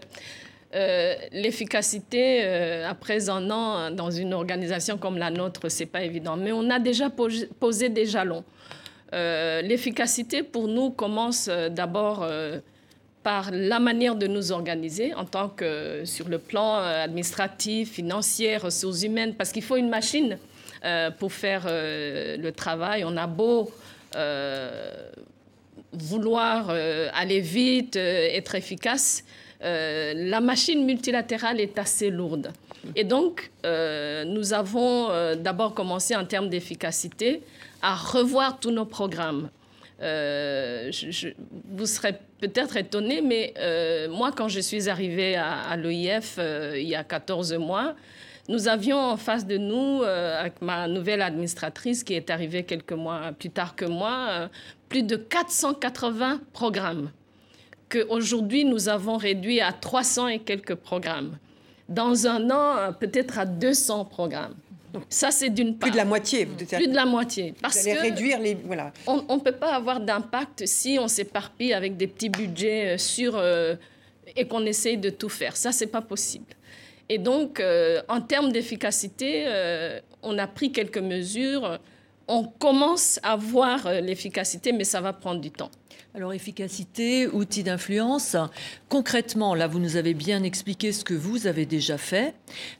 l'efficacité, 1.32 2.42
après 2.84 3.30
un 3.30 3.50
an 3.50 3.90
dans 3.90 4.10
une 4.10 4.34
organisation 4.34 4.98
comme 4.98 5.16
la 5.16 5.30
nôtre, 5.30 5.70
c'est 5.70 5.86
pas 5.86 6.02
évident. 6.02 6.36
Mais 6.36 6.52
on 6.52 6.68
a 6.68 6.78
déjà 6.78 7.08
posé 7.10 7.88
des 7.88 8.04
jalons. 8.04 8.44
l'efficacité, 9.12 10.42
pour 10.42 10.68
nous, 10.68 10.90
commence 10.90 11.48
d'abord 11.70 12.28
par 13.28 13.50
la 13.52 13.78
manière 13.78 14.14
de 14.14 14.26
nous 14.26 14.52
organiser 14.52 15.12
en 15.12 15.26
tant 15.26 15.50
que 15.50 16.00
sur 16.06 16.30
le 16.30 16.38
plan 16.38 16.78
euh, 16.78 17.04
administratif, 17.04 17.92
financier, 17.92 18.56
ressources 18.56 19.02
humaines, 19.02 19.34
parce 19.34 19.52
qu'il 19.52 19.62
faut 19.62 19.76
une 19.76 19.90
machine 19.90 20.38
euh, 20.82 21.10
pour 21.10 21.30
faire 21.30 21.64
euh, 21.66 22.38
le 22.38 22.52
travail. 22.52 23.04
On 23.04 23.18
a 23.18 23.26
beau 23.26 23.70
vouloir 25.92 26.70
aller 27.12 27.40
vite, 27.40 27.96
être 27.96 28.54
efficace, 28.54 29.22
la 29.60 30.40
machine 30.40 30.86
multilatérale 30.86 31.60
est 31.60 31.78
assez 31.78 32.08
lourde. 32.08 32.50
Et 32.96 33.04
donc, 33.04 33.50
nous 33.64 34.54
avons 34.54 35.08
d'abord 35.36 35.74
commencé 35.74 36.16
en 36.16 36.24
termes 36.24 36.48
d'efficacité 36.48 37.42
à 37.82 37.94
revoir 37.94 38.58
tous 38.60 38.70
nos 38.70 38.86
programmes. 38.86 39.50
Je, 40.00 41.32
vous 41.70 41.86
serez 41.86 42.14
peut-être 42.40 42.76
étonné, 42.76 43.20
mais 43.20 43.54
euh, 43.58 44.08
moi, 44.08 44.32
quand 44.32 44.48
je 44.48 44.60
suis 44.60 44.88
arrivée 44.88 45.36
à, 45.36 45.76
l'OIF 45.76 46.36
euh, 46.38 46.78
il 46.78 46.88
y 46.88 46.94
a 46.94 47.04
14 47.04 47.54
mois, 47.54 47.94
nous 48.48 48.68
avions 48.68 48.98
en 48.98 49.16
face 49.16 49.46
de 49.46 49.58
nous, 49.58 50.02
euh, 50.02 50.40
avec 50.40 50.62
ma 50.62 50.88
nouvelle 50.88 51.22
administratrice 51.22 52.04
qui 52.04 52.14
est 52.14 52.30
arrivée 52.30 52.62
quelques 52.62 52.92
mois 52.92 53.32
plus 53.38 53.50
tard 53.50 53.76
que 53.76 53.84
moi, 53.84 54.48
plus 54.88 55.02
de 55.02 55.16
480 55.16 56.40
programmes 56.52 57.10
qu'aujourd'hui 57.90 58.66
nous 58.66 58.90
avons 58.90 59.16
réduit 59.16 59.60
à 59.60 59.72
300 59.72 60.28
et 60.28 60.38
quelques 60.40 60.74
programmes. 60.74 61.38
Dans 61.88 62.26
un 62.26 62.50
an, 62.50 62.92
peut-être 62.92 63.38
à 63.38 63.46
200 63.46 64.04
programmes. 64.04 64.54
Ça, 65.08 65.30
c'est 65.30 65.50
d'une 65.50 65.76
part. 65.76 65.88
Plus 65.88 65.92
de 65.92 65.96
la 65.96 66.04
moitié. 66.04 66.46
Plus 66.46 66.88
de 66.88 66.94
la 66.94 67.04
moitié. 67.04 67.54
Parce 67.60 67.84
que 67.84 68.00
réduire 68.00 68.38
les. 68.38 68.54
Voilà. 68.54 68.92
On 69.06 69.36
ne 69.36 69.40
peut 69.40 69.52
pas 69.52 69.74
avoir 69.74 70.00
d'impact 70.00 70.66
si 70.66 70.98
on 71.00 71.08
s'éparpille 71.08 71.72
avec 71.72 71.96
des 71.96 72.06
petits 72.06 72.28
budgets 72.28 72.94
euh, 72.94 72.98
sur, 72.98 73.36
euh, 73.36 73.74
et 74.36 74.46
qu'on 74.46 74.64
essaye 74.66 74.98
de 74.98 75.10
tout 75.10 75.28
faire. 75.28 75.56
Ça, 75.56 75.72
c'est 75.72 75.86
pas 75.86 76.02
possible. 76.02 76.54
Et 77.08 77.18
donc, 77.18 77.60
euh, 77.60 78.02
en 78.08 78.20
termes 78.20 78.52
d'efficacité, 78.52 79.46
on 80.22 80.36
a 80.38 80.46
pris 80.46 80.72
quelques 80.72 80.98
mesures. 80.98 81.78
On 82.26 82.44
commence 82.44 83.18
à 83.22 83.36
voir 83.36 83.90
l'efficacité, 84.02 84.72
mais 84.72 84.84
ça 84.84 85.00
va 85.00 85.14
prendre 85.14 85.40
du 85.40 85.50
temps. 85.50 85.70
Alors 86.18 86.32
efficacité, 86.32 87.28
outils 87.28 87.62
d'influence. 87.62 88.34
Concrètement, 88.88 89.54
là, 89.54 89.68
vous 89.68 89.78
nous 89.78 89.94
avez 89.94 90.14
bien 90.14 90.42
expliqué 90.42 90.90
ce 90.90 91.04
que 91.04 91.14
vous 91.14 91.46
avez 91.46 91.64
déjà 91.64 91.96
fait. 91.96 92.34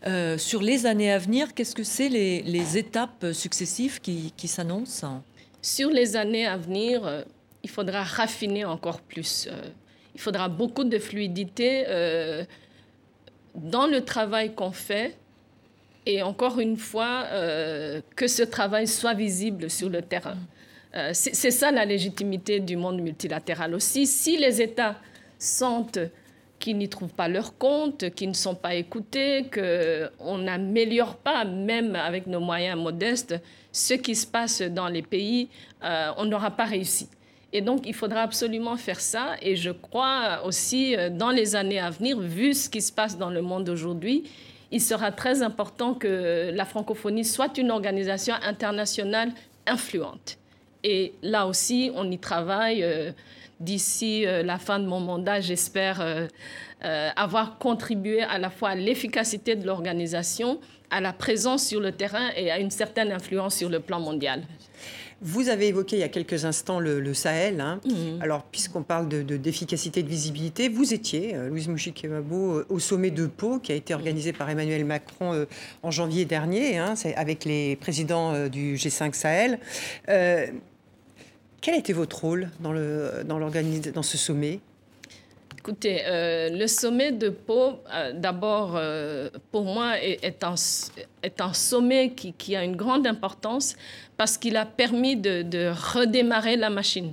Euh, 0.09 0.37
sur 0.39 0.61
les 0.61 0.87
années 0.87 1.13
à 1.13 1.19
venir, 1.19 1.55
qu'est-ce 1.55 1.77
que 1.77 1.85
c'est 1.85 2.09
les, 2.09 2.79
étapes 2.79 3.27
successives 3.33 4.01
qui, 4.01 4.49
s'annoncent? 4.49 5.23
Sur 5.63 5.91
les 5.91 6.17
années 6.17 6.49
à 6.49 6.57
venir, 6.57 7.07
euh, 7.07 7.23
il 7.63 7.71
faudra 7.71 8.03
raffiner 8.03 8.65
encore 8.65 9.01
plus. 9.01 9.47
Euh, 9.47 9.69
il 10.17 10.21
faudra 10.21 10.49
beaucoup 10.49 10.83
de 10.83 10.99
fluidité 10.99 11.85
dans 13.55 13.87
le 13.87 14.05
travail 14.05 14.53
qu'on 14.53 14.73
fait. 14.73 15.17
Et 16.07 16.23
encore 16.23 16.59
une 16.59 16.77
fois, 16.77 17.27
que 18.17 18.27
ce 18.27 18.43
travail 18.43 18.89
soit 18.89 19.15
visible 19.15 19.71
sur 19.71 19.89
le 19.89 20.03
terrain. 20.03 20.39
Euh, 20.95 21.11
c'est 21.13 21.51
ça 21.51 21.71
la 21.71 21.85
légitimité 21.85 22.61
du 22.61 22.77
monde 22.77 23.01
multilatéral 23.01 23.75
aussi. 23.75 24.07
Si 24.07 24.39
les 24.39 24.63
États 24.63 24.97
sentent 25.39 25.99
qu'ils 26.59 26.79
n'y 26.79 26.89
trouvent 26.89 27.13
pas 27.13 27.29
leur 27.29 27.57
compte, 27.57 28.11
qu'ils 28.15 28.31
ne 28.31 28.35
sont 28.35 28.55
pas 28.55 28.75
écoutés, 28.75 29.49
qu'on 29.53 30.39
n'améliore 30.39 31.17
pas, 31.17 31.45
même 31.45 31.95
avec 31.95 32.27
nos 32.27 32.41
moyens 32.41 32.79
modestes, 32.79 33.35
ce 33.71 33.95
qui 33.95 34.15
se 34.15 34.27
passe 34.27 34.63
dans 34.63 34.89
les 34.89 35.03
pays, 35.03 35.49
euh, 35.85 36.11
on 36.17 36.25
n'aura 36.25 36.51
pas 36.51 36.65
réussi. 36.65 37.09
Et 37.53 37.61
donc, 37.61 37.87
il 37.87 37.95
faudra 37.95 38.23
absolument 38.23 38.77
faire 38.77 39.01
ça. 39.01 39.37
Et 39.41 39.57
je 39.57 39.71
crois 39.71 40.43
aussi, 40.45 40.97
euh, 40.97 41.11
dans 41.11 41.31
les 41.31 41.55
années 41.55 41.79
à 41.79 41.91
venir, 41.91 42.19
vu 42.19 42.55
ce 42.55 42.69
qui 42.69 42.83
se 42.83 42.93
passe 42.93 43.17
dans 43.17 43.31
le 43.31 43.41
monde 43.41 43.69
aujourd'hui, 43.69 44.25
il 44.71 44.81
sera 44.81 45.13
très 45.13 45.43
important 45.43 45.95
que 45.95 46.51
la 46.53 46.65
francophonie 46.65 47.25
soit 47.25 47.57
une 47.57 47.71
organisation 47.71 48.35
internationale 48.43 49.33
influente. 49.67 50.38
Et 50.85 51.13
là 51.23 51.47
aussi, 51.47 51.91
on 51.95 52.11
y 52.11 52.19
travaille. 52.19 52.83
Euh, 52.83 53.13
d'ici 53.61 54.25
euh, 54.25 54.45
la 54.45 54.59
fin 54.59 54.79
de 54.79 54.87
mon 54.87 55.01
mandat, 55.01 55.41
j'espère 55.41 56.01
euh, 56.01 56.29
avoir 57.17 57.59
contribué 57.59 58.23
à 58.23 58.39
la 58.39 58.51
fois 58.51 58.69
à 58.69 58.75
l'efficacité 58.77 59.57
de 59.57 59.67
l'organisation, 59.67 60.61
à 60.91 61.01
la 61.01 61.13
présence 61.13 61.67
sur 61.67 61.81
le 61.81 61.91
terrain 61.91 62.31
et 62.37 62.53
à 62.53 62.61
une 62.61 62.71
certaine 62.71 63.11
influence 63.11 63.57
sur 63.57 63.69
le 63.69 63.81
plan 63.81 63.99
mondial. 63.99 64.43
Vous 65.21 65.49
avez 65.49 65.67
évoqué 65.67 65.97
il 65.97 65.99
y 65.99 66.05
a 66.05 66.09
quelques 66.09 66.45
instants 66.45 66.79
le, 66.79 67.13
Sahel. 67.13 67.61
Hein. 67.61 67.81
Mhm. 67.85 68.23
Alors, 68.23 68.45
puisqu'on 68.45 68.85
parle 68.85 69.09
d'efficacité, 69.09 70.03
de, 70.03 70.07
de, 70.07 70.13
visibilité, 70.13 70.69
vous 70.69 70.95
étiez, 70.95 71.35
Louise 71.49 71.67
Mouchikemabo, 71.67 72.63
au 72.69 72.79
sommet 72.79 73.11
de 73.11 73.27
Pau, 73.27 73.59
qui 73.59 73.73
a 73.73 73.75
été 73.75 73.93
organisé 73.93 74.33
par 74.33 74.49
Emmanuel 74.49 74.85
Macron 74.85 75.47
en 75.83 75.91
janvier 75.91 76.25
dernier, 76.25 76.79
hein, 76.79 76.95
avec 77.17 77.45
les 77.45 77.75
présidents 77.75 78.47
du 78.47 78.77
G5 78.77 79.13
Sahel. 79.15 79.59
Quel 81.61 81.75
été 81.75 81.93
votre 81.93 82.21
rôle 82.21 82.51
dans, 82.61 82.73
le, 82.73 83.25
dans, 83.25 83.39
dans 83.39 84.03
ce 84.03 84.17
sommet? 84.17 84.61
Écoutez, 85.59 86.03
euh, 86.07 86.49
le 86.51 86.67
sommet 86.67 87.13
de 87.13 87.29
Pau, 87.29 87.81
euh, 87.93 88.13
d'abord, 88.15 88.75
euh, 88.77 89.29
pour 89.51 89.65
moi, 89.65 90.01
est, 90.01 90.43
un, 90.45 90.55
est, 91.23 91.41
un, 91.41 91.53
sommet 91.53 92.13
qui, 92.13 92.33
qui, 92.33 92.55
a 92.57 92.65
une 92.65 92.77
grande 92.77 93.07
importance 93.07 93.77
parce 94.17 94.39
qu'il 94.39 94.57
a 94.57 94.65
permis 94.65 95.17
de, 95.17 95.43
de 95.43 95.71
redémarrer 95.95 96.57
la 96.57 96.71
machine. 96.71 97.13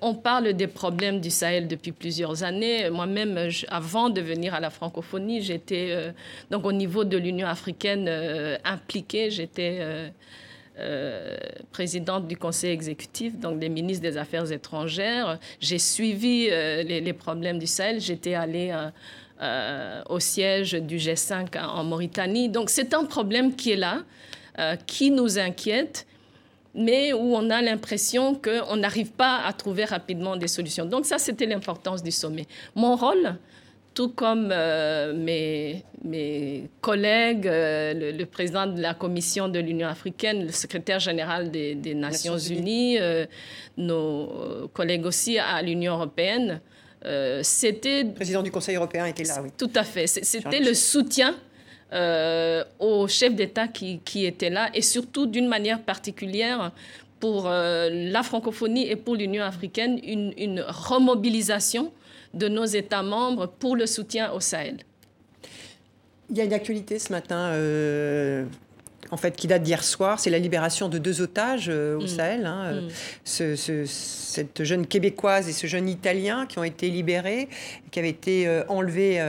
On 0.00 0.14
parle 0.14 0.52
des 0.52 0.68
problèmes 0.68 1.20
du 1.20 1.30
Sahel 1.30 1.66
depuis 1.66 1.90
plusieurs 1.90 2.44
années. 2.44 2.88
Moi-même, 2.90 3.48
avant 3.68 4.08
de 4.08 4.20
venir 4.20 4.54
à 4.54 4.60
la 4.60 4.70
francophonie, 4.70 5.42
j'étais 5.42 6.14
donc 6.50 6.64
au 6.64 6.72
niveau 6.72 7.02
de 7.04 7.18
l'Union 7.18 7.48
africaine 7.48 8.08
impliquée. 8.64 9.30
J'étais 9.30 10.12
présidente 11.70 12.26
du 12.26 12.36
conseil 12.36 12.72
exécutif, 12.72 13.38
donc 13.38 13.58
des 13.58 13.68
ministres 13.68 14.02
des 14.02 14.16
Affaires 14.16 14.50
étrangères. 14.50 15.38
J'ai 15.60 15.78
suivi 15.78 16.46
les, 16.48 17.00
les, 17.00 17.12
problèmes 17.12 17.58
du 17.58 17.66
Sahel. 17.66 18.00
J'étais 18.00 18.34
allée 18.34 18.74
au 20.08 20.18
siège 20.18 20.72
du 20.72 20.96
G5 20.96 21.62
en 21.62 21.84
Mauritanie. 21.84 22.48
Donc 22.48 22.70
c'est 22.70 22.94
un 22.94 23.04
problème 23.04 23.54
qui 23.54 23.72
est 23.72 23.76
là, 23.76 24.02
qui 24.86 25.10
nous 25.10 25.38
inquiète 25.38 26.06
mais 26.74 27.12
où 27.12 27.34
on 27.34 27.50
a 27.50 27.60
l'impression 27.60 28.34
qu'on 28.34 28.76
n'arrive 28.76 29.10
pas 29.10 29.42
à 29.44 29.52
trouver 29.52 29.84
rapidement 29.84 30.36
des 30.36 30.48
solutions. 30.48 30.86
Donc 30.86 31.06
ça, 31.06 31.18
c'était 31.18 31.46
l'importance 31.46 32.02
du 32.02 32.10
sommet. 32.10 32.46
Mon 32.74 32.96
rôle, 32.96 33.36
tout 33.94 34.10
comme 34.10 34.50
euh, 34.52 35.12
mes, 35.14 35.84
mes, 36.04 36.68
collègues, 36.80 37.46
euh, 37.46 38.12
le, 38.12 38.24
président 38.24 38.66
de 38.66 38.80
la 38.80 38.94
Commission 38.94 39.48
de 39.48 39.58
l'Union 39.58 39.88
africaine, 39.88 40.46
le 40.46 40.52
secrétaire 40.52 41.00
général 41.00 41.50
des, 41.50 41.94
Nations, 41.94 42.38
Unies, 42.38 42.98
euh, 42.98 43.26
nos 43.76 44.68
collègues 44.72 45.06
aussi 45.06 45.38
à 45.38 45.60
l'Union 45.62 45.94
européenne, 45.94 46.60
c'était... 47.42 48.04
Le 48.04 48.14
président 48.14 48.42
du 48.42 48.52
Conseil 48.52 48.76
européen 48.76 49.06
était 49.06 49.24
là, 49.24 49.42
oui. 49.42 49.48
Tout 49.58 49.70
à 49.74 49.82
fait. 49.82 50.06
C'était 50.06 50.60
le 50.60 50.72
soutien 50.72 51.34
aux 52.78 53.08
chefs 53.08 53.34
d'État 53.34 53.66
qui, 53.68 53.98
qui, 54.04 54.24
étaient 54.24 54.50
là 54.50 54.70
et 54.72 54.82
surtout 54.82 55.26
d'une 55.26 55.48
manière 55.48 55.82
particulière 55.82 56.70
pour 57.18 57.48
la 57.48 58.22
francophonie 58.22 58.88
et 58.88 58.94
pour 58.94 59.16
l'Union 59.16 59.42
africaine, 59.42 59.98
une, 60.04 60.32
une, 60.36 60.60
remobilisation 60.60 61.92
de 62.34 62.48
nos 62.48 62.64
États 62.64 63.02
membres 63.02 63.46
pour 63.46 63.76
le 63.76 63.86
soutien 63.86 64.32
au 64.32 64.40
Sahel. 64.40 64.78
Il 66.30 66.36
y 66.36 66.40
a 66.40 66.44
une 66.44 66.52
actualité 66.52 66.98
ce 66.98 67.12
matin 67.12 67.50
euh, 67.52 68.44
en 69.10 69.16
fait, 69.16 69.36
qui 69.36 69.46
date 69.46 69.62
d'hier 69.62 69.82
soir, 69.82 70.20
c'est 70.20 70.30
la 70.30 70.38
libération 70.38 70.88
de 70.88 70.98
deux 70.98 71.20
otages 71.20 71.66
euh, 71.68 71.96
au 71.96 72.02
mm. 72.02 72.08
Sahel. 72.08 72.46
Hein, 72.46 72.88
euh, 73.40 73.52
mm. 73.54 73.86
cette 73.86 74.64
jeune 74.64 74.86
québécoise 74.86 75.48
et 75.48 75.52
ce 75.52 75.66
jeune 75.66 75.88
italien 75.88 76.46
qui 76.46 76.58
ont 76.58 76.64
été 76.64 76.88
libérés, 76.88 77.48
qui 77.90 77.98
avaient 77.98 78.08
été 78.08 78.46
euh, 78.46 78.62
enlevés 78.68 79.20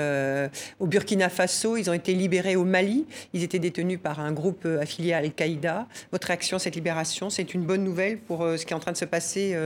au 0.79 0.87
Burkina 0.87 1.29
Faso. 1.29 1.77
Ils 1.77 1.89
ont 1.89 1.93
été 1.93 2.13
libérés 2.13 2.55
au 2.55 2.63
Mali. 2.63 3.05
Ils 3.33 3.43
étaient 3.43 3.59
détenus 3.59 3.99
par 4.01 4.19
un 4.19 4.31
groupe 4.31 4.65
affilié 4.65 5.13
à 5.13 5.17
Al-Qaïda. 5.17 5.87
Votre 6.11 6.27
réaction 6.27 6.57
à 6.57 6.59
cette 6.59 6.75
libération, 6.75 7.29
c'est 7.29 7.53
une 7.53 7.63
bonne 7.63 7.83
nouvelle 7.83 8.19
pour 8.19 8.39
ce 8.41 8.65
qui 8.65 8.73
est 8.73 8.75
en 8.75 8.79
train 8.79 8.91
de 8.91 8.97
se 8.97 9.05
passer. 9.05 9.57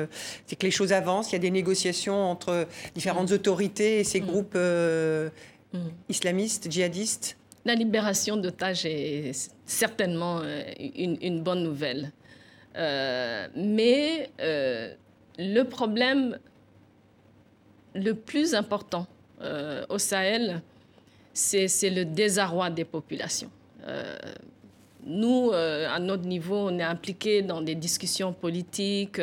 c'est 0.45 0.55
que 0.55 0.65
les 0.65 0.71
choses 0.71 0.93
avancent. 0.93 1.31
Il 1.31 1.33
y 1.33 1.37
a 1.37 1.39
des 1.39 1.51
négociations 1.51 2.29
entre 2.29 2.67
différentes 2.95 3.31
mm. 3.31 3.35
autorités 3.35 3.99
et 3.99 4.03
ces 4.03 4.19
groupes 4.19 4.57
islamistes, 6.09 6.71
djihadistes. 6.71 7.37
La 7.67 7.75
libération 7.75 8.37
d'otages 8.37 8.85
est 8.85 9.51
certainement 9.65 10.39
euh, 10.41 10.63
une, 10.95 11.41
bonne 11.41 11.63
nouvelle. 11.63 12.13
Euh, 12.77 13.45
mais 13.57 14.29
euh, 14.39 14.93
le 15.37 15.63
problème 15.63 16.39
le 17.93 18.13
plus 18.13 18.55
important 18.55 19.05
au 19.89 19.97
Sahel, 19.97 20.61
c'est 21.33 21.67
le 21.89 22.05
désarroi 22.05 22.69
des 22.69 22.85
populations. 22.85 23.51
nous, 25.05 25.51
à 25.51 25.99
notre 25.99 26.23
niveau, 26.23 26.69
on 26.69 26.79
est 26.79 26.83
impliqués 26.83 27.41
dans 27.41 27.61
des 27.61 27.75
discussions 27.75 28.33
politiques. 28.33 29.21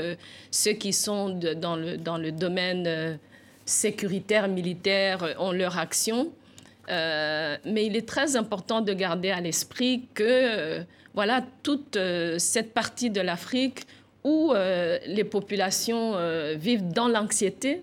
ceux 0.51 0.73
qui 0.75 0.93
sont 0.93 1.31
dans, 1.31 1.77
le, 1.77 1.97
dans 1.97 2.19
le 2.19 2.31
domaine 2.31 3.19
sécuritaire, 3.65 4.49
militaire, 4.49 5.35
ont 5.39 5.53
leur 5.53 5.79
action. 5.79 6.33
Euh, 6.90 7.57
mais 7.64 7.87
il 7.87 7.97
est 7.97 8.07
très 8.07 8.37
important 8.37 8.81
de 8.81 8.92
garder 8.92 9.31
à 9.31 9.40
l'esprit 9.40 10.07
que 10.14 10.25
euh, 10.25 10.83
voilà 11.14 11.42
toute 11.62 11.97
euh, 11.97 12.38
cette 12.38 12.75
partie 12.75 13.11
de 13.11 13.20
l'Afrique 13.20 13.87
où 14.23 14.55
les 15.07 15.25
populations 15.25 16.14
vivent 16.57 16.88
dans 16.88 17.09
l'anxiété, 17.09 17.83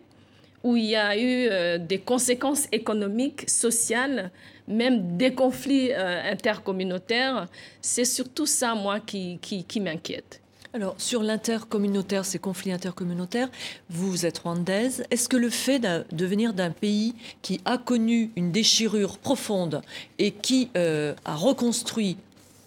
où 0.63 0.75
il 0.75 0.85
y 0.85 0.95
a 0.95 1.15
eu 1.15 1.77
des 1.77 1.99
conséquences 1.99 2.67
économiques, 2.71 3.47
sociales, 3.47 4.31
même 4.67 5.17
des 5.17 5.35
conflits 5.35 5.93
intercommunautaires, 5.93 7.47
c'est 7.79 8.05
surtout 8.05 8.47
ça, 8.47 8.73
moi, 8.73 8.99
qui, 8.99 9.37
qui, 9.39 9.65
qui 9.65 9.79
m'inquiète. 9.79 10.40
Alors, 10.73 10.95
sur 10.97 11.21
l'intercommunautaire, 11.21 12.23
ces 12.23 12.39
conflits 12.39 12.71
intercommunautaires, 12.71 13.49
vous 13.89 14.25
êtes 14.25 14.39
rwandaise. 14.39 15.03
Est-ce 15.11 15.27
que 15.27 15.35
le 15.35 15.49
fait 15.49 15.79
de 15.79 16.25
venir 16.25 16.53
d'un 16.53 16.71
pays 16.71 17.13
qui 17.41 17.59
a 17.65 17.77
connu 17.77 18.31
une 18.37 18.53
déchirure 18.53 19.17
profonde 19.17 19.81
et 20.17 20.31
qui 20.31 20.69
euh, 20.77 21.13
a 21.25 21.35
reconstruit 21.35 22.15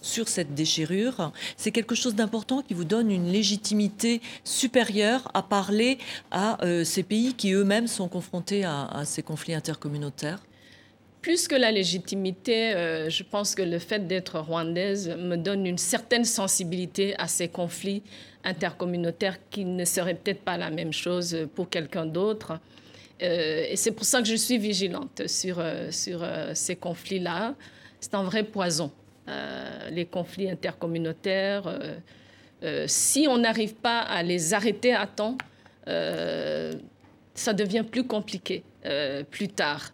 sur 0.03 0.27
cette 0.27 0.53
déchirure, 0.53 1.31
c'est 1.57 1.71
quelque 1.71 1.95
chose 1.95 2.13
d'important 2.13 2.61
qui 2.61 2.75
vous 2.75 2.83
donne 2.83 3.09
une 3.09 3.31
légitimité 3.31 4.21
supérieure 4.43 5.31
à 5.33 5.41
parler 5.41 5.97
à 6.29 6.63
euh, 6.63 6.83
ces 6.83 7.01
pays 7.01 7.33
qui 7.33 7.53
eux-mêmes 7.53 7.87
sont 7.87 8.07
confrontés 8.07 8.65
à 8.65 9.01
ces 9.03 9.23
conflits 9.23 9.55
intercommunautaires? 9.55 10.41
Plus 11.25 11.47
que 11.47 11.55
la 11.55 11.71
légitimité, 11.71 12.75
euh, 12.75 13.09
je 13.09 13.23
pense 13.23 13.55
que 13.55 13.63
le 13.63 13.79
fait 13.79 14.05
d'être 14.05 14.37
rwandaise 14.37 15.09
me 15.17 15.37
donne 15.37 15.65
une 15.65 15.79
certaine 15.79 16.23
sensibilité 16.23 17.15
à 17.17 17.27
ces 17.27 17.47
conflits 17.47 18.03
intercommunautaires 18.43 19.39
qui 19.49 19.65
ne 19.65 19.85
seraient 19.85 20.13
peut-être 20.13 20.41
pas 20.41 20.55
la 20.55 20.69
même 20.69 20.93
chose 20.93 21.35
pour 21.55 21.67
quelqu'un 21.71 22.05
d'autre. 22.05 22.59
Euh, 23.23 23.65
et 23.67 23.75
c'est 23.75 23.89
pour 23.89 24.05
ça 24.05 24.21
que 24.21 24.27
je 24.27 24.35
suis 24.35 24.59
vigilante 24.59 25.25
sur, 25.25 25.57
euh, 25.57 25.89
sur 25.89 26.23
ces 26.53 26.75
conflits-là. 26.75 27.55
C'est 27.99 28.13
un 28.13 28.21
vrai 28.21 28.43
poison, 28.43 28.91
les 29.89 30.05
conflits 30.05 30.51
intercommunautaires. 30.51 31.79
si 32.85 33.25
on 33.27 33.39
n'arrive 33.39 33.73
pas 33.73 34.01
à 34.01 34.21
les 34.21 34.53
arrêter 34.53 34.93
à 34.93 35.07
temps, 35.07 35.39
ça 35.87 37.53
devient 37.53 37.83
plus 37.89 38.05
compliqué 38.05 38.63
plus 39.31 39.47
tard. 39.47 39.91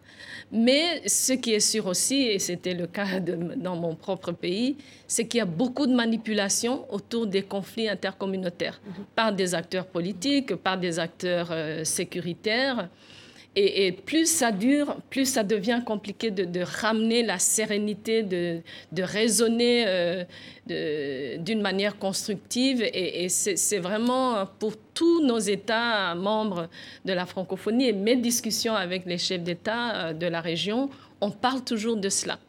Mais 0.52 1.08
ce 1.08 1.34
qui 1.34 1.54
est 1.54 1.62
sûr 1.62 1.88
aussi, 1.88 2.24
et 2.24 2.40
c'était 2.40 2.74
le 2.74 2.88
cas 2.88 3.20
dans 3.20 3.76
mon 3.76 3.96
propre 3.96 4.34
pays, 4.34 4.76
c'est 5.08 5.26
qu'il 5.26 5.38
y 5.38 5.42
a 5.42 5.46
beaucoup 5.46 5.88
de 5.88 5.94
manipulations 5.94 6.86
autour 6.94 7.26
des 7.26 7.44
conflits 7.44 7.88
intercommunautaires 7.88 8.82
mhm. 8.86 9.06
par 9.16 9.32
des 9.32 9.56
acteurs 9.56 9.86
politiques, 9.86 10.56
par 10.56 10.78
des 10.78 11.00
acteurs 11.00 11.50
euh, 11.52 11.84
sécuritaires. 11.86 12.90
Et, 13.58 13.92
plus 13.92 14.28
ça 14.28 14.54
dure, 14.54 14.96
plus 15.10 15.26
ça 15.26 15.44
devient 15.44 15.82
compliqué 15.86 16.32
de, 16.32 16.62
ramener 16.62 17.22
la 17.22 17.38
sérénité, 17.38 18.24
de, 18.24 18.62
raisonner 18.98 19.84
euh, 19.88 21.38
d'une 21.38 21.62
manière 21.62 21.98
constructive. 21.98 22.82
Et, 22.82 23.28
c'est 23.28 23.80
vraiment 23.80 24.46
pour 24.60 24.78
tous 24.94 25.22
nos 25.26 25.40
États 25.40 26.16
membres 26.16 26.70
de 27.04 27.12
la 27.12 27.26
francophonie 27.26 27.90
et 27.90 27.94
mes 27.94 28.16
discussions 28.16 28.74
avec 28.74 29.06
les 29.06 29.18
chefs 29.18 29.44
d'État 29.44 29.96
euh, 29.96 30.14
de 30.14 30.28
la 30.28 30.40
région, 30.40 30.90
on 31.20 31.30
parle 31.30 31.62
toujours 31.62 31.98
de 31.98 32.08
cela. 32.08 32.40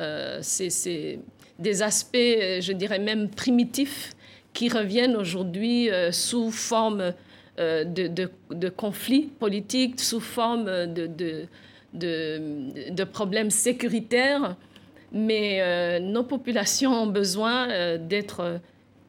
Euh, 0.00 0.40
c'est 0.42 1.20
des 1.60 1.82
aspects, 1.82 2.16
je 2.16 2.72
dirais 2.72 2.98
même 2.98 3.30
primitifs, 3.30 4.12
qui 4.52 4.68
reviennent 4.68 5.14
aujourd'hui 5.14 5.88
sous 6.10 6.50
forme 6.50 7.12
euh, 7.58 7.82
de, 7.84 8.68
conflits 8.68 9.30
politiques 9.40 9.98
sous 10.00 10.20
forme 10.20 10.86
de, 10.86 11.46
de 11.92 13.04
problèmes 13.04 13.50
sécuritaires, 13.50 14.54
mais 15.10 15.58
euh, 15.60 15.98
nos 15.98 16.22
populations 16.22 16.92
ont 16.92 17.08
besoin 17.08 17.68
euh, 17.68 17.98
d'être 17.98 18.60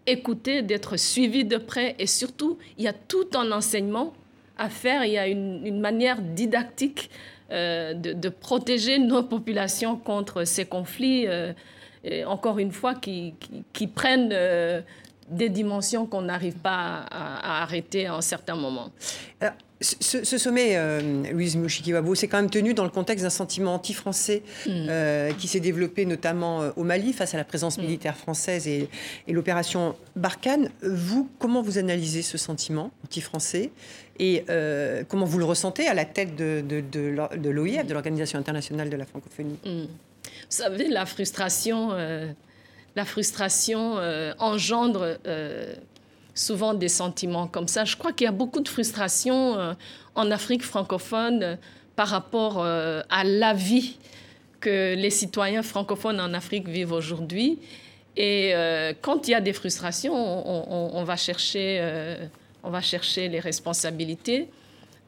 écoutées, 0.07 0.63
d'être 0.63 0.97
suivies 0.97 1.45
de 1.45 1.57
près, 1.57 1.95
et 1.99 2.07
surtout, 2.07 2.57
il 2.79 2.85
y 2.85 2.87
a 2.87 2.93
tout 2.93 3.27
un 3.35 3.51
enseignement 3.51 4.13
à 4.57 4.69
faire, 4.69 5.05
il 5.05 5.11
y 5.11 5.19
a 5.19 5.27
une, 5.27 5.79
manière 5.79 6.19
didactique 6.19 7.11
de, 7.51 8.29
protéger 8.29 8.97
nos 8.97 9.21
populations 9.21 9.95
contre 9.95 10.43
ces 10.43 10.65
conflits, 10.65 11.27
et 12.03 12.25
encore 12.25 12.57
une 12.59 12.71
fois, 12.71 12.95
qui 12.95 13.33
prennent 13.93 14.33
des 15.29 15.49
dimensions 15.49 16.05
qu'on 16.05 16.23
n'arrive 16.23 16.55
pas 16.55 17.05
à, 17.11 17.61
arrêter 17.61 18.09
en 18.09 18.21
certains 18.21 18.55
moments. 18.55 18.89
ce, 19.81 20.37
sommet, 20.37 20.71
euh, 20.75 21.23
Louise 21.31 21.55
Mushikiwabo, 21.55 22.15
c'est 22.15 22.27
quand 22.27 22.37
même 22.37 22.49
tenu 22.49 22.73
dans 22.73 22.83
le 22.83 22.89
contexte 22.89 23.23
d'un 23.23 23.29
sentiment 23.29 23.75
anti-français 23.75 24.43
mm. 24.65 24.69
euh, 24.69 25.31
qui 25.33 25.47
s'est 25.47 25.59
développé 25.59 26.05
notamment 26.05 26.61
euh, 26.61 26.71
au 26.75 26.83
Mali 26.83 27.13
face 27.13 27.33
à 27.33 27.37
la 27.37 27.43
présence 27.43 27.77
mm. 27.77 27.81
militaire 27.81 28.17
française 28.17 28.67
et, 28.67 28.89
l'opération 29.27 29.95
Barkhane. 30.15 30.69
Vous, 30.81 31.29
comment 31.39 31.61
vous 31.61 31.77
analysez 31.77 32.21
ce 32.21 32.37
sentiment 32.37 32.91
anti-français 33.05 33.71
et 34.21 34.43
comment 35.07 35.25
vous 35.25 35.37
le 35.37 35.45
ressentez 35.45 35.87
à 35.87 35.93
la 35.93 36.03
tête 36.03 36.35
de, 36.35 36.61
de, 36.67 36.81
de, 36.81 37.49
l'OIF, 37.49 37.87
de 37.87 37.93
l'Organisation 37.93 38.37
internationale 38.37 38.89
de 38.89 38.97
la 38.97 39.05
francophonie? 39.05 39.57
Mm. 39.65 39.83
Vous 39.83 40.55
savez, 40.55 40.89
la 40.89 41.05
frustration 41.05 41.91
la 42.99 43.05
frustration 43.05 43.97
euh, 43.97 44.33
engendre 44.39 45.17
euh, 45.25 45.73
souvent 46.35 46.73
des 46.73 46.89
sentiments 46.89 47.47
comme 47.47 47.69
ça. 47.69 47.85
Je 47.85 47.95
crois 47.95 48.11
qu'il 48.11 48.25
y 48.25 48.27
a 48.27 48.33
beaucoup 48.33 48.59
de 48.59 48.67
frustration 48.67 49.37
euh, 49.57 49.73
en 50.15 50.29
Afrique 50.31 50.63
francophone 50.63 51.57
par 51.95 52.09
rapport 52.09 52.63
à 52.63 53.23
la 53.25 53.53
vie 53.53 53.97
que 54.61 54.95
les 54.95 55.09
citoyens 55.09 55.63
francophones 55.63 56.21
en 56.21 56.33
Afrique 56.33 56.65
vivent 56.67 56.93
aujourd'hui. 56.93 57.59
Et 58.15 58.53
quand 59.01 59.27
il 59.27 59.31
y 59.31 59.33
a 59.33 59.41
des 59.41 59.51
frustrations, 59.51 60.13
on, 60.97 61.03
va, 61.03 61.17
chercher, 61.17 61.67
on 62.63 62.69
va 62.69 62.79
chercher 62.79 63.27
les 63.27 63.41
responsabilités. 63.41 64.47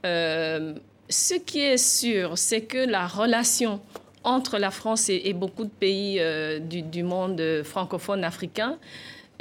ce 0.04 1.34
qui 1.46 1.62
est 1.62 1.78
sûr, 1.78 2.38
c'est 2.38 2.64
que 2.74 2.82
la 2.98 3.08
relation 3.08 3.80
entre 4.24 4.58
la 4.58 4.72
France 4.72 5.10
et, 5.10 5.34
beaucoup 5.34 5.64
de 5.64 5.70
pays 5.70 6.22
du, 6.62 7.04
monde 7.04 7.62
francophone 7.64 8.24
africain 8.24 8.78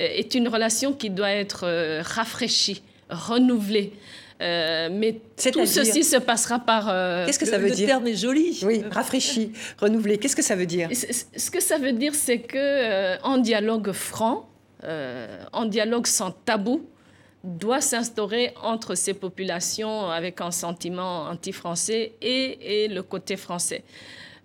euh, 0.00 0.08
est 0.14 0.34
une 0.34 0.48
relation 0.48 0.92
qui 0.92 1.10
doit 1.10 1.30
être 1.30 1.64
euh, 1.64 2.02
rafraîchie, 2.04 2.82
renouvelée. 3.08 3.92
Euh, 4.40 4.88
mais 4.90 5.20
tout 5.52 5.66
ceci 5.66 6.02
se 6.02 6.16
passera 6.16 6.58
par. 6.58 6.86
Qu'est-ce 7.26 7.38
que 7.38 7.44
ça 7.44 7.58
veut 7.58 7.70
dire 7.70 7.80
Le 7.80 7.86
terme 7.86 8.06
est 8.06 8.14
joli. 8.14 8.58
Oui, 8.62 8.82
rafraîchi, 8.90 9.52
renouvelé. 9.78 10.16
Qu'est-ce 10.16 10.36
que 10.36 10.42
ça 10.42 10.56
veut 10.56 10.66
dire 10.66 10.88
Ce 10.92 11.50
que 11.50 11.60
ça 11.60 11.76
veut 11.76 11.92
dire, 11.92 12.14
c'est 12.14 12.38
que 12.38 13.22
en 13.22 13.36
dialogue 13.36 13.92
franc, 13.92 14.48
en 15.52 15.66
dialogue 15.66 16.06
sans 16.06 16.30
tabou, 16.30 16.86
doit 17.44 17.82
s'instaurer 17.82 18.54
entre 18.62 18.94
ces 18.94 19.12
populations 19.12 20.10
avec 20.10 20.40
un 20.40 20.50
sentiment 20.50 21.24
anti-français 21.24 22.12
et, 22.22 22.84
et, 22.84 22.88
le 22.88 23.02
côté 23.02 23.36
français. 23.36 23.82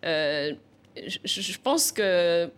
Je, 0.05 1.17
je 1.25 1.59
pense 1.59 1.91
que 1.91 2.49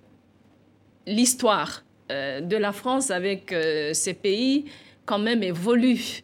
l'histoire 1.08 1.84
euh, 2.12 2.42
de 2.42 2.56
la 2.56 2.72
France 2.72 3.10
avec 3.10 3.52
euh, 3.52 3.94
ces 3.94 4.14
pays 4.14 4.66
quand 5.06 5.20
même 5.20 5.42
évolue. 5.42 6.24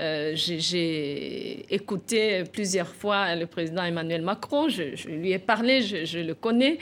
Euh, 0.00 0.32
j'ai 0.34 1.66
écouté 1.72 2.44
plusieurs 2.50 2.88
fois 2.88 3.34
le 3.36 3.46
président 3.46 3.84
Emmanuel 3.84 4.22
Macron, 4.22 4.68
je, 4.68 5.08
lui 5.08 5.32
ai 5.32 5.38
parlé, 5.38 5.82
je, 5.82 6.18
le 6.18 6.34
connais. 6.34 6.78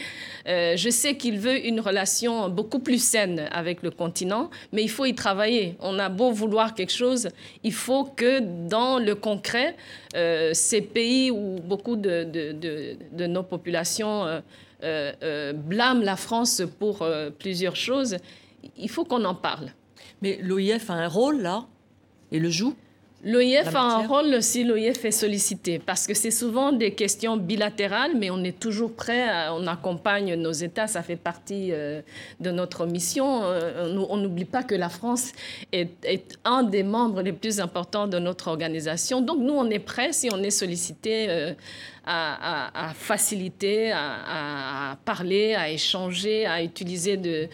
je 0.47 0.89
sais 0.91 1.17
qu'il 1.17 1.39
veut 1.39 1.67
une 1.67 1.81
relation 1.81 2.49
beaucoup 2.49 2.79
plus 2.79 3.03
saine 3.03 3.49
avec 3.51 3.83
le 3.83 3.91
continent, 3.91 4.51
mais 4.73 4.83
il 4.83 4.91
faut 4.91 5.05
y 5.05 5.15
travailler. 5.15 5.75
On 5.81 5.99
a 5.99 6.09
beau 6.09 6.31
vouloir 6.31 6.75
quelque 6.75 6.93
chose, 6.93 7.29
il 7.65 7.73
faut 7.73 8.05
que 8.05 8.41
dans 8.69 8.99
le 8.99 9.15
concret, 9.15 9.75
ces 10.53 10.81
pays 10.81 11.31
où 11.31 11.57
beaucoup 11.61 11.97
de, 11.97 12.25
de 13.13 13.27
nos 13.27 13.43
populations 13.43 14.41
euh, 14.85 15.13
euh, 15.25 15.53
blâme 15.53 16.03
la 16.03 16.15
France 16.15 16.63
pour 16.79 17.03
euh, 17.03 17.31
plusieurs 17.31 17.75
choses, 17.75 18.17
il 18.77 18.89
faut 18.89 19.05
qu'on 19.05 19.25
en 19.25 19.35
parle. 19.35 19.73
Mais 20.23 20.39
l'OIF 20.41 20.89
a 20.89 20.93
un 20.93 21.09
rôle 21.09 21.43
là 21.43 21.67
et 22.31 22.39
le 22.39 22.49
joue? 22.49 22.77
L'OIF 23.25 23.75
a 23.75 23.81
un 23.81 24.07
rôle 24.07 24.43
si 24.43 24.63
l'OIF 24.63 25.05
est 25.05 25.11
sollicité, 25.11 25.81
parce 25.81 26.07
que 26.07 26.15
c'est 26.15 26.31
souvent 26.31 26.73
des 26.73 26.93
questions 26.93 27.37
bilatérales, 27.37 28.13
mais 28.17 28.31
on 28.31 28.45
est 28.45 28.59
toujours 28.59 28.93
prêt, 28.93 29.49
on 29.51 29.67
accompagne 29.67 30.35
nos 30.35 30.53
États, 30.53 30.87
ça 30.87 31.03
fait 31.03 31.17
partie 31.17 31.73
de 31.73 32.51
notre 32.51 32.87
mission. 32.87 33.43
on 33.43 34.17
n'oublie 34.17 34.45
pas 34.45 34.63
que 34.63 34.77
la 34.77 34.89
France 34.89 35.33
est, 35.73 36.39
un 36.45 36.63
des 36.63 36.85
membres 36.85 37.23
les 37.23 37.33
plus 37.33 37.59
importants 37.59 38.07
de 38.07 38.21
notre 38.21 38.49
organisation. 38.49 39.21
Donc 39.21 39.39
nous, 39.41 39.55
on 39.55 39.69
est 39.69 39.81
prêt 39.81 40.13
si 40.13 40.29
on 40.33 40.41
est 40.43 40.51
sollicité 40.51 41.55
à, 42.09 42.93
faciliter, 42.95 43.93
à, 43.93 44.97
parler, 45.05 45.55
à 45.55 45.71
échanger, 45.71 46.47
à 46.47 46.63
utiliser 46.63 47.17
de, 47.17 47.31
euh, 47.31 47.47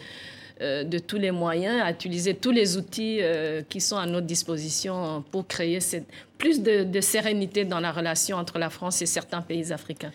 de 0.61 0.99
tous 0.99 1.17
les 1.17 1.31
moyens, 1.31 1.81
à 1.83 1.91
utiliser 1.91 2.33
tous 2.33 2.51
les 2.51 2.77
outils 2.77 3.19
euh, 3.21 3.61
qui 3.67 3.81
sont 3.81 3.97
à 3.97 4.05
notre 4.05 4.27
disposition 4.27 5.23
pour 5.31 5.47
créer 5.47 5.79
cette, 5.79 6.05
plus 6.37 6.61
de 6.61 7.01
sérénité 7.01 7.65
dans 7.65 7.79
la 7.79 7.91
relation 7.91 8.37
entre 8.37 8.57
la 8.59 8.69
France 8.69 9.01
et 9.01 9.05
certains 9.05 9.41
pays 9.41 9.71
africains. 9.71 10.11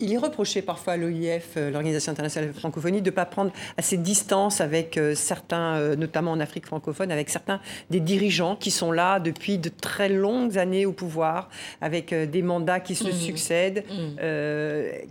Il 0.00 0.12
est 0.12 0.18
reproché 0.18 0.62
parfois 0.62 0.92
à 0.92 0.96
l'OIF, 0.96 1.54
euh, 1.56 1.70
l'Organisation 1.70 2.12
internationale 2.12 2.50
de 2.50 2.54
la 2.54 2.60
francophonie, 2.60 3.02
de 3.02 3.10
ne 3.10 3.14
pas 3.14 3.24
prendre 3.24 3.50
assez 3.76 3.96
de 3.96 4.02
distance 4.02 4.60
avec 4.60 4.96
euh, 4.96 5.16
certains, 5.16 5.74
euh, 5.74 5.96
notamment 5.96 6.30
en 6.30 6.38
Afrique 6.38 6.66
francophone, 6.66 7.10
avec 7.10 7.28
certains 7.30 7.60
des 7.90 7.98
dirigeants 7.98 8.54
qui 8.54 8.70
sont 8.70 8.92
là 8.92 9.18
depuis 9.18 9.58
de 9.58 9.68
très 9.68 10.08
longues 10.08 10.56
années 10.56 10.86
au 10.86 10.92
pouvoir, 10.92 11.50
avec 11.80 12.14
des 12.14 12.42
mandats 12.42 12.78
qui 12.78 12.94
se 12.94 13.08
mmh. 13.08 13.12
succèdent. 13.12 13.84
Mmh. 13.90 15.08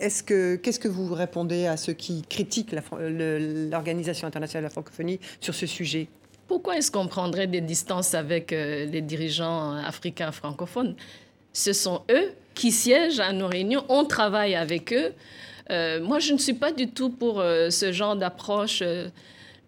Est-ce 0.00 0.22
que, 0.22 0.56
qu'est-ce 0.56 0.78
que 0.78 0.88
vous 0.88 1.12
répondez 1.12 1.66
à 1.66 1.76
ceux 1.76 1.92
qui 1.92 2.22
critiquent 2.22 2.74
l'Organisation 3.00 4.28
internationale 4.28 4.64
de 4.64 4.66
la 4.66 4.70
francophonie 4.70 5.18
sur 5.40 5.54
ce 5.54 5.66
sujet? 5.66 6.08
Pourquoi 6.46 6.76
est-ce 6.78 6.90
qu'on 6.90 7.08
prendrait 7.08 7.46
des 7.46 7.60
distances 7.60 8.14
avec 8.14 8.52
les 8.52 9.02
dirigeants 9.02 9.72
africains 9.74 10.32
francophones? 10.32 10.94
Ce 11.52 11.72
sont 11.72 12.02
eux 12.10 12.30
qui 12.54 12.72
siègent 12.72 13.20
à 13.20 13.32
nos 13.32 13.48
réunions, 13.48 13.84
on 13.88 14.04
travaille 14.04 14.54
avec 14.54 14.92
eux. 14.92 15.12
Euh, 15.70 16.00
moi, 16.00 16.18
je 16.18 16.32
ne 16.32 16.38
suis 16.38 16.54
pas 16.54 16.72
du 16.72 16.88
tout 16.88 17.10
pour 17.10 17.40
euh, 17.40 17.70
ce 17.70 17.92
genre 17.92 18.16
d'approche. 18.16 18.80
Euh, 18.82 19.08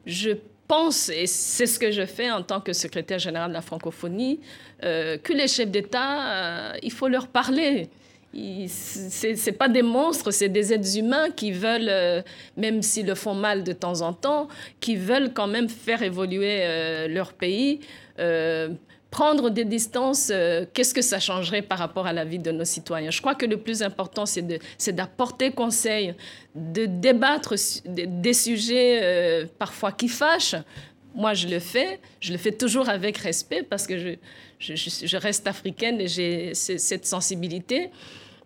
je 0.07 0.31
pense, 0.66 1.09
et 1.09 1.26
c'est 1.26 1.66
ce 1.66 1.78
que 1.78 1.91
je 1.91 2.07
fais 2.07 2.31
en 2.31 2.43
tant 2.43 2.61
que 2.61 2.72
secrétaire 2.72 3.18
général 3.18 3.51
de 3.51 3.55
la 3.55 3.61
francophonie, 3.61 4.41
que 4.81 5.33
les 5.33 5.49
chefs 5.49 5.70
d'État, 5.70 6.74
il 6.81 6.93
faut 6.93 7.09
leur 7.09 7.26
parler. 7.26 7.91
Ce 8.33 9.47
n'est 9.47 9.57
pas 9.57 9.68
des 9.68 9.83
monstres, 9.83 10.31
c'est 10.31 10.49
des 10.49 10.72
êtres 10.72 10.97
humains 10.97 11.31
qui 11.31 11.51
veulent, 11.51 12.22
même 12.57 12.81
s'ils 12.83 13.07
le 13.07 13.14
font 13.14 13.35
mal 13.35 13.64
de 13.64 13.72
temps 13.72 14.03
en 14.03 14.12
temps, 14.12 14.49
qui 14.78 14.97
veulent 14.97 15.33
quand 15.33 15.49
même 15.49 15.68
faire 15.68 16.03
évoluer 16.03 17.09
leur 17.09 17.33
pays 17.33 17.81
prendre 19.11 19.51
des 19.51 19.64
distances, 19.64 20.31
euh, 20.31 20.64
qu'est-ce 20.72 20.95
que 20.95 21.03
ça 21.03 21.18
changerait 21.18 21.62
par 21.62 21.78
rapport 21.78 22.07
à 22.07 22.12
la 22.12 22.24
vie 22.24 22.39
de 22.39 22.51
nos 22.51 22.64
citoyens? 22.64 23.11
Je 23.11 23.20
crois 23.20 23.35
que 23.35 23.47
le 23.47 23.57
plus 23.57 23.83
important, 23.83 24.24
c'est 24.26 24.93
d'apporter 24.93 25.51
conseil, 25.51 26.14
de 26.55 26.87
débattre 26.87 27.55
des 27.85 28.35
sujets 28.35 29.01
euh, 29.03 29.47
parfois 29.59 29.93
qui 29.93 30.09
fâchent. 30.09 30.57
Moi, 31.14 31.35
je 31.35 31.49
le 31.49 31.59
fais. 31.59 31.99
Je 32.20 32.33
le 32.33 32.39
fais 32.39 32.53
toujours 32.53 32.89
avec 32.89 33.18
respect 33.18 33.64
parce 33.64 33.87
que 33.87 33.99
je, 33.99 34.14
je, 34.61 35.16
reste 35.16 35.49
africaine 35.49 36.01
et 36.01 36.07
j'ai 36.07 36.55
cette 36.55 37.05
sensibilité. 37.05 37.91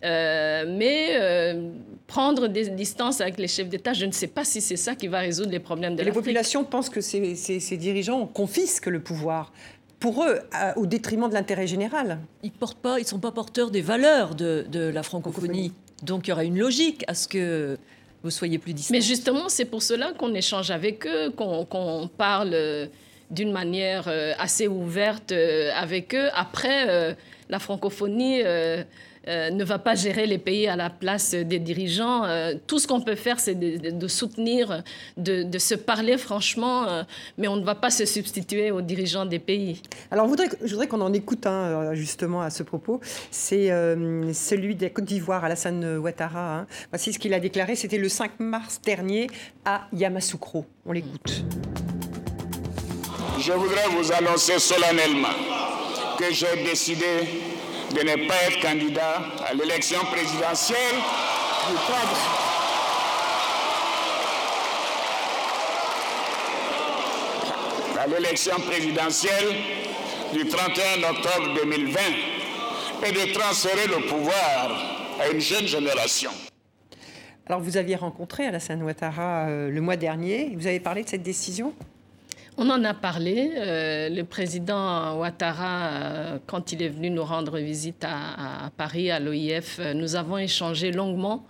Euh, 0.05 0.65
mais 0.67 1.59
prendre 2.07 2.47
des 2.47 2.69
distances 2.69 3.19
avec 3.19 3.39
les 3.39 3.47
chefs 3.47 3.67
d'État, 3.67 3.93
je 3.93 4.05
ne 4.05 4.11
sais 4.11 4.27
pas 4.27 4.45
si 4.45 4.61
c'est 4.61 4.75
ça 4.75 4.95
qui 4.95 5.07
va 5.07 5.19
résoudre 5.19 5.49
les 5.49 5.59
problèmes 5.59 5.93
de 5.93 5.99
l'Afrique. 5.99 6.13
Les 6.13 6.21
populations 6.21 6.63
pensent 6.63 6.89
que 6.89 7.01
ces, 7.01 7.35
ces 7.35 7.77
dirigeants 7.77 8.27
confisquent 8.27 8.87
le 8.87 8.99
pouvoir 8.99 9.51
pour 9.99 10.23
eux, 10.23 10.39
au 10.75 10.85
détriment 10.85 11.29
de 11.29 11.33
l'intérêt 11.33 11.67
général. 11.67 12.19
Ils 12.43 12.51
portent 12.51 12.77
pas, 12.77 12.99
ils 12.99 13.07
sont 13.07 13.19
pas 13.19 13.31
porteurs 13.31 13.71
des 13.71 13.81
valeurs 13.81 14.35
de, 14.35 14.91
la 14.93 15.03
francophonie. 15.03 15.73
Donc 16.03 16.27
il 16.27 16.29
y 16.29 16.33
aura 16.33 16.43
une 16.43 16.59
logique 16.59 17.03
à 17.07 17.15
ce 17.15 17.27
que 17.27 17.77
vous 18.23 18.29
soyez 18.29 18.57
plus 18.59 18.73
distants. 18.73 18.93
Mais 18.93 19.01
justement, 19.01 19.49
c'est 19.49 19.65
pour 19.65 19.81
cela 19.81 20.11
qu'on 20.11 20.33
échange 20.33 20.71
avec 20.71 21.07
eux, 21.07 21.31
qu'on 21.31 22.09
parle 22.17 22.51
euh, 22.53 22.87
d'une 23.31 23.51
manière 23.51 24.05
euh, 24.07 24.33
assez 24.37 24.67
ouverte 24.67 25.31
euh, 25.31 25.71
avec 25.75 26.13
eux. 26.13 26.29
Après, 26.35 27.15
la 27.49 27.59
francophonie 27.59 28.41
euh, 29.27 29.49
ne 29.49 29.63
va 29.63 29.79
pas 29.79 29.95
gérer 29.95 30.25
les 30.25 30.37
pays 30.37 30.67
à 30.67 30.75
la 30.75 30.89
place 30.89 31.33
des 31.33 31.59
dirigeants. 31.59 32.23
Euh, 32.25 32.53
tout 32.67 32.79
ce 32.79 32.87
qu'on 32.87 33.01
peut 33.01 33.15
faire, 33.15 33.39
c'est 33.39 33.55
de, 33.55 34.07
soutenir, 34.07 34.83
de, 35.17 35.57
se 35.57 35.75
parler 35.75 36.17
franchement, 36.17 36.87
euh, 36.87 37.03
mais 37.37 37.47
on 37.47 37.55
ne 37.55 37.63
va 37.63 37.75
pas 37.75 37.89
se 37.89 38.05
substituer 38.05 38.71
aux 38.71 38.81
dirigeants 38.81 39.25
des 39.25 39.39
pays. 39.39 39.81
Alors, 40.11 40.27
je 40.27 40.69
voudrais, 40.71 40.87
qu'on 40.87 41.01
en 41.01 41.13
écoute 41.13 41.47
un, 41.47 41.93
justement 41.93 42.41
à 42.41 42.49
ce 42.49 42.63
propos. 42.63 42.99
C'est 43.31 43.67
celui 44.33 44.75
de 44.75 44.87
Côte 44.87 45.05
d'Ivoire, 45.05 45.43
Alassane 45.43 45.97
Ouattara. 45.97 46.59
Hein. 46.59 46.67
Voici 46.91 47.13
ce 47.13 47.19
qu'il 47.19 47.33
a 47.33 47.39
déclaré. 47.39 47.75
C'était 47.75 47.97
le 47.97 48.09
5 48.09 48.39
mars 48.39 48.79
dernier 48.83 49.27
à 49.65 49.87
Yamoussoukro. 49.93 50.65
On 50.85 50.91
l'écoute. 50.91 51.43
Je 53.39 53.51
voudrais 53.51 53.87
vous 53.89 54.11
annoncer 54.13 54.59
solennellement 54.59 55.27
que 56.17 56.33
j'ai 56.33 56.63
décidé 56.63 57.54
de 57.95 58.01
ne 58.01 58.27
pas 58.27 58.35
être 58.49 58.59
candidat 58.61 59.23
à 59.47 59.53
l'élection 59.53 59.99
présidentielle 60.11 60.95
du 61.69 61.75
à 67.97 68.07
l'élection 68.07 68.55
présidentielle 68.59 69.55
du 70.33 70.45
31 70.45 71.09
octobre 71.09 71.55
2020 71.55 71.99
et 73.07 73.11
de 73.13 73.33
transférer 73.33 73.87
le 73.87 74.05
pouvoir 74.07 75.15
à 75.21 75.29
une 75.29 75.39
jeune 75.39 75.65
génération. 75.65 76.31
Alors 77.45 77.61
vous 77.61 77.77
aviez 77.77 77.95
rencontré 77.95 78.45
Alassane 78.45 78.83
Ouattara 78.83 79.47
euh, 79.47 79.69
le 79.69 79.79
mois 79.79 79.95
dernier, 79.95 80.51
vous 80.55 80.67
avez 80.67 80.81
parlé 80.81 81.03
de 81.03 81.09
cette 81.09 81.23
décision? 81.23 81.73
On 82.57 82.69
en 82.69 82.83
a 82.83 82.93
parlé. 82.93 83.51
Euh, 83.55 84.09
le 84.09 84.23
président 84.23 85.17
Ouattara, 85.17 85.87
euh, 85.87 86.37
quand 86.45 86.71
il 86.71 86.81
est 86.81 86.89
venu 86.89 87.09
nous 87.09 87.23
rendre 87.23 87.57
visite 87.59 88.03
à, 88.03 88.71
Paris, 88.77 89.11
à 89.11 89.19
l'OIF, 89.19 89.79
euh, 89.79 89.93
nous 89.93 90.15
avons 90.15 90.37
échangé 90.37 90.91
longuement 90.91 91.45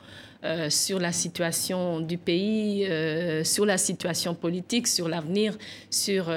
sur 0.69 0.99
la 0.99 1.11
situation 1.11 2.01
du 2.01 2.19
pays, 2.19 2.87
sur 3.43 3.65
la 3.65 3.79
situation 3.79 4.35
politique, 4.35 4.85
sur 4.85 5.07
l'avenir, 5.07 5.57
sur 5.89 6.31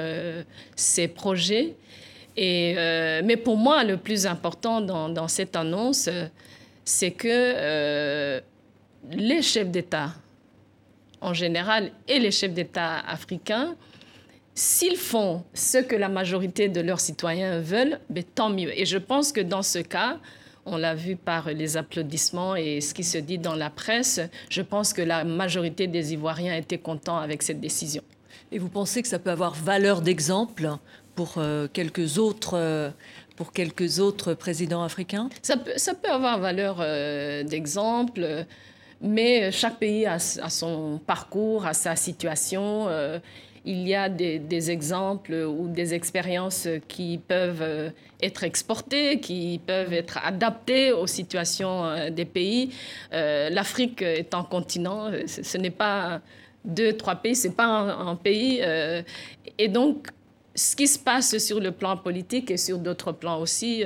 ses 0.75 1.07
projets. 1.07 1.75
Et, 2.35 2.73
mais 3.23 3.37
pour 3.37 3.55
moi, 3.55 3.83
le 3.83 3.97
plus 3.97 4.25
important 4.25 4.81
dans 4.81 5.27
cette 5.27 5.55
annonce, 5.55 6.09
c'est 6.83 7.11
que 7.11 8.41
les 9.11 9.41
chefs 9.43 9.69
d'État, 9.69 10.15
en 11.21 11.35
général, 11.35 11.91
et 12.07 12.17
les 12.17 12.31
chefs 12.31 12.53
d'État 12.55 13.01
africains, 13.07 13.75
s'ils 14.59 14.97
font 14.97 15.43
ce 15.53 15.77
que 15.77 15.95
la 15.95 16.09
majorité 16.09 16.67
de 16.67 16.81
leurs 16.81 16.99
citoyens 16.99 17.61
veulent, 17.61 17.97
ben, 18.09 18.25
tant 18.35 18.49
mieux. 18.49 18.77
Et 18.77 18.85
je 18.85 18.97
pense 18.97 19.31
que 19.31 19.39
dans 19.39 19.61
ce 19.61 19.79
cas, 19.79 20.17
on 20.65 20.75
l'a 20.75 20.95
vu 20.95 21.15
par 21.15 21.47
les 21.47 21.77
applaudissements 21.77 22.57
et 22.57 22.81
ce 22.81 22.93
qui 22.93 23.05
se 23.05 23.17
dit 23.17 23.37
dans 23.37 23.55
la 23.55 23.69
presse. 23.69 24.19
Je 24.49 24.61
pense 24.61 24.91
que 24.91 25.01
la 25.01 25.23
majorité 25.23 25.87
des 25.87 26.11
Ivoiriens 26.11 26.57
étaient 26.57 26.77
contents 26.77 27.19
avec 27.19 27.41
cette 27.41 27.61
décision. 27.61 28.03
Et 28.51 28.59
vous 28.59 28.67
pensez 28.67 29.01
que 29.01 29.07
ça 29.07 29.17
peut 29.17 29.31
avoir 29.31 29.53
valeur 29.53 30.01
d'exemple 30.01 30.69
pour 31.15 31.35
euh, 31.37 31.67
quelques 31.71 32.17
autres 32.17 32.55
euh, 32.55 32.89
pour 33.37 33.53
quelques 33.53 33.99
autres 33.99 34.33
présidents 34.33 34.83
africains? 34.83 35.29
Ça 35.41 35.55
peut, 35.55 35.71
ça 35.77 35.93
peut 35.93 36.11
avoir 36.11 36.37
valeur 36.37 36.79
euh, 36.81 37.43
d'exemple, 37.43 38.45
mais 38.99 39.53
chaque 39.53 39.79
pays 39.79 40.05
a, 40.05 40.15
a, 40.15 40.49
son 40.49 40.99
parcours, 41.07 41.65
a 41.65 41.73
sa 41.73 41.95
situation 41.95 42.89
il 43.65 43.87
y 43.87 43.95
a 43.95 44.09
des, 44.09 44.71
exemples 44.71 45.33
ou 45.33 45.67
des 45.67 45.93
expériences 45.93 46.67
qui 46.87 47.17
peuvent 47.17 47.61
euh, 47.61 47.89
être 48.21 48.43
exportées, 48.43 49.19
qui 49.19 49.59
peuvent 49.65 49.93
être 49.93 50.19
adaptées 50.23 50.91
aux 50.91 51.07
situations 51.07 51.85
euh, 51.85 52.09
des 52.09 52.25
pays. 52.25 52.73
Euh, 53.13 53.49
L'Afrique 53.49 54.01
est 54.01 54.33
un 54.33 54.43
continent, 54.43 55.11
ce, 55.25 55.57
n'est 55.57 55.69
pas 55.69 56.21
deux, 56.63 56.93
trois 56.93 57.15
pays, 57.15 57.35
ce 57.35 57.47
n'est 57.47 57.53
pas 57.53 57.65
un, 57.65 58.15
pays. 58.15 58.61
et 59.57 59.67
donc, 59.67 60.07
ce 60.55 60.75
qui 60.75 60.87
se 60.87 60.99
passe 60.99 61.37
sur 61.37 61.59
le 61.59 61.71
plan 61.71 61.95
politique 61.97 62.51
et 62.51 62.57
sur 62.57 62.79
d'autres 62.79 63.11
plans 63.11 63.39
aussi 63.39 63.83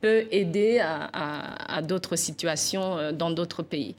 peut 0.00 0.26
aider 0.30 0.80
à 0.82 1.80
d'autres 1.82 2.16
situations 2.16 3.12
dans 3.12 3.30
d'autres 3.30 3.62
pays. 3.62 3.94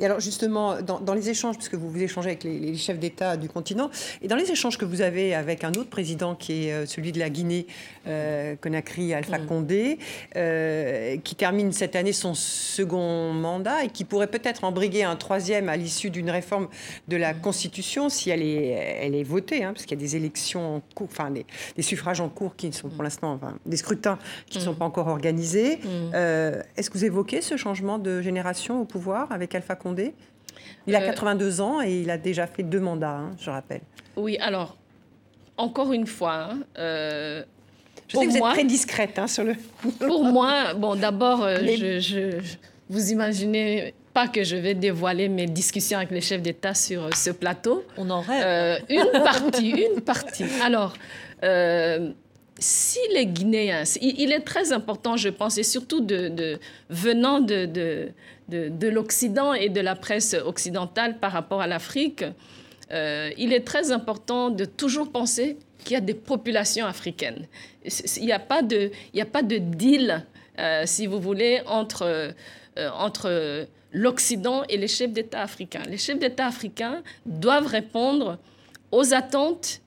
Et 0.00 0.04
alors 0.04 0.20
justement, 0.20 0.80
dans, 0.82 1.14
les 1.14 1.30
échanges, 1.30 1.56
puisque 1.56 1.74
vous 1.74 1.90
vous 1.90 2.02
échangez 2.02 2.30
avec 2.30 2.44
les, 2.44 2.76
chefs 2.76 2.98
d'État 2.98 3.36
du 3.36 3.48
continent, 3.48 3.90
et 4.22 4.28
dans 4.28 4.36
les 4.36 4.50
échanges 4.50 4.78
que 4.78 4.84
vous 4.84 5.02
avez 5.02 5.34
avec 5.34 5.64
un 5.64 5.72
autre 5.72 5.90
président 5.90 6.34
qui 6.34 6.66
est 6.66 6.72
euh, 6.72 6.86
celui 6.86 7.12
de 7.12 7.18
la 7.18 7.30
Guinée, 7.30 7.66
euh, 8.06 8.56
Conakry, 8.60 9.14
Alpha 9.14 9.38
mm. 9.38 9.46
Condé, 9.46 9.98
euh, 10.36 11.16
qui 11.24 11.34
termine 11.34 11.72
cette 11.72 11.96
année 11.96 12.12
son 12.12 12.34
second 12.34 13.32
mandat 13.32 13.84
et 13.84 13.88
qui 13.88 14.04
pourrait 14.04 14.28
peut-être 14.28 14.64
embriguer 14.64 15.02
un 15.02 15.16
troisième 15.16 15.68
à 15.68 15.76
l'issue 15.76 16.10
d'une 16.10 16.30
réforme 16.30 16.68
de 17.08 17.16
la 17.16 17.34
mm. 17.34 17.40
Constitution 17.40 18.08
si 18.08 18.30
elle 18.30 18.42
est, 18.42 18.68
elle 19.00 19.14
est 19.14 19.24
votée, 19.24 19.64
hein, 19.64 19.72
parce 19.72 19.84
qu'il 19.84 19.98
y 19.98 20.00
a 20.00 20.04
des 20.04 20.16
élections 20.16 20.76
en 20.76 20.82
cours, 20.94 21.08
enfin 21.10 21.30
des, 21.30 21.82
suffrages 21.82 22.20
en 22.20 22.28
cours 22.28 22.56
qui 22.56 22.72
sont 22.72 22.88
pour 22.88 23.00
mm. 23.00 23.04
l'instant, 23.04 23.32
enfin, 23.32 23.54
des 23.66 23.76
scrutins 23.76 24.18
qui 24.46 24.58
ne 24.58 24.64
sont 24.64 24.74
pas 24.74 24.84
encore 24.84 25.08
organisés. 25.08 25.78
Est-ce 26.12 26.90
que 26.90 26.98
vous 26.98 27.04
évoquez 27.04 27.40
ce 27.40 27.56
changement 27.56 27.98
de 27.98 28.20
génération 28.22 28.80
au 28.80 28.84
pouvoir 28.84 29.30
avec 29.30 29.54
Alpha 29.58 29.74
Condé 29.74 30.14
Il 30.86 30.94
a 30.96 31.00
82 31.00 31.60
euh, 31.60 31.62
ans 31.62 31.82
et 31.82 32.00
il 32.00 32.10
a 32.10 32.18
déjà 32.18 32.46
fait 32.46 32.62
deux 32.62 32.80
mandats, 32.80 33.16
hein, 33.16 33.30
je 33.38 33.50
rappelle. 33.50 33.82
Oui, 34.16 34.38
alors, 34.38 34.76
encore 35.56 35.92
une 35.92 36.06
fois... 36.06 36.50
Hein, 36.50 36.60
euh, 36.78 37.44
je 38.08 38.16
sais 38.16 38.24
que 38.24 38.30
vous 38.30 38.36
êtes 38.38 38.42
très 38.54 38.64
discrète 38.64 39.18
hein, 39.18 39.26
sur 39.26 39.44
le... 39.44 39.54
pour 39.98 40.24
moi, 40.24 40.72
bon, 40.74 40.96
d'abord, 40.96 41.42
euh, 41.44 41.58
je, 41.98 42.38
vous 42.88 43.12
imaginez 43.12 43.92
pas 44.14 44.28
que 44.28 44.42
je 44.42 44.56
vais 44.56 44.74
dévoiler 44.74 45.28
mes 45.28 45.46
discussions 45.46 45.98
avec 45.98 46.10
les 46.10 46.22
chefs 46.22 46.40
d'État 46.40 46.72
sur 46.72 47.14
ce 47.14 47.30
plateau. 47.30 47.84
On 47.98 48.08
en 48.08 48.22
rêve. 48.22 48.82
une 48.88 49.10
partie, 49.12 49.70
une 49.70 50.00
partie. 50.00 50.46
Alors, 50.64 50.94
si 52.58 52.98
les 53.14 53.26
Guinéens, 53.26 53.84
il, 54.00 54.32
est 54.32 54.40
très 54.40 54.72
important, 54.72 55.16
je 55.16 55.28
pense, 55.28 55.58
et 55.58 55.62
surtout 55.62 56.00
de, 56.00 56.58
venant 56.90 57.40
de, 57.40 57.66
de, 58.48 58.88
l'Occident 58.88 59.54
et 59.54 59.68
de 59.68 59.80
la 59.80 59.94
presse 59.94 60.34
occidentale 60.34 61.18
par 61.18 61.32
rapport 61.32 61.60
à 61.60 61.66
l'Afrique, 61.66 62.24
euh, 62.90 63.30
il 63.36 63.52
est 63.52 63.66
très 63.66 63.92
important 63.92 64.50
de 64.50 64.64
toujours 64.64 65.10
penser 65.10 65.58
qu'il 65.84 65.92
y 65.92 65.96
a 65.96 66.00
des 66.00 66.14
populations 66.14 66.86
africaines. 66.86 67.46
Il 68.16 68.24
n'y 68.24 68.32
a, 68.32 68.38
pas 68.38 68.62
de, 68.62 68.90
a 69.16 69.24
pas 69.24 69.42
de 69.42 69.58
deal, 69.58 70.24
euh, 70.58 70.82
si 70.84 71.06
vous 71.06 71.20
voulez, 71.20 71.60
entre, 71.66 72.02
euh, 72.02 72.90
entre 72.94 73.66
l'Occident 73.92 74.64
et 74.68 74.76
les 74.76 74.88
chefs 74.88 75.12
d'État 75.12 75.42
africains. 75.42 75.82
Les 75.88 75.98
chefs 75.98 76.18
d'État 76.18 76.46
africains 76.46 77.02
doivent 77.24 77.66
répondre 77.66 78.38
aux 78.90 79.14
attentes 79.14 79.80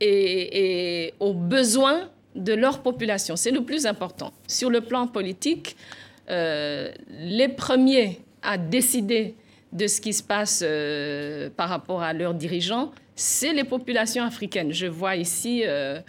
et, 0.00 1.14
aux 1.20 1.34
besoins 1.34 2.08
de 2.34 2.52
leur 2.52 2.82
population. 2.82 3.36
C'est 3.36 3.50
le 3.50 3.62
plus 3.62 3.86
important. 3.86 4.32
Sur 4.46 4.70
le 4.70 4.80
plan 4.80 5.06
politique, 5.06 5.76
euh, 6.30 6.90
les 7.10 7.48
premiers 7.48 8.20
à 8.42 8.56
décider 8.56 9.34
de 9.72 9.86
ce 9.86 10.00
qui 10.00 10.12
se 10.12 10.22
passe 10.22 10.62
euh, 10.64 11.50
par 11.56 11.68
rapport 11.68 12.02
à 12.02 12.12
leurs 12.12 12.34
dirigeants, 12.34 12.92
c'est 13.14 13.52
les 13.52 13.64
populations 13.64 14.24
africaines. 14.24 14.72
Je 14.72 14.86
vois 14.86 15.16
ici 15.16 15.62
euh, 15.66 16.00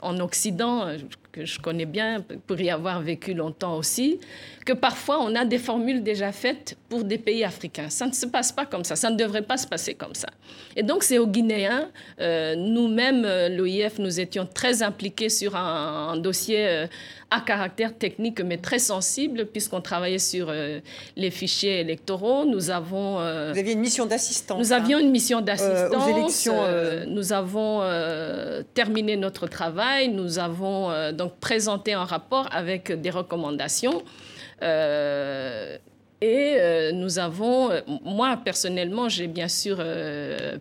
en 0.00 0.18
Occident, 0.20 0.86
que 1.32 1.46
je 1.46 1.58
connais 1.58 1.86
bien 1.86 2.22
pour 2.46 2.60
y 2.60 2.70
avoir 2.70 3.00
vécu 3.00 3.32
longtemps 3.32 3.76
aussi, 3.78 4.20
que 4.66 4.74
parfois 4.74 5.18
on 5.20 5.34
a 5.34 5.44
des 5.46 5.58
formules 5.58 6.02
déjà 6.02 6.30
faites 6.30 6.76
pour 6.90 7.04
des 7.04 7.16
pays 7.16 7.42
africains. 7.42 7.88
Ça 7.88 8.06
ne 8.06 8.12
se 8.12 8.26
passe 8.26 8.52
pas 8.52 8.66
comme 8.66 8.84
ça, 8.84 8.96
ça 8.96 9.10
ne 9.10 9.16
devrait 9.16 9.42
pas 9.42 9.56
se 9.56 9.66
passer 9.66 9.94
comme 9.94 10.14
ça. 10.14 10.28
Et 10.76 10.82
donc 10.82 11.02
c'est 11.02 11.18
aux 11.18 11.26
Guinéens, 11.26 11.88
euh, 12.20 12.54
nous-mêmes, 12.54 13.24
euh, 13.24 13.48
l'OIF, 13.48 13.98
nous 13.98 14.20
étions 14.20 14.46
très 14.46 14.82
impliqués 14.82 15.30
sur 15.30 15.56
un, 15.56 16.16
dossier 16.18 16.66
euh, 16.68 16.86
à 17.32 17.40
caractère 17.40 17.96
technique 17.96 18.40
mais 18.40 18.58
très 18.58 18.78
sensible 18.78 19.46
puisqu'on 19.46 19.80
travaillait 19.80 20.18
sur 20.18 20.52
les 21.16 21.30
fichiers 21.30 21.80
électoraux. 21.80 22.44
Nous 22.44 22.70
avons... 22.70 23.14
Vous 23.14 23.58
aviez 23.58 23.72
une 23.72 23.80
mission 23.80 24.06
d'assistance. 24.06 24.58
Nous 24.58 24.72
avions 24.72 24.98
hein, 24.98 25.02
une 25.02 25.10
mission 25.10 25.40
d'assistance. 25.40 25.94
aux 25.94 26.10
élections. 26.10 26.60
nous 27.08 27.32
avons 27.32 27.82
terminé 28.74 29.16
notre 29.16 29.46
travail. 29.46 30.08
Nous 30.08 30.38
avons 30.38 31.12
donc 31.12 31.36
présenté 31.36 31.92
un 31.92 32.04
rapport 32.04 32.48
avec 32.52 32.92
des 33.00 33.10
recommandations. 33.10 34.02
Euh, 34.62 35.76
et 36.20 36.54
euh, 36.56 36.92
nous 36.92 37.18
avons, 37.18 37.70
euh, 37.70 37.80
moi 38.04 38.38
personnellement, 38.44 39.08
j'ai 39.08 39.26
bien 39.26 39.48
sûr 39.48 39.82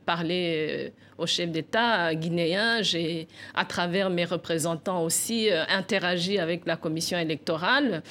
parlé 0.05 0.93
au 1.21 1.27
chef 1.27 1.49
d'État 1.49 2.13
guinéen. 2.15 2.81
J'ai, 2.81 3.27
à 3.53 3.65
travers 3.65 4.09
mes 4.09 4.25
représentants 4.25 5.03
aussi, 5.03 5.49
euh, 5.49 5.63
interagi 5.69 6.39
avec 6.39 6.65
la 6.65 6.75
commission 6.75 7.17
électorale. 7.17 8.01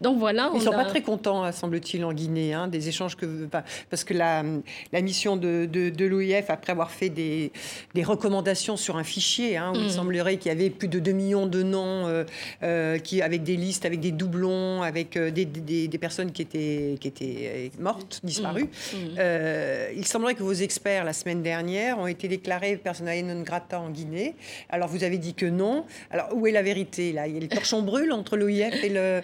Donc 0.00 0.18
voilà. 0.18 0.50
Ils 0.54 0.58
ne 0.58 0.64
sont 0.64 0.70
pas 0.72 0.84
très 0.84 1.02
contents, 1.02 1.50
semble-t-il, 1.52 2.04
en 2.04 2.12
Guinée, 2.12 2.52
hein, 2.54 2.68
des 2.68 2.88
échanges 2.88 3.16
que. 3.16 3.48
Parce 3.88 4.04
que 4.04 4.14
la, 4.14 4.44
la 4.92 5.00
mission 5.00 5.36
de, 5.36 5.66
de, 5.66 6.04
l'OIF, 6.04 6.50
après 6.50 6.72
avoir 6.72 6.90
fait 6.90 7.08
des, 7.08 7.52
des, 7.94 8.02
recommandations 8.02 8.76
sur 8.76 8.96
un 8.96 9.04
fichier, 9.04 9.56
hein, 9.56 9.72
où 9.74 9.78
il 9.78 9.86
mm. 9.86 9.90
semblerait 9.90 10.36
qu'il 10.36 10.50
y 10.50 10.54
avait 10.54 10.70
plus 10.70 10.88
de 10.88 10.98
2 10.98 11.12
millions 11.12 11.46
de 11.46 11.62
noms, 11.62 12.06
euh, 12.06 12.24
euh, 12.62 12.98
qui, 12.98 13.22
avec 13.22 13.42
des 13.42 13.56
listes, 13.56 13.86
avec 13.86 14.00
des 14.00 14.12
doublons, 14.12 14.82
avec 14.82 15.16
des, 15.16 15.44
des, 15.44 15.88
des, 15.88 15.98
personnes 15.98 16.32
qui 16.32 16.42
étaient, 16.42 16.96
qui 17.00 17.08
étaient 17.08 17.70
mortes, 17.78 18.20
disparues. 18.22 18.70
Mm. 18.92 18.96
Mm. 18.96 19.96
il 19.96 20.06
semblerait 20.06 20.34
que 20.34 20.42
vos 20.42 20.52
experts, 20.52 21.04
la 21.04 21.12
semaine 21.12 21.42
dernière, 21.42 21.98
ont 21.98 22.06
été 22.06 22.28
déclarés 22.28 22.49
déclaré 22.50 22.76
personnalité 22.76 23.32
non 23.32 23.42
grata 23.42 23.80
en 23.80 23.90
Guinée. 23.90 24.34
Alors 24.70 24.88
vous 24.88 25.04
avez 25.04 25.18
dit 25.18 25.34
que 25.34 25.46
non. 25.46 25.84
Alors 26.10 26.30
où 26.34 26.46
est 26.46 26.50
la 26.50 26.62
vérité 26.62 27.12
là? 27.12 27.28
Il 27.28 27.34
y 27.34 27.36
a 27.36 27.40
les 27.40 27.48
torchons 27.48 27.82
brûlent 27.82 28.12
entre 28.12 28.36
l'OIF 28.36 28.82
et 28.82 28.88
le. 28.88 29.20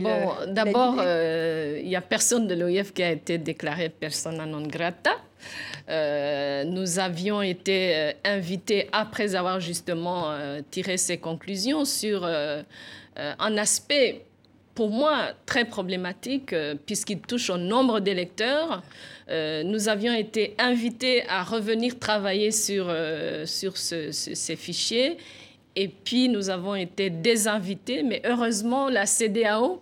bon, 0.00 0.32
d'abord, 0.46 0.96
euh, 0.98 1.80
il 1.82 1.88
n'y 1.88 1.96
a 1.96 2.00
personne 2.00 2.46
de 2.46 2.54
l'OIF 2.54 2.92
qui 2.92 3.02
a 3.02 3.10
été 3.10 3.38
déclaré 3.38 3.88
persona 3.88 4.46
non 4.46 4.62
grata. 4.62 5.10
Euh, 5.88 6.64
nous 6.64 6.98
avions 6.98 7.42
été 7.42 7.96
euh, 7.96 8.12
invités 8.24 8.88
après 8.92 9.34
avoir 9.34 9.58
justement 9.58 10.36
tiré 10.70 10.96
ces 10.98 11.18
conclusions 11.18 11.84
sur 11.84 12.24
un 12.24 13.56
aspect 13.56 14.24
pour 14.74 14.90
moi 14.90 15.32
très 15.46 15.64
problématique 15.64 16.54
puisqu'il 16.86 17.20
touche 17.20 17.50
au 17.50 17.58
nombre 17.58 17.98
d'électeurs. 17.98 18.82
Euh, 19.30 19.62
nous 19.62 19.88
avions 19.88 20.14
été 20.14 20.54
invités 20.58 21.24
à 21.28 21.42
revenir 21.42 21.98
travailler 21.98 22.50
sur, 22.50 22.86
euh, 22.88 23.44
sur 23.46 23.76
ces 23.76 24.56
fichiers. 24.56 25.18
Et 25.76 25.88
puis, 25.88 26.28
nous 26.28 26.50
avons 26.50 26.74
été 26.74 27.10
désinvités. 27.10 28.02
Mais 28.02 28.22
heureusement, 28.24 28.88
la 28.88 29.06
CDAO 29.06 29.80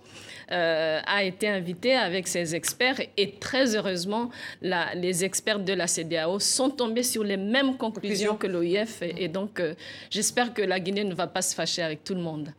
euh, 0.53 1.01
a 1.07 1.25
été 1.25 1.49
invitée 1.49 1.95
avec 1.95 2.27
ses 2.29 2.55
experts. 2.55 3.01
Et 3.17 3.33
très 3.33 3.77
heureusement, 3.77 4.31
les 4.63 5.25
experts 5.25 5.61
de 5.61 5.73
la 5.73 5.87
CDAO 5.87 6.39
sont 6.41 6.71
tombés 6.71 7.03
sur 7.03 7.23
les 7.25 7.37
mêmes 7.37 7.77
conclusions 7.77 8.37
que 8.37 8.47
l'OIF. 8.47 9.03
Et, 9.03 9.29
donc, 9.29 9.63
j'espère 10.11 10.53
que 10.53 10.63
la 10.63 10.81
Guinée 10.81 11.05
ne 11.05 11.15
va 11.15 11.29
pas 11.29 11.43
se 11.43 11.55
fâcher 11.55 11.83
avec 11.83 12.05
tout 12.05 12.15
le 12.15 12.21
monde. 12.21 12.53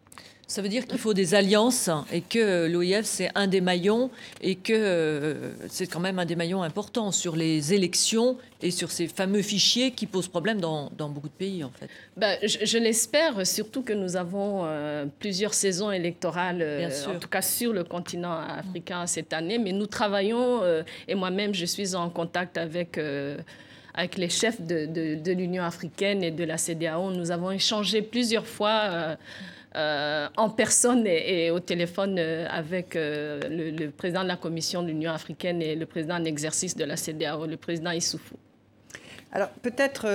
Ça 0.48 0.62
veut 0.62 0.70
dire 0.70 0.88
qu'il 0.88 0.98
faut 0.98 1.14
des 1.14 1.36
alliances 1.36 1.90
et 2.12 2.22
que 2.22 2.68
l'OIF, 2.68 3.06
c'est 3.06 3.30
un 3.36 3.48
des 3.48 3.60
maillons 3.60 4.10
et 4.40 4.56
que 4.56 4.72
euh, 4.74 5.52
c'est 5.68 5.88
quand 5.88 6.00
même 6.00 6.20
un 6.20 6.26
des 6.26 6.38
maillons 6.38 6.64
importants 6.64 7.12
sur 7.12 7.36
les 7.36 7.74
élections 7.74 8.38
et 8.62 8.72
sur 8.72 8.90
ces 8.90 9.08
fameux 9.08 9.42
fichiers 9.42 9.92
qui 9.92 10.06
posent 10.06 10.30
problème 10.30 10.62
dans, 10.62 10.90
beaucoup 11.10 11.28
de 11.28 11.34
pays, 11.34 11.66
en 11.66 11.72
fait. 11.72 11.90
Ben, 12.16 12.38
je, 12.42 12.78
l'espère, 12.78 13.46
surtout 13.46 13.82
que 13.82 13.92
nous 13.92 14.16
avons 14.16 14.62
euh, 14.64 15.06
plusieurs 15.20 15.54
saisons 15.54 15.92
électorales, 15.92 16.62
euh, 16.62 16.90
en 17.08 17.20
tout 17.20 17.28
cas 17.28 17.42
sur 17.42 17.74
le 17.74 17.84
continent 17.84 18.40
africain 18.40 19.06
cette 19.06 19.34
année, 19.34 19.58
mais 19.58 19.74
nous 19.74 19.86
travaillons, 19.86 20.62
et 21.10 21.16
moi-même, 21.16 21.54
je 21.54 21.66
suis 21.66 21.94
en 21.94 22.10
contact 22.10 22.58
avec 22.58 22.98
avec 23.98 24.18
les 24.18 24.30
chefs 24.30 24.62
de, 24.62 24.86
de 25.16 25.32
l'Union 25.32 25.64
africaine 25.64 26.24
et 26.24 26.30
de 26.30 26.44
la 26.44 26.58
CDAO. 26.58 27.12
Nous 27.12 27.32
avons 27.32 27.52
échangé 27.52 28.04
plusieurs 28.04 28.46
fois 28.46 28.82
euh, 28.86 29.16
en 29.76 30.50
personne 30.50 31.06
et, 31.06 31.52
au 31.52 31.60
téléphone 31.60 32.18
euh, 32.18 32.48
avec 32.50 32.96
euh, 32.96 33.40
le, 33.50 33.90
président 33.90 34.24
de 34.24 34.28
la 34.28 34.38
Commission 34.38 34.82
de 34.82 34.88
l'Union 34.88 35.12
africaine 35.12 35.62
et 35.62 35.76
le 35.76 35.86
président 35.86 36.16
en 36.16 36.26
exercice 36.26 36.76
de 36.76 36.84
la 36.84 36.98
CDAO, 36.98 37.46
le 37.46 37.58
président 37.58 37.92
Issoufou. 37.92 38.36
Alors 39.32 39.50
peut-être 39.50 40.08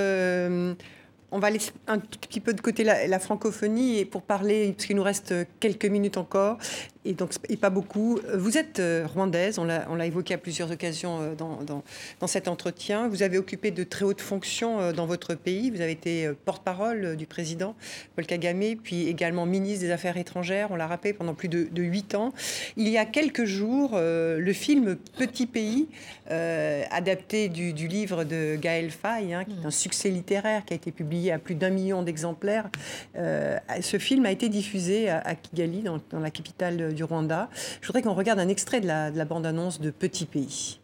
on 1.33 1.39
va 1.39 1.51
laisser 1.51 1.73
un 1.87 1.99
petit 1.99 2.41
peu 2.41 2.53
de 2.53 2.61
côté 2.61 2.85
la, 2.85 3.19
francophonie 3.19 3.99
et 3.99 4.05
pour 4.05 4.23
parler, 4.23 4.73
parce 4.73 4.87
qu'il 4.87 4.97
nous 4.97 5.03
reste 5.03 5.35
quelques 5.61 5.87
minutes 5.87 6.19
encore, 6.19 6.59
et 7.05 7.15
donc 7.15 7.33
et 7.49 7.57
pas 7.57 7.71
beaucoup. 7.71 8.19
Vous 8.35 8.59
êtes 8.59 8.79
euh, 8.79 9.07
rwandaise, 9.13 9.59
on 9.59 9.65
l'a 9.65 10.07
évoqué 10.07 10.35
à 10.35 10.39
plusieurs 10.39 10.71
occasions 10.71 11.21
euh, 11.21 11.35
dans, 11.35 11.59
dans, 11.63 12.27
cet 12.27 12.49
entretien. 12.49 13.09
Vous 13.09 13.23
avez 13.23 13.39
occupé 13.39 13.71
de 13.71 13.85
très 13.85 14.05
hautes 14.05 14.21
fonctions 14.21 14.81
euh, 14.81 14.93
dans 14.93 15.07
votre 15.07 15.35
pays. 15.35 15.71
Vous 15.71 15.81
avez 15.81 15.93
été 15.93 16.31
porte-parole 16.45 17.17
du 17.17 17.27
président 17.27 17.75
Paul 18.15 18.27
Kagame, 18.27 18.77
puis 18.83 19.09
également 19.09 19.47
ministre 19.47 19.85
des 19.85 19.91
Affaires 19.91 20.17
étrangères, 20.17 20.71
on 20.71 20.77
l'a 20.77 20.87
rappelé, 20.87 21.13
pendant 21.13 21.35
plus 21.35 21.49
de 21.49 21.83
huit 21.83 22.15
ans. 22.15 22.33
Il 22.77 22.89
y 22.89 22.99
a 22.99 23.05
quelques 23.05 23.45
jours, 23.45 23.99
le 23.99 24.53
film 24.53 24.97
Petit 25.17 25.47
pays, 25.47 25.89
adapté 26.29 27.49
du, 27.49 27.73
livre 27.73 28.25
de 28.25 28.57
Gaël 28.57 28.91
Faye, 28.91 29.35
hein, 29.35 29.45
qui 29.45 29.53
est 29.61 29.67
un 29.67 29.71
succès 29.71 30.11
littéraire 30.11 30.65
qui 30.65 30.75
a 30.75 30.77
été 30.77 30.93
publié 30.93 31.33
à 31.33 31.39
plus 31.39 31.55
d'un 31.55 31.71
million 31.71 32.03
d'exemplaires, 32.03 32.71
ce 33.15 33.99
film 33.99 34.27
a 34.27 34.31
été 34.31 34.49
diffusé 34.49 35.09
à, 35.09 35.35
Kigali, 35.35 35.83
dans, 35.83 36.01
dans 36.11 36.21
la 36.21 36.31
capitale 36.31 36.92
du 36.93 37.05
Rwanda. 37.05 37.49
Je 37.81 37.87
voudrais 37.87 38.03
qu'on 38.03 38.15
regarde 38.15 38.39
un 38.39 38.49
extrait 38.49 38.81
de 38.81 38.87
la, 38.87 39.25
bande-annonce 39.25 39.81
de 39.81 39.91
Petit 39.91 40.27
Pays. 40.27 40.81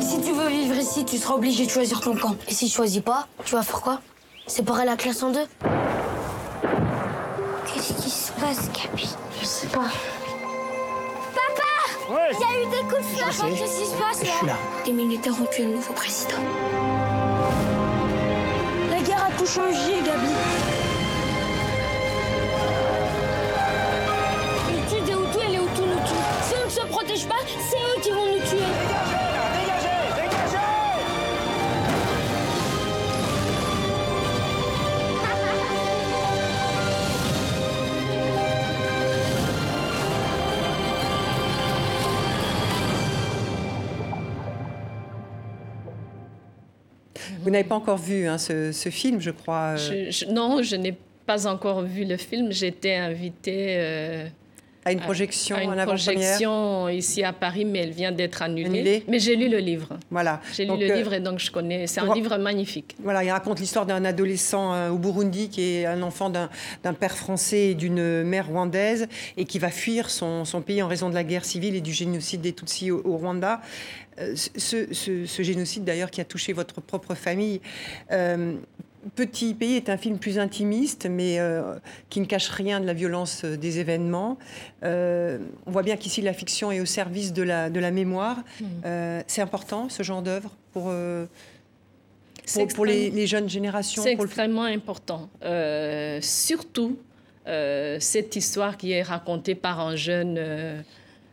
Si 0.00 0.20
tu 0.20 0.32
veux 0.32 0.48
vivre 0.48 0.76
ici, 0.76 1.04
tu 1.04 1.16
seras 1.16 1.34
obligé 1.34 1.66
de 1.66 1.70
choisir 1.70 2.00
ton 2.00 2.16
camp. 2.16 2.36
Et 2.48 2.54
si 2.54 2.66
tu 2.66 2.72
choisis 2.72 3.02
pas, 3.02 3.28
tu 3.44 3.54
vas 3.54 3.62
faire 3.62 3.80
quoi? 3.80 4.00
Séparer 4.46 4.84
la 4.84 4.96
classe 4.96 5.22
en 5.22 5.30
deux? 5.30 5.46
Qu'est-ce 7.66 7.92
qui 7.92 8.10
se 8.10 8.32
passe, 8.32 8.68
Capi? 8.72 9.08
Je 9.40 9.46
sais 9.46 9.66
pas. 9.66 9.90
Papa 11.34 12.30
Il 12.32 12.40
y 12.40 12.44
a 12.44 12.62
eu 12.62 12.70
des 12.70 12.88
coups 12.88 12.96
de 12.96 13.16
feu. 13.16 13.46
Qu'est-ce 13.56 13.80
qui 13.80 13.86
se 13.86 13.96
passe 13.96 14.22
là, 14.46 14.54
Les 14.86 14.92
militaires 14.92 15.34
ont 15.40 15.46
tué 15.46 15.64
le 15.64 15.74
nouveau 15.74 15.92
président. 15.92 16.38
La 18.90 19.00
guerre 19.00 19.24
a 19.26 19.30
tout 19.38 19.46
changé, 19.46 20.02
Gabi. 20.04 20.77
Vous 47.48 47.52
n'avez 47.52 47.66
pas 47.66 47.76
encore 47.76 47.96
vu 47.96 48.26
hein, 48.26 48.36
ce, 48.36 48.90
film, 48.90 49.22
je 49.22 49.30
crois. 49.30 49.76
Euh. 49.78 50.10
non, 50.28 50.62
je 50.62 50.76
n'ai 50.76 50.94
pas 51.24 51.46
encore 51.46 51.80
vu 51.80 52.04
le 52.04 52.18
film. 52.18 52.52
J'étais 52.52 52.94
invitée 52.94 53.76
euh, 53.78 54.28
à 54.88 54.92
une 54.92 55.00
projection 55.00 55.56
à 55.56 55.62
une 55.62 55.84
projection 55.84 56.88
ici 56.88 57.22
à 57.22 57.32
Paris, 57.32 57.64
mais 57.64 57.80
elle 57.80 57.90
vient 57.90 58.12
d'être 58.12 58.42
annulée. 58.42 59.04
Mais 59.08 59.18
j'ai 59.18 59.36
lu 59.36 59.48
le 59.48 59.58
livre. 59.58 59.98
Voilà. 60.10 60.40
J'ai 60.54 60.64
lu 60.64 60.76
le 60.76 60.90
euh, 60.90 60.96
livre 60.96 61.12
et 61.12 61.20
donc 61.20 61.38
je 61.38 61.50
connais. 61.50 61.86
C'est 61.86 62.00
un 62.00 62.14
livre 62.14 62.36
magnifique. 62.38 62.96
Voilà, 63.02 63.22
il 63.24 63.30
raconte 63.30 63.60
l'histoire 63.60 63.86
d'un 63.86 64.04
adolescent 64.04 64.72
euh, 64.72 64.90
au 64.90 64.98
Burundi 64.98 65.48
qui 65.48 65.62
est 65.62 65.86
un 65.86 66.02
enfant 66.02 66.30
d'un 66.30 66.94
père 66.94 67.16
français 67.16 67.70
et 67.70 67.74
d'une 67.74 68.22
mère 68.22 68.48
rwandaise 68.48 69.08
et 69.36 69.44
qui 69.44 69.58
va 69.58 69.70
fuir 69.70 70.10
son, 70.10 70.44
son, 70.44 70.62
pays 70.62 70.82
en 70.82 70.88
raison 70.88 71.10
de 71.10 71.14
la 71.14 71.24
guerre 71.24 71.44
civile 71.44 71.74
et 71.74 71.80
du 71.80 71.92
génocide 71.92 72.40
des 72.40 72.52
Tutsis 72.52 72.90
au, 72.90 73.16
Rwanda. 73.16 73.60
Euh, 74.18 74.34
ce, 74.34 74.92
ce, 74.92 75.42
génocide 75.42 75.84
d'ailleurs 75.84 76.10
qui 76.10 76.20
a 76.20 76.24
touché 76.24 76.52
votre 76.52 76.80
propre 76.80 77.14
famille. 77.14 77.60
Petit 79.14 79.54
pays 79.54 79.76
est 79.76 79.88
un 79.90 79.96
film 79.96 80.18
plus 80.18 80.40
intimiste, 80.40 81.06
mais 81.08 81.38
euh, 81.38 81.76
qui 82.10 82.20
ne 82.20 82.24
cache 82.24 82.48
rien 82.48 82.80
de 82.80 82.86
la 82.86 82.94
violence 82.94 83.44
euh, 83.44 83.56
des 83.56 83.78
événements. 83.78 84.38
Euh, 84.82 85.38
on 85.66 85.70
voit 85.70 85.84
bien 85.84 85.96
qu'ici, 85.96 86.20
la 86.20 86.32
fiction 86.32 86.72
est 86.72 86.80
au 86.80 86.84
service 86.84 87.32
de 87.32 87.42
la, 87.42 87.70
de 87.70 87.78
la 87.78 87.92
mémoire. 87.92 88.38
Hmm. 88.60 89.22
c'est 89.28 89.40
important, 89.40 89.88
ce 89.88 90.02
genre 90.02 90.22
d'œuvre, 90.22 90.50
pour, 90.72 90.92
pour, 92.74 92.86
les, 92.86 93.26
jeunes 93.26 93.48
générations 93.48 94.02
C'est 94.02 94.12
extrêmement 94.12 94.64
important. 94.64 95.28
surtout, 96.20 96.98
cette 97.46 98.36
histoire 98.36 98.76
qui 98.76 98.92
est 98.92 99.02
racontée 99.02 99.54
par 99.54 99.80
un 99.80 99.94
jeune 99.96 100.84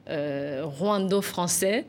rwando-français 0.08 1.86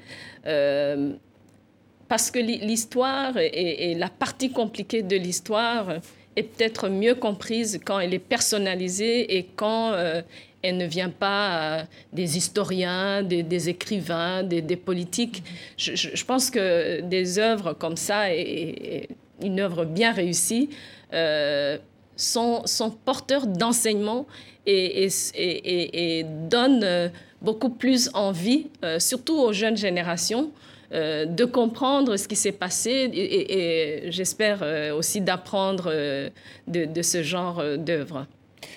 parce 2.09 2.31
que 2.31 2.39
l'histoire 2.39 3.37
et, 3.37 3.95
la 3.95 4.09
partie 4.09 4.51
compliquée 4.51 5.03
de 5.03 5.17
l'histoire 5.17 5.95
est 6.37 6.43
peut-être 6.43 6.89
mieux 6.89 7.15
comprise 7.15 7.81
quand 7.85 7.99
elle 7.99 8.15
est 8.15 8.19
personnalisée 8.19 9.37
et 9.37 9.49
quand 9.57 9.93
euh, 9.93 10.23
elle 10.63 10.77
ne 10.77 10.87
vient 10.87 11.11
pas 11.11 11.79
euh, 11.79 11.83
des 12.13 12.37
historiens, 12.37 13.23
des, 13.23 13.69
écrivains, 13.69 14.43
des, 14.43 14.77
politiques. 14.77 15.43
Je, 15.77 16.25
pense 16.25 16.51
que 16.51 17.01
des 17.01 17.39
œuvres 17.39 17.73
comme 17.73 17.97
ça 17.97 18.33
et, 18.33 19.09
une 19.43 19.61
œuvre 19.61 19.85
bien 19.85 20.13
réussie 20.13 20.71
euh, 21.13 21.77
sont, 22.17 22.65
porteurs 23.05 23.47
d'enseignement 23.47 24.27
et, 24.67 26.25
donnent 26.49 27.13
beaucoup 27.43 27.71
plus 27.71 28.11
envie, 28.15 28.67
surtout 28.99 29.39
aux 29.39 29.53
jeunes 29.53 29.77
générations, 29.77 30.51
euh, 30.93 31.27
de 31.27 31.45
comprendre 31.45 32.17
ce 32.17 32.29
qui 32.29 32.37
s'est 32.37 32.53
passé 32.53 33.11
et, 33.13 34.11
j'espère 34.11 34.61
euh, 34.63 34.95
aussi 34.95 35.21
d'apprendre 35.21 35.91
euh, 35.93 36.31
de, 36.69 37.03
ce 37.03 37.23
genre 37.23 37.63
d'œuvre. 37.77 38.27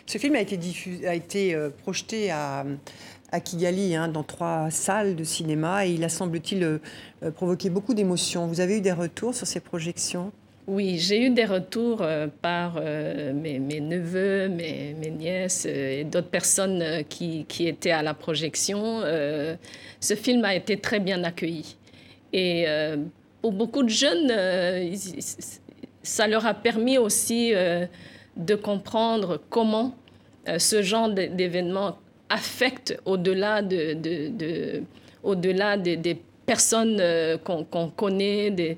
Ce 0.05 0.17
film 0.17 0.35
a 0.35 0.41
été, 0.41 0.59
a 1.07 1.13
été 1.13 1.55
projeté 1.83 2.31
à, 2.31 2.65
Kigali, 3.43 3.95
hein, 3.95 4.07
dans 4.07 4.23
trois 4.23 4.71
salles 4.71 5.15
de 5.15 5.23
cinéma, 5.23 5.85
et 5.85 5.91
il 5.91 6.03
a, 6.03 6.09
semble-t-il, 6.09 6.79
provoqué 7.35 7.69
beaucoup 7.69 7.93
d'émotions. 7.93 8.47
Vous 8.47 8.59
avez 8.59 8.77
eu 8.77 8.81
des 8.81 8.91
retours 8.91 9.35
sur 9.35 9.45
ces 9.45 9.59
projections? 9.59 10.31
Oui, 10.67 10.97
j'ai 10.99 11.25
eu 11.25 11.29
des 11.29 11.45
retours 11.45 12.03
par 12.41 12.81
mes, 12.81 13.59
neveux, 13.59 14.49
mes, 14.49 14.93
nièces 15.11 15.65
et 15.65 16.03
d'autres 16.03 16.29
personnes 16.29 17.03
qui, 17.07 17.45
qui, 17.47 17.67
étaient 17.67 17.91
à 17.91 18.01
la 18.01 18.15
projection. 18.15 19.01
ce 19.01 20.15
film 20.15 20.43
a 20.43 20.55
été 20.55 20.77
très 20.77 20.99
bien 20.99 21.23
accueilli. 21.23 21.77
Et 22.33 22.65
euh, 22.67 22.97
pour 23.41 23.51
beaucoup 23.51 23.83
de 23.83 23.89
jeunes, 23.89 24.31
euh, 24.31 24.93
ça 26.03 26.27
leur 26.27 26.45
a 26.45 26.53
permis 26.53 26.97
aussi 26.97 27.53
euh, 27.53 27.85
de 28.37 28.55
comprendre 28.55 29.41
comment 29.49 29.95
ce 30.57 30.81
genre 30.81 31.09
d'événements 31.09 31.97
affecte 32.29 32.99
au-delà 33.05 33.61
de, 33.61 33.93
de, 33.93 34.81
au-delà 35.21 35.77
des, 35.77 36.17
personnes 36.47 36.99
qu'on 37.43 37.91
connaît, 37.95 38.77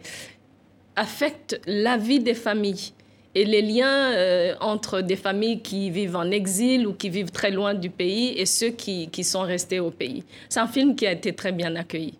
affecte 0.97 1.61
la 1.65 1.95
vie 1.95 2.19
des 2.19 2.33
familles 2.33 2.91
et 3.35 3.45
les 3.45 3.61
liens 3.61 4.57
entre 4.59 4.99
des 4.99 5.15
familles 5.15 5.61
qui 5.61 5.89
vivent 5.91 6.17
en 6.17 6.29
exil 6.29 6.85
ou 6.85 6.93
qui 6.93 7.09
vivent 7.09 7.31
très 7.31 7.51
loin 7.51 7.73
du 7.73 7.89
pays 7.89 8.37
et 8.37 8.45
ceux 8.45 8.71
qui, 8.71 9.07
qui 9.07 9.23
sont 9.23 9.43
restés 9.43 9.79
au 9.79 9.91
pays. 9.91 10.25
C'est 10.49 10.59
un 10.59 10.67
film 10.67 10.93
qui 10.93 11.07
a 11.07 11.13
été 11.13 11.31
très 11.31 11.53
bien 11.53 11.73
accueilli. 11.77 12.15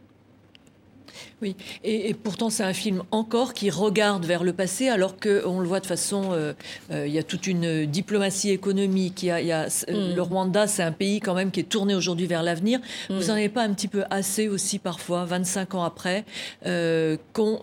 Oui, 1.41 1.55
et, 1.83 2.13
pourtant 2.13 2.51
c'est 2.51 2.63
un 2.63 2.73
film 2.73 3.01
encore 3.09 3.53
qui 3.53 3.71
regarde 3.71 4.25
vers 4.25 4.43
le 4.43 4.53
passé, 4.53 4.89
alors 4.89 5.15
qu'on 5.19 5.59
le 5.59 5.67
voit 5.67 5.79
de 5.79 5.87
façon, 5.87 6.33
euh, 6.33 6.53
euh, 6.91 7.07
il 7.07 7.13
y 7.13 7.17
a 7.17 7.23
toute 7.23 7.47
une 7.47 7.87
diplomatie 7.87 8.51
économique. 8.51 9.23
Il 9.23 9.27
y 9.27 9.31
a, 9.31 9.41
y 9.41 9.51
a 9.51 9.65
mm. 9.65 10.15
le 10.15 10.21
Rwanda, 10.21 10.67
c'est 10.67 10.83
un 10.83 10.91
pays 10.91 11.19
quand 11.19 11.33
même 11.33 11.49
qui 11.49 11.61
est 11.61 11.69
tourné 11.69 11.95
aujourd'hui 11.95 12.27
vers 12.27 12.43
l'avenir. 12.43 12.79
Mm. 13.09 13.17
Vous 13.17 13.27
n'en 13.27 13.33
avez 13.33 13.49
pas 13.49 13.63
un 13.63 13.73
petit 13.73 13.87
peu 13.87 14.03
assez 14.11 14.47
aussi 14.47 14.77
parfois, 14.77 15.25
25 15.25 15.73
ans 15.75 15.83
après, 15.83 16.25
euh, 16.65 17.17
qu'on 17.33 17.59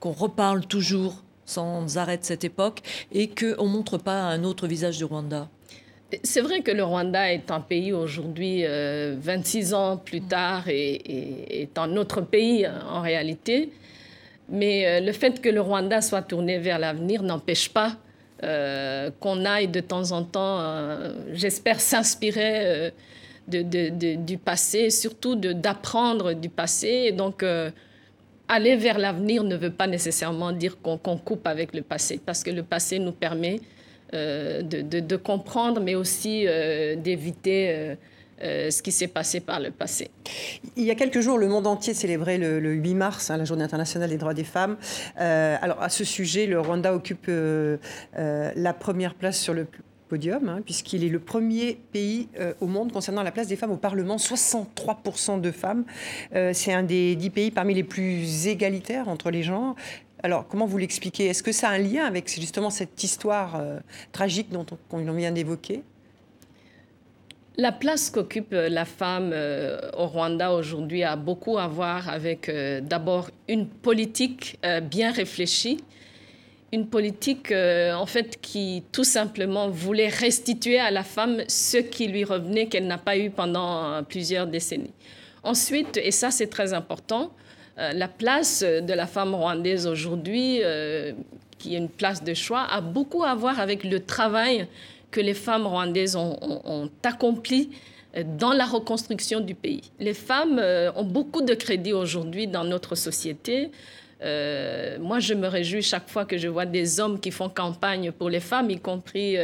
qu'on 0.00 0.12
reparle 0.12 0.66
toujours 0.66 1.22
sans 1.46 1.96
arrêt 1.96 2.18
de 2.18 2.24
cette 2.24 2.44
époque 2.44 2.82
et 3.10 3.28
qu'on 3.28 3.64
ne 3.64 3.72
montre 3.72 3.98
pas 3.98 4.20
un 4.22 4.44
autre 4.44 4.66
visage 4.66 4.98
du 4.98 5.04
Rwanda? 5.04 5.48
C'est 6.22 6.40
vrai 6.40 6.60
que 6.60 6.70
le 6.70 6.84
Rwanda 6.84 7.32
est 7.32 7.50
un 7.50 7.60
pays 7.60 7.92
aujourd'hui, 7.92 8.64
26 8.64 9.74
ans 9.74 9.96
plus 9.96 10.20
tard, 10.20 10.68
et, 10.68 11.62
est 11.62 11.78
un 11.78 11.96
autre 11.96 12.20
pays 12.20 12.68
en 12.88 13.00
réalité. 13.00 13.70
Mais 14.48 15.00
le 15.00 15.12
fait 15.12 15.40
que 15.40 15.48
le 15.48 15.60
Rwanda 15.60 16.00
soit 16.02 16.22
tourné 16.22 16.58
vers 16.58 16.78
l'avenir 16.78 17.22
n'empêche 17.22 17.68
pas 17.68 17.96
euh, 18.44 19.10
qu'on 19.20 19.44
aille 19.44 19.68
de 19.68 19.80
temps 19.80 20.12
en 20.12 20.22
temps, 20.22 20.60
euh, 20.60 21.12
j'espère, 21.32 21.80
s'inspirer 21.80 22.90
euh, 23.46 24.16
du 24.16 24.38
passé, 24.38 24.90
surtout 24.90 25.34
d'apprendre 25.36 26.34
du 26.34 26.48
passé. 26.48 27.04
Et 27.06 27.12
donc, 27.12 27.44
aller 28.48 28.76
vers 28.76 28.98
l'avenir 28.98 29.44
ne 29.44 29.56
veut 29.56 29.70
pas 29.70 29.86
nécessairement 29.86 30.52
dire 30.52 30.78
qu'on 30.80 30.98
coupe 30.98 31.46
avec 31.46 31.74
le 31.74 31.82
passé, 31.82 32.20
parce 32.24 32.42
que 32.42 32.50
le 32.50 32.62
passé 32.62 32.98
nous 32.98 33.12
permet 33.12 33.60
de, 34.12 35.16
comprendre, 35.16 35.80
mais 35.80 35.94
aussi 35.94 36.46
d'éviter 36.96 37.96
euh, 38.42 38.70
ce 38.70 38.82
qui 38.82 38.90
s'est 38.90 39.06
passé 39.06 39.38
par 39.38 39.60
le 39.60 39.70
passé. 39.70 40.10
Il 40.76 40.82
y 40.82 40.90
a 40.90 40.96
quelques 40.96 41.20
jours, 41.20 41.38
le 41.38 41.46
monde 41.46 41.68
entier 41.68 41.94
célébrait 41.94 42.36
le, 42.36 42.72
8 42.72 42.94
mars, 42.94 43.30
hein, 43.30 43.36
la 43.36 43.44
Journée 43.44 43.62
internationale 43.62 44.10
des 44.10 44.18
droits 44.18 44.34
des 44.34 44.44
femmes. 44.44 44.76
Euh, 45.20 45.56
alors, 45.62 45.80
à 45.80 45.88
ce 45.88 46.02
sujet, 46.02 46.46
le 46.46 46.60
Rwanda 46.60 46.94
occupe 46.94 47.26
euh, 47.28 47.76
la 48.14 48.72
première 48.72 49.14
place 49.14 49.38
sur 49.38 49.54
le 49.54 49.68
podium, 50.08 50.48
hein, 50.48 50.60
puisqu'il 50.64 51.04
est 51.04 51.08
le 51.08 51.20
premier 51.20 51.78
pays 51.92 52.28
au 52.60 52.66
monde 52.66 52.92
concernant 52.92 53.22
la 53.22 53.30
place 53.30 53.46
des 53.46 53.56
femmes 53.56 53.70
au 53.70 53.76
Parlement. 53.76 54.16
63% 54.16 55.40
de 55.40 55.50
femmes. 55.50 55.84
C'est 56.52 56.72
un 56.72 56.82
des 56.82 57.16
dix 57.16 57.30
pays 57.30 57.50
parmi 57.50 57.72
les 57.72 57.84
plus 57.84 58.46
égalitaires 58.46 59.08
entre 59.08 59.30
les 59.30 59.42
genres. 59.42 59.76
Alors, 60.24 60.48
comment 60.48 60.66
vous 60.66 60.78
l'expliquez? 60.78 61.26
Est-ce 61.26 61.44
que 61.44 61.52
ça 61.52 61.68
a 61.68 61.72
un 61.74 61.78
lien 61.78 62.04
avec 62.04 62.28
justement 62.28 62.70
cette 62.70 63.04
histoire 63.04 63.62
tragique 64.10 64.50
dont 64.50 64.66
on 64.90 65.12
vient 65.12 65.30
d'évoquer? 65.30 65.84
La 67.56 67.70
place 67.70 68.10
qu'occupe 68.10 68.52
euh, 68.52 68.68
la 68.68 68.84
femme 68.84 69.30
euh, 69.32 69.78
au 69.96 70.06
Rwanda 70.08 70.52
aujourd'hui 70.52 71.04
a 71.04 71.14
beaucoup 71.14 71.56
à 71.56 71.68
voir 71.68 72.08
avec 72.08 72.48
euh, 72.48 72.80
d'abord 72.80 73.30
une 73.48 73.68
politique 73.68 74.58
bien 74.90 75.12
réfléchie, 75.12 75.78
une 76.72 76.88
politique 76.88 77.52
en 77.52 78.06
fait 78.06 78.40
qui 78.40 78.82
tout 78.90 79.04
simplement 79.04 79.68
voulait 79.68 80.08
restituer 80.08 80.80
à 80.80 80.90
la 80.90 81.04
femme 81.04 81.44
ce 81.46 81.76
qui 81.76 82.08
lui 82.08 82.24
revenait 82.24 82.66
qu'elle 82.66 82.88
n'a 82.88 82.98
pas 82.98 83.16
eu 83.16 83.30
pendant 83.30 84.02
plusieurs 84.02 84.48
décennies. 84.48 84.94
Ensuite, 85.44 85.98
et 85.98 86.10
ça 86.10 86.32
c'est 86.32 86.48
très 86.48 86.72
important, 86.72 87.30
la 87.76 88.08
place 88.08 88.62
de 88.62 88.92
la 88.92 89.06
femme 89.06 89.34
rwandaise 89.34 89.86
aujourd'hui, 89.86 90.60
qui 91.58 91.74
est 91.74 91.78
une 91.78 91.88
place 91.88 92.22
de 92.22 92.34
choix, 92.34 92.66
a 92.70 92.80
beaucoup 92.80 93.24
à 93.24 93.34
voir 93.34 93.58
avec 93.58 93.84
le 93.84 94.00
travail 94.00 94.66
que 95.14 95.20
les 95.20 95.34
femmes 95.34 95.66
rwandaises 95.66 96.16
ont, 96.16 96.90
accompli 97.04 97.70
euh, 98.16 98.24
dans 98.36 98.52
la 98.52 98.66
reconstruction 98.66 99.38
du 99.40 99.54
pays. 99.54 99.82
Les 100.00 100.12
femmes 100.12 100.58
euh, 100.58 100.90
ont 100.96 101.04
beaucoup 101.04 101.42
de 101.42 101.54
crédit 101.54 101.92
aujourd'hui 101.92 102.48
dans 102.48 102.64
notre 102.64 102.96
société. 102.96 103.70
Euh, 104.22 104.98
moi, 104.98 105.20
je 105.20 105.34
me 105.34 105.46
réjouis 105.46 105.82
chaque 105.82 106.08
fois 106.08 106.24
que 106.24 106.36
je 106.36 106.48
vois 106.48 106.66
des 106.66 106.98
hommes 106.98 107.20
qui 107.20 107.30
font 107.30 107.48
campagne 107.48 108.10
pour 108.10 108.28
les 108.28 108.40
femmes, 108.40 108.70
y 108.70 108.80
compris 108.80 109.36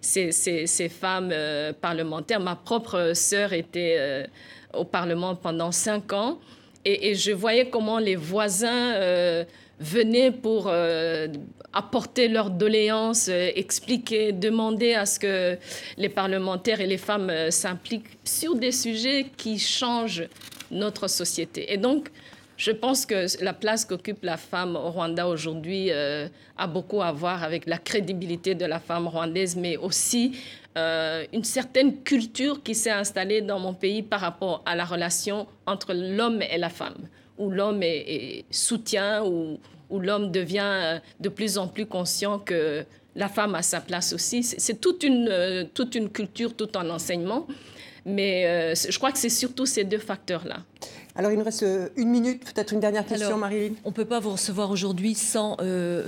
ces, 0.00 0.88
femmes 0.88 1.32
parlementaires. 1.80 2.40
Ma 2.40 2.56
propre 2.56 3.12
sœur 3.14 3.52
était 3.52 4.26
au 4.74 4.84
Parlement 4.84 5.36
pendant 5.36 5.70
cinq 5.70 6.12
ans 6.12 6.38
et, 6.86 7.14
je 7.14 7.32
voyais 7.32 7.68
comment 7.68 7.98
les 7.98 8.16
voisins 8.16 8.94
venaient 9.78 10.30
pour 10.30 10.70
apporter 11.76 12.28
leurs 12.28 12.50
doléances, 12.50 13.28
euh, 13.28 13.50
expliquer, 13.54 14.32
demander 14.32 14.94
à 14.94 15.04
ce 15.04 15.18
que 15.18 15.58
les 15.98 16.08
parlementaires 16.08 16.80
et 16.80 16.86
les 16.86 16.96
femmes 16.96 17.28
euh, 17.28 17.50
s'impliquent 17.50 18.16
sur 18.24 18.54
des 18.54 18.72
sujets 18.72 19.26
qui 19.36 19.58
changent 19.58 20.24
notre 20.70 21.06
société. 21.06 21.70
Et 21.72 21.76
donc, 21.76 22.08
je 22.56 22.70
pense 22.70 23.06
que 23.06 23.26
la 23.44 23.52
place 23.52 23.84
qu'occupe 23.84 24.22
la 24.22 24.36
femme 24.36 24.76
au 24.76 24.90
Rwanda 24.90 25.28
aujourd'hui 25.28 25.90
euh, 25.90 26.28
a 26.56 26.66
beaucoup 26.66 27.02
à 27.02 27.12
voir 27.12 27.42
avec 27.42 27.66
la 27.66 27.78
crédibilité 27.78 28.54
de 28.54 28.64
la 28.64 28.80
femme 28.80 29.08
rwandaise, 29.08 29.56
mais 29.56 29.76
aussi 29.76 30.38
une 31.32 31.42
certaine 31.42 32.02
culture 32.02 32.62
qui 32.62 32.74
s'est 32.74 32.90
installée 32.90 33.40
dans 33.40 33.58
mon 33.58 33.72
pays 33.72 34.02
par 34.02 34.20
rapport 34.20 34.62
à 34.66 34.76
la 34.76 34.84
relation 34.84 35.46
entre 35.64 35.94
l'homme 35.94 36.42
et 36.42 36.58
la 36.58 36.68
femme, 36.68 37.08
où 37.38 37.48
l'homme 37.48 37.82
est, 37.82 38.04
est, 38.06 38.44
soutient 38.50 39.24
ou, 39.24 39.58
où 39.90 40.00
l'homme 40.00 40.30
devient 40.30 40.60
euh, 40.62 40.98
de 41.20 41.28
plus 41.28 41.58
en 41.58 41.68
plus 41.68 41.86
conscient 41.86 42.38
que 42.38 42.84
la 43.14 43.28
femme 43.28 43.54
a 43.54 43.62
sa 43.62 43.80
place 43.80 44.12
aussi. 44.12 44.42
C'est 44.42 44.80
toute 44.80 45.02
une, 45.02 45.28
euh, 45.30 45.64
culture, 46.12 46.54
tout 46.54 46.68
un 46.74 46.90
enseignement. 46.90 47.46
Mais 48.04 48.46
euh, 48.46 48.74
je 48.74 48.96
crois 48.98 49.10
que 49.10 49.18
c'est 49.18 49.28
surtout 49.30 49.66
ces 49.66 49.82
deux 49.84 49.98
facteurs-là. 49.98 50.58
Alors, 51.16 51.30
il 51.32 51.38
nous 51.38 51.44
reste 51.44 51.64
une 51.96 52.10
minute, 52.10 52.44
peut-être 52.44 52.72
une 52.72 52.80
dernière 52.80 53.06
question, 53.06 53.38
Marie. 53.38 53.74
On 53.84 53.88
ne 53.88 53.94
peut 53.94 54.04
pas 54.04 54.20
vous 54.20 54.30
recevoir 54.30 54.70
aujourd'hui 54.70 55.14
sans, 55.14 55.56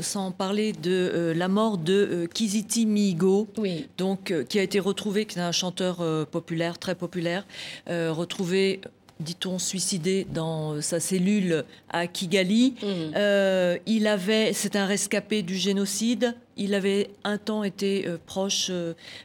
sans 0.01 0.33
parler 0.33 0.73
de 0.73 1.33
la 1.35 1.49
mort 1.49 1.79
de 1.79 2.29
Kiziti 2.33 2.87
Migo, 2.87 3.49
oui. 3.57 3.89
donc, 3.97 4.35
qui 4.49 4.59
a 4.59 4.63
été 4.63 4.81
retrouvé, 4.81 5.25
qui 5.25 5.39
est 5.39 5.43
un 5.43 5.53
chanteur 5.53 6.27
populaire, 6.27 6.79
très 6.79 6.95
populaire, 6.95 7.47
retrouvé 7.89 8.81
dit-on, 9.21 9.59
suicidé 9.59 10.27
dans 10.33 10.75
euh, 10.75 10.81
sa 10.81 11.01
cellule 11.01 11.65
à 11.89 12.07
Kigali. 12.07 12.75
Mm. 12.81 12.87
Euh, 13.17 13.79
il 13.87 14.07
avait, 14.07 14.53
c'est 14.53 14.77
un 14.77 14.87
rescapé 14.87 15.43
du 15.43 15.57
génocide. 15.57 16.35
Il 16.59 16.75
avait 16.75 17.11
un 17.25 17.39
temps 17.39 17.65
été 17.65 18.07
euh, 18.07 18.19
proche, 18.27 18.71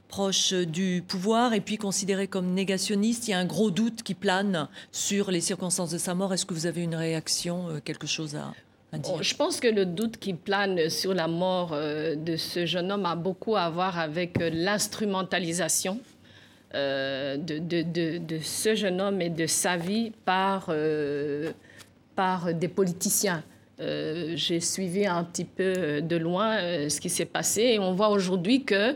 proche 0.07 0.53
du 0.53 1.03
pouvoir 1.05 1.53
et 1.53 1.59
puis 1.59 1.77
considéré 1.77 2.27
comme 2.27 2.53
négationniste. 2.53 3.27
Il 3.27 3.31
y 3.31 3.33
a 3.33 3.39
un 3.39 3.45
gros 3.45 3.71
doute 3.71 4.03
qui 4.03 4.13
plane 4.13 4.69
sur 4.91 5.31
les 5.31 5.41
circonstances 5.41 5.91
de 5.91 5.97
sa 5.97 6.13
mort. 6.13 6.33
Est-ce 6.33 6.45
que 6.45 6.53
vous 6.53 6.67
avez 6.67 6.81
une 6.83 6.95
réaction, 6.95 7.81
quelque 7.83 8.07
chose 8.07 8.35
à, 8.35 8.97
dire? 8.97 9.21
Je 9.21 9.35
pense 9.35 9.59
que 9.59 9.67
le 9.67 9.85
doute 9.85 10.17
qui 10.17 10.33
plane 10.33 10.89
sur 10.89 11.13
la 11.13 11.27
mort 11.27 11.71
de 11.71 12.37
ce 12.37 12.65
jeune 12.65 12.91
homme 12.91 13.05
a 13.05 13.15
beaucoup 13.15 13.55
à 13.55 13.69
voir 13.69 13.99
avec 13.99 14.37
l'instrumentalisation 14.39 15.99
euh, 16.75 17.37
de, 17.37 18.39
ce 18.41 18.73
jeune 18.73 18.99
homme 18.99 19.21
et 19.21 19.29
de 19.29 19.45
sa 19.45 19.77
vie 19.77 20.11
euh, 20.27 21.51
par 22.15 22.51
des 22.51 22.67
politiciens. 22.67 23.43
Euh, 23.83 24.33
j'ai 24.35 24.59
suivi 24.59 25.05
un 25.05 25.23
petit 25.23 25.45
peu 25.45 26.01
de 26.01 26.15
loin 26.15 26.57
ce 26.89 26.99
qui 26.99 27.09
s'est 27.09 27.25
passé 27.25 27.61
et 27.61 27.79
on 27.79 27.93
voit 27.93 28.09
aujourd'hui 28.09 28.63
que 28.63 28.95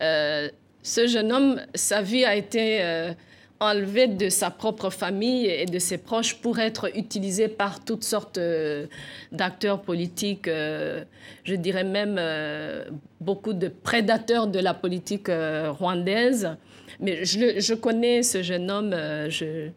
ce 0.00 1.06
jeune 1.06 1.32
homme, 1.32 1.60
sa 1.74 2.00
vie 2.00 2.24
a 2.24 2.34
été 2.34 2.82
enlevée 3.60 4.06
de 4.06 4.30
sa 4.30 4.50
propre 4.50 4.88
famille 4.88 5.46
et 5.46 5.66
de 5.66 5.78
ses 5.78 5.98
proches 5.98 6.36
pour 6.36 6.58
être 6.58 6.96
utilisée 6.96 7.48
par 7.48 7.84
toutes 7.84 8.04
sortes 8.04 8.40
d'acteurs 9.30 9.82
politiques, 9.82 10.48
je 10.48 11.54
dirais 11.54 11.84
même 11.84 12.18
beaucoup 13.20 13.52
de 13.52 13.68
prédateurs 13.68 14.46
de 14.46 14.58
la 14.58 14.72
politique 14.72 15.28
rwandaise 15.28 16.56
mais 17.00 17.24
je, 17.24 17.74
connais 17.74 18.22
ce 18.22 18.42
jeune 18.42 18.70
homme. 18.70 18.92
Euh, 18.92 19.70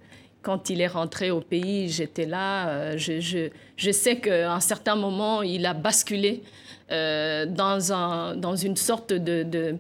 quand 0.43 0.69
il 0.69 0.81
est 0.81 0.87
rentré 0.87 1.31
au 1.31 1.41
pays, 1.41 1.89
j'étais 1.89 2.25
là. 2.25 2.69
Euh, 2.69 2.97
je, 2.97 3.91
sais 3.91 4.17
qu'à 4.17 4.53
un 4.53 4.59
certain 4.59 4.95
moment, 4.95 5.41
il 5.41 5.65
a 5.65 5.73
basculé 5.73 6.43
euh, 6.91 7.47
dans, 7.47 7.91
un, 7.91 8.35
dans 8.35 8.55
une 8.55 8.75
sorte 8.75 9.13
de... 9.13 9.43
de, 9.43 9.75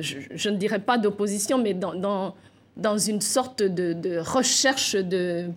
je, 0.00 0.48
ne 0.48 0.56
dirais 0.56 0.78
pas 0.78 0.96
d'opposition, 0.96 1.58
mais 1.58 1.74
dans, 1.74 2.98
une 2.98 3.20
sorte 3.20 3.62
de 3.62 4.18
recherche 4.18 4.96
de, 4.96 5.50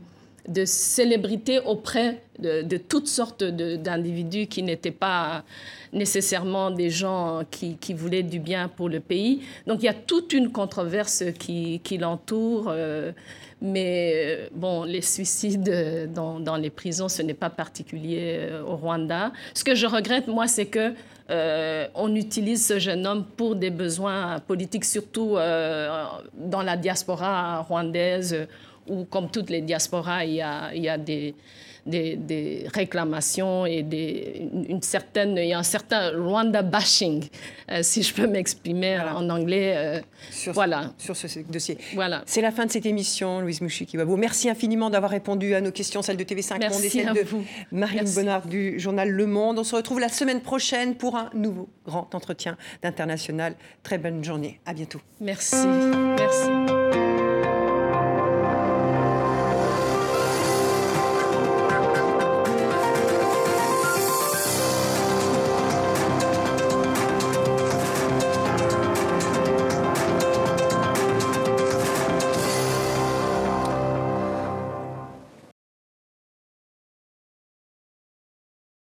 de 0.48 0.66
célébrité 0.66 1.60
auprès 1.60 2.22
de, 2.40 2.78
toutes 2.78 3.08
sortes 3.08 3.44
d'individus 3.44 4.48
qui 4.48 4.64
n'étaient 4.64 4.92
pas 4.92 5.44
nécessairement 5.94 6.72
des 6.72 6.90
gens 6.90 7.44
qui, 7.50 7.94
voulaient 7.94 8.24
du 8.24 8.40
bien 8.40 8.68
pour 8.68 8.90
le 8.90 9.00
pays. 9.00 9.42
Donc 9.68 9.82
il 9.82 9.86
y 9.86 9.90
a 9.90 9.94
toute 9.94 10.34
une 10.34 10.52
controverse 10.52 11.24
qui, 11.40 11.82
l'entoure. 12.00 12.66
Euh, 12.70 13.12
mais 13.62 14.14
euh, 14.16 14.48
bon, 14.54 14.84
les 14.84 15.02
suicides 15.02 16.12
dans, 16.14 16.58
les 16.58 16.70
prisons, 16.70 17.08
ce 17.08 17.22
n'est 17.22 17.34
pas 17.34 17.50
particulier 17.50 18.38
euh, 18.40 18.64
au 18.64 18.76
Rwanda. 18.76 19.32
Ce 19.54 19.64
que 19.64 19.76
je 19.76 19.88
regrette, 19.88 20.28
moi, 20.28 20.48
c'est 20.48 20.66
que 20.66 20.94
on 21.96 22.14
utilise 22.16 22.68
ce 22.68 22.78
jeune 22.78 23.08
homme 23.08 23.26
pour 23.26 23.56
des 23.56 23.72
besoins 23.72 24.40
politiques, 24.42 24.86
surtout 24.86 25.32
dans 25.32 26.62
la 26.62 26.78
diaspora 26.78 27.62
rwandaise, 27.62 28.48
où, 28.88 29.06
comme 29.06 29.30
toutes 29.30 29.50
les 29.50 29.62
diasporas, 29.62 30.26
il 30.26 30.36
y 30.36 30.42
a, 30.42 30.74
il 30.74 30.84
y 30.84 30.90
a 30.90 30.98
des 30.98 31.36
des, 31.86 32.66
réclamations 32.74 33.66
et 33.66 33.84
des, 33.84 34.50
une, 34.68 34.82
certaine, 34.82 35.38
il 35.38 35.48
y 35.48 35.54
a 35.54 35.60
un 35.60 35.64
certain 35.64 36.12
Rwanda 36.12 36.62
bashing, 36.62 37.28
euh, 37.72 37.84
si 37.84 38.04
je 38.04 38.14
peux 38.14 38.28
m'exprimer 38.28 39.00
en 39.00 39.30
anglais. 39.30 39.74
Euh, 39.76 40.02
sur, 40.32 40.54
voilà. 40.54 40.94
sur 40.98 41.16
ce 41.16 41.40
dossier. 41.40 41.78
Voilà. 41.94 42.24
C'est 42.26 42.42
la 42.42 42.52
fin 42.52 42.66
de 42.66 42.72
cette 42.72 42.86
émission, 42.86 43.42
Louise 43.42 43.62
Mouchikiwabo. 43.62 44.18
Merci 44.18 44.50
infiniment 44.50 44.90
d'avoir 44.90 45.12
répondu 45.12 45.54
à 45.54 45.62
nos 45.62 45.72
questions, 45.72 46.02
celles 46.02 46.18
de 46.18 46.24
TV5 46.24 46.58
Merci 46.60 46.76
Monde 46.76 46.86
et 46.86 46.90
celles 46.90 47.10
à 47.10 47.14
de 47.14 47.22
vous. 47.22 47.44
Marine 47.72 48.10
Bonnard 48.16 48.48
du 48.48 48.80
journal 48.80 49.10
Le 49.10 49.26
Monde. 49.28 49.60
On 49.60 49.64
se 49.64 49.76
retrouve 49.76 50.00
la 50.00 50.10
semaine 50.10 50.42
prochaine 50.42 50.96
pour 50.96 51.16
un 51.16 51.30
nouveau 51.34 51.70
grand 51.86 52.14
entretien 52.16 52.58
d'international. 52.82 53.56
Très 53.84 53.98
bonne 53.98 54.24
journée. 54.24 54.60
À 54.66 54.74
bientôt. 54.74 55.02
Merci. 55.22 55.68
Merci. 56.18 57.15